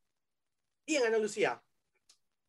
Y 0.85 0.97
Ana 0.97 1.17
Lucía. 1.17 1.61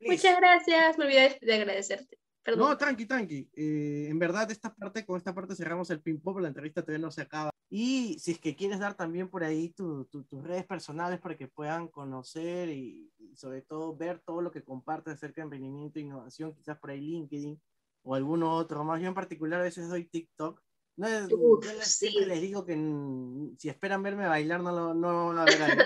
Muchas 0.07 0.37
gracias, 0.39 0.99
me 0.99 1.05
olvidé 1.05 1.39
de 1.41 1.55
agradecerte. 1.55 2.19
Perdón. 2.43 2.71
No, 2.71 2.77
tranqui, 2.77 3.07
tranqui. 3.07 3.49
Eh, 3.55 4.09
en 4.11 4.19
verdad, 4.19 4.51
esta 4.51 4.75
parte, 4.75 5.07
con 5.07 5.17
esta 5.17 5.33
parte 5.33 5.55
cerramos 5.55 5.91
el 5.91 6.01
ping-pong, 6.01 6.41
la 6.41 6.49
entrevista 6.49 6.83
todavía 6.83 7.07
no 7.07 7.13
se 7.13 7.23
acaba. 7.23 7.51
Y 7.71 8.19
si 8.19 8.33
es 8.33 8.39
que 8.39 8.57
quieres 8.57 8.81
dar 8.81 8.95
también 8.95 9.29
por 9.29 9.45
ahí 9.45 9.71
tus 9.71 10.09
redes 10.43 10.67
personales 10.67 11.21
para 11.21 11.37
que 11.37 11.47
puedan 11.47 11.89
conocer 11.89 12.69
y, 12.69 13.11
y, 13.19 13.37
sobre 13.37 13.63
todo 13.63 13.97
ver 13.97 14.21
todo 14.21 14.43
lo 14.43 14.51
que 14.51 14.65
compartes 14.65 15.15
acerca 15.15 15.41
de 15.41 15.45
emprendimiento 15.45 15.99
e 15.99 16.03
innovación, 16.03 16.53
quizás 16.53 16.79
por 16.79 16.91
ahí 16.91 17.01
LinkedIn, 17.01 17.59
o 18.03 18.15
alguno 18.15 18.55
otro. 18.55 18.85
Más 18.85 19.01
yo 19.01 19.09
en 19.09 19.15
particular 19.15 19.61
a 19.61 19.65
veces 19.65 19.89
doy 19.89 20.05
TikTok. 20.05 20.61
No 20.97 21.07
es, 21.07 21.29
les, 22.27 22.41
digo 22.41 22.67
que 22.67 22.75
si 23.59 23.69
esperan 23.69 24.03
verme 24.03 24.27
bailar 24.27 24.61
no 24.61 24.73
lo, 24.73 24.93
no 24.95 25.29
van 25.29 25.39
a 25.39 25.45
ver 25.45 25.63
ahí. 25.63 25.79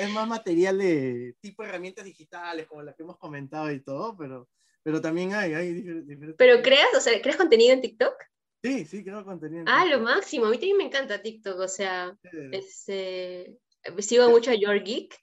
Es 0.00 0.10
más 0.10 0.28
material 0.28 0.78
de 0.78 1.36
tipo 1.40 1.64
herramientas 1.64 2.04
digitales 2.04 2.66
como 2.66 2.82
las 2.82 2.94
que 2.94 3.02
hemos 3.02 3.18
comentado 3.18 3.70
y 3.70 3.80
todo, 3.80 4.16
pero, 4.16 4.48
pero 4.82 5.00
también 5.00 5.34
hay, 5.34 5.54
hay 5.54 5.72
diferentes. 5.72 6.34
¿Pero 6.38 6.62
creas, 6.62 6.88
o 6.96 7.00
sea, 7.00 7.20
creas 7.20 7.36
contenido 7.36 7.74
en 7.74 7.82
TikTok? 7.82 8.14
Sí, 8.62 8.84
sí, 8.84 9.02
creo 9.02 9.24
contenido. 9.24 9.64
ah, 9.66 9.84
lo 9.86 10.00
máximo. 10.00 10.46
A 10.46 10.50
mí 10.50 10.56
también 10.56 10.76
me 10.76 10.84
encanta 10.84 11.22
TikTok, 11.22 11.58
o 11.58 11.68
sea, 11.68 12.16
este, 12.52 13.58
sigo 13.98 14.30
mucho 14.30 14.50
a 14.50 14.54
Your 14.54 14.82
Geek. 14.82 15.14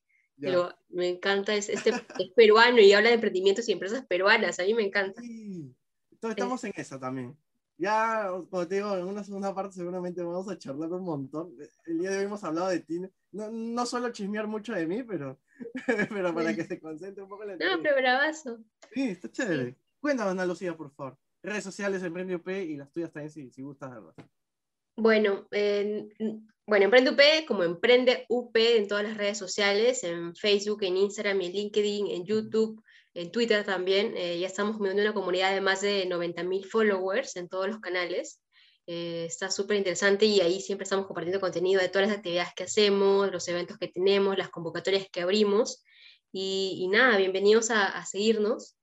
Pero 0.41 0.73
me 0.87 1.09
encanta, 1.09 1.53
es, 1.53 1.67
este, 1.67 1.89
es 1.89 2.31
peruano 2.33 2.79
y 2.79 2.93
habla 2.93 3.09
de 3.09 3.15
emprendimientos 3.15 3.67
y 3.67 3.73
empresas 3.73 4.05
peruanas, 4.05 4.57
a 4.59 4.63
mí 4.63 4.73
me 4.73 4.83
encanta. 4.83 5.21
Sí. 5.21 5.75
Entonces 6.11 6.37
estamos 6.37 6.63
en 6.63 6.73
eso 6.75 6.99
también. 6.99 7.37
Ya, 7.79 8.29
como 8.49 8.67
te 8.67 8.75
digo, 8.75 8.97
en 8.97 9.05
una 9.05 9.23
segunda 9.23 9.55
parte 9.55 9.75
seguramente 9.75 10.21
vamos 10.21 10.49
a 10.49 10.57
charlar 10.57 10.91
un 10.91 11.05
montón. 11.05 11.55
El 11.85 11.99
día 11.99 12.11
de 12.11 12.17
hoy 12.17 12.25
hemos 12.25 12.43
hablado 12.43 12.67
de 12.67 12.81
ti. 12.81 12.99
No, 13.31 13.49
no 13.49 13.85
solo 13.85 14.11
chismear 14.11 14.47
mucho 14.47 14.73
de 14.73 14.85
mí, 14.85 15.01
pero, 15.03 15.39
pero 16.09 16.35
para 16.35 16.53
que 16.53 16.65
se 16.65 16.77
concentre 16.77 17.23
un 17.23 17.29
poco 17.29 17.45
la 17.45 17.53
No, 17.53 17.81
pero 17.81 17.95
bravazo. 17.95 18.59
Sí, 18.93 19.03
está 19.03 19.31
chévere. 19.31 19.77
Cuéntanos, 20.01 20.33
Ana 20.33 20.45
Lucía, 20.45 20.75
por 20.75 20.91
favor. 20.91 21.17
Redes 21.41 21.63
sociales, 21.63 22.03
Emprende 22.03 22.35
UP 22.35 22.49
y 22.49 22.75
las 22.75 22.91
tuyas 22.91 23.13
también, 23.13 23.31
si, 23.31 23.49
si 23.49 23.61
gustas 23.61 23.91
verlas. 23.91 24.15
Bueno, 24.97 25.47
bueno, 26.67 26.85
Emprende 26.85 27.11
UP 27.11 27.47
como 27.47 27.63
Emprende 27.63 28.25
UP 28.27 28.57
en 28.57 28.89
todas 28.89 29.05
las 29.05 29.15
redes 29.15 29.37
sociales, 29.37 30.03
en 30.03 30.35
Facebook, 30.35 30.83
en 30.83 30.97
Instagram, 30.97 31.39
en 31.39 31.53
LinkedIn, 31.53 32.07
en 32.07 32.25
YouTube, 32.25 32.83
en 33.13 33.31
Twitter 33.31 33.65
también. 33.65 34.15
Eh, 34.15 34.39
ya 34.39 34.47
estamos 34.47 34.79
viendo 34.79 35.01
una 35.01 35.13
comunidad 35.13 35.53
de 35.53 35.61
más 35.61 35.81
de 35.81 36.07
90.000 36.07 36.65
followers 36.65 37.35
en 37.35 37.49
todos 37.49 37.67
los 37.67 37.79
canales. 37.79 38.41
Eh, 38.87 39.25
está 39.25 39.51
súper 39.51 39.77
interesante 39.77 40.25
y 40.25 40.41
ahí 40.41 40.61
siempre 40.61 40.83
estamos 40.83 41.05
compartiendo 41.05 41.39
contenido 41.39 41.81
de 41.81 41.89
todas 41.89 42.07
las 42.07 42.17
actividades 42.17 42.53
que 42.55 42.63
hacemos, 42.63 43.31
los 43.31 43.47
eventos 43.47 43.77
que 43.77 43.87
tenemos, 43.87 44.37
las 44.37 44.49
convocatorias 44.49 45.07
que 45.11 45.21
abrimos. 45.21 45.83
Y, 46.31 46.87
nada, 46.91 47.17
bienvenidos 47.17 47.71
a, 47.71 48.05
seguirnos. 48.05 48.75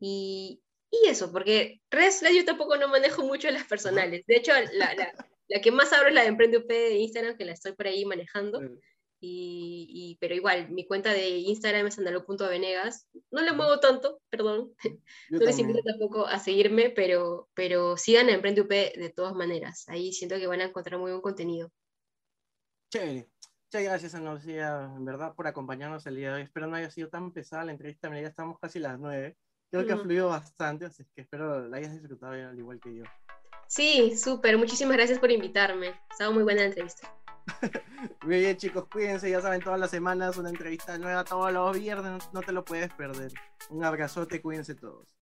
Y, 0.00 0.60
y, 0.90 1.08
eso, 1.08 1.32
porque 1.32 1.80
redes 1.90 2.22
yo 2.34 2.44
tampoco 2.44 2.76
no 2.76 2.88
manejo 2.88 3.22
mucho 3.22 3.50
las 3.50 3.64
personales. 3.64 4.24
De 4.26 4.36
hecho, 4.36 4.52
la, 4.72 4.94
la, 4.94 5.12
la 5.48 5.60
que 5.60 5.72
más 5.72 5.92
abro 5.92 6.08
es 6.08 6.14
la 6.14 6.22
de 6.22 6.28
Emprende 6.28 6.58
UP 6.58 6.68
de 6.68 6.98
Instagram, 6.98 7.36
que 7.36 7.44
la 7.44 7.52
estoy 7.52 7.72
por 7.72 7.86
ahí 7.86 8.04
manejando. 8.04 8.60
Y, 9.20 10.16
pero 10.20 10.34
igual, 10.34 10.70
mi 10.70 10.86
cuenta 10.86 11.12
de 11.12 11.28
Instagram 11.28 11.86
es 11.86 11.98
andalo.venegas. 11.98 13.08
No 13.30 13.42
le 13.42 13.52
muevo 13.52 13.80
tanto, 13.80 14.20
perdón. 14.30 14.72
no 15.30 15.38
les 15.38 15.58
invito 15.58 15.80
tampoco 15.84 16.26
a 16.26 16.38
seguirme, 16.38 16.90
pero, 16.90 17.48
pero 17.54 17.96
sigan 17.96 18.28
a 18.28 18.32
Emprende 18.32 18.60
UP 18.60 18.70
de 18.70 19.12
todas 19.14 19.34
maneras. 19.34 19.84
Ahí 19.88 20.12
siento 20.12 20.36
que 20.36 20.46
van 20.46 20.60
a 20.60 20.64
encontrar 20.64 21.00
muy 21.00 21.10
buen 21.10 21.22
contenido. 21.22 21.70
Chévere. 22.90 23.28
Muchas 23.70 23.82
gracias, 23.82 24.14
Ana 24.14 24.32
Lucía, 24.32 24.90
en 24.96 25.04
verdad, 25.04 25.34
por 25.34 25.46
acompañarnos 25.46 26.06
el 26.06 26.16
día 26.16 26.28
de 26.30 26.34
hoy. 26.36 26.42
Espero 26.42 26.68
no 26.68 26.76
haya 26.76 26.90
sido 26.90 27.10
tan 27.10 27.32
pesada 27.32 27.64
la 27.64 27.72
entrevista. 27.72 28.08
ya 28.08 28.28
estamos 28.28 28.58
casi 28.58 28.78
las 28.78 28.98
nueve. 28.98 29.36
Creo 29.70 29.84
que 29.84 29.92
ha 29.92 29.98
fluido 29.98 30.28
bastante, 30.28 30.86
así 30.86 31.04
que 31.14 31.20
espero 31.20 31.68
la 31.68 31.76
hayas 31.76 31.92
disfrutado 31.92 32.32
al 32.32 32.58
igual 32.58 32.80
que 32.80 32.94
yo. 32.94 33.04
Sí, 33.68 34.16
súper. 34.16 34.56
Muchísimas 34.58 34.96
gracias 34.96 35.18
por 35.18 35.30
invitarme. 35.30 35.88
Ha 35.88 36.12
estado 36.12 36.32
muy 36.32 36.42
buena 36.42 36.62
la 36.62 36.68
entrevista. 36.68 37.14
muy 38.22 38.40
bien, 38.40 38.56
chicos, 38.56 38.86
cuídense. 38.90 39.30
Ya 39.30 39.40
saben, 39.40 39.60
todas 39.60 39.78
las 39.78 39.90
semanas 39.90 40.36
una 40.36 40.48
entrevista 40.48 40.98
nueva, 40.98 41.24
todos 41.24 41.52
los 41.52 41.78
viernes. 41.78 42.28
No 42.32 42.40
te 42.40 42.52
lo 42.52 42.64
puedes 42.64 42.92
perder. 42.94 43.32
Un 43.70 43.84
abrazote, 43.84 44.40
cuídense 44.40 44.74
todos. 44.74 45.06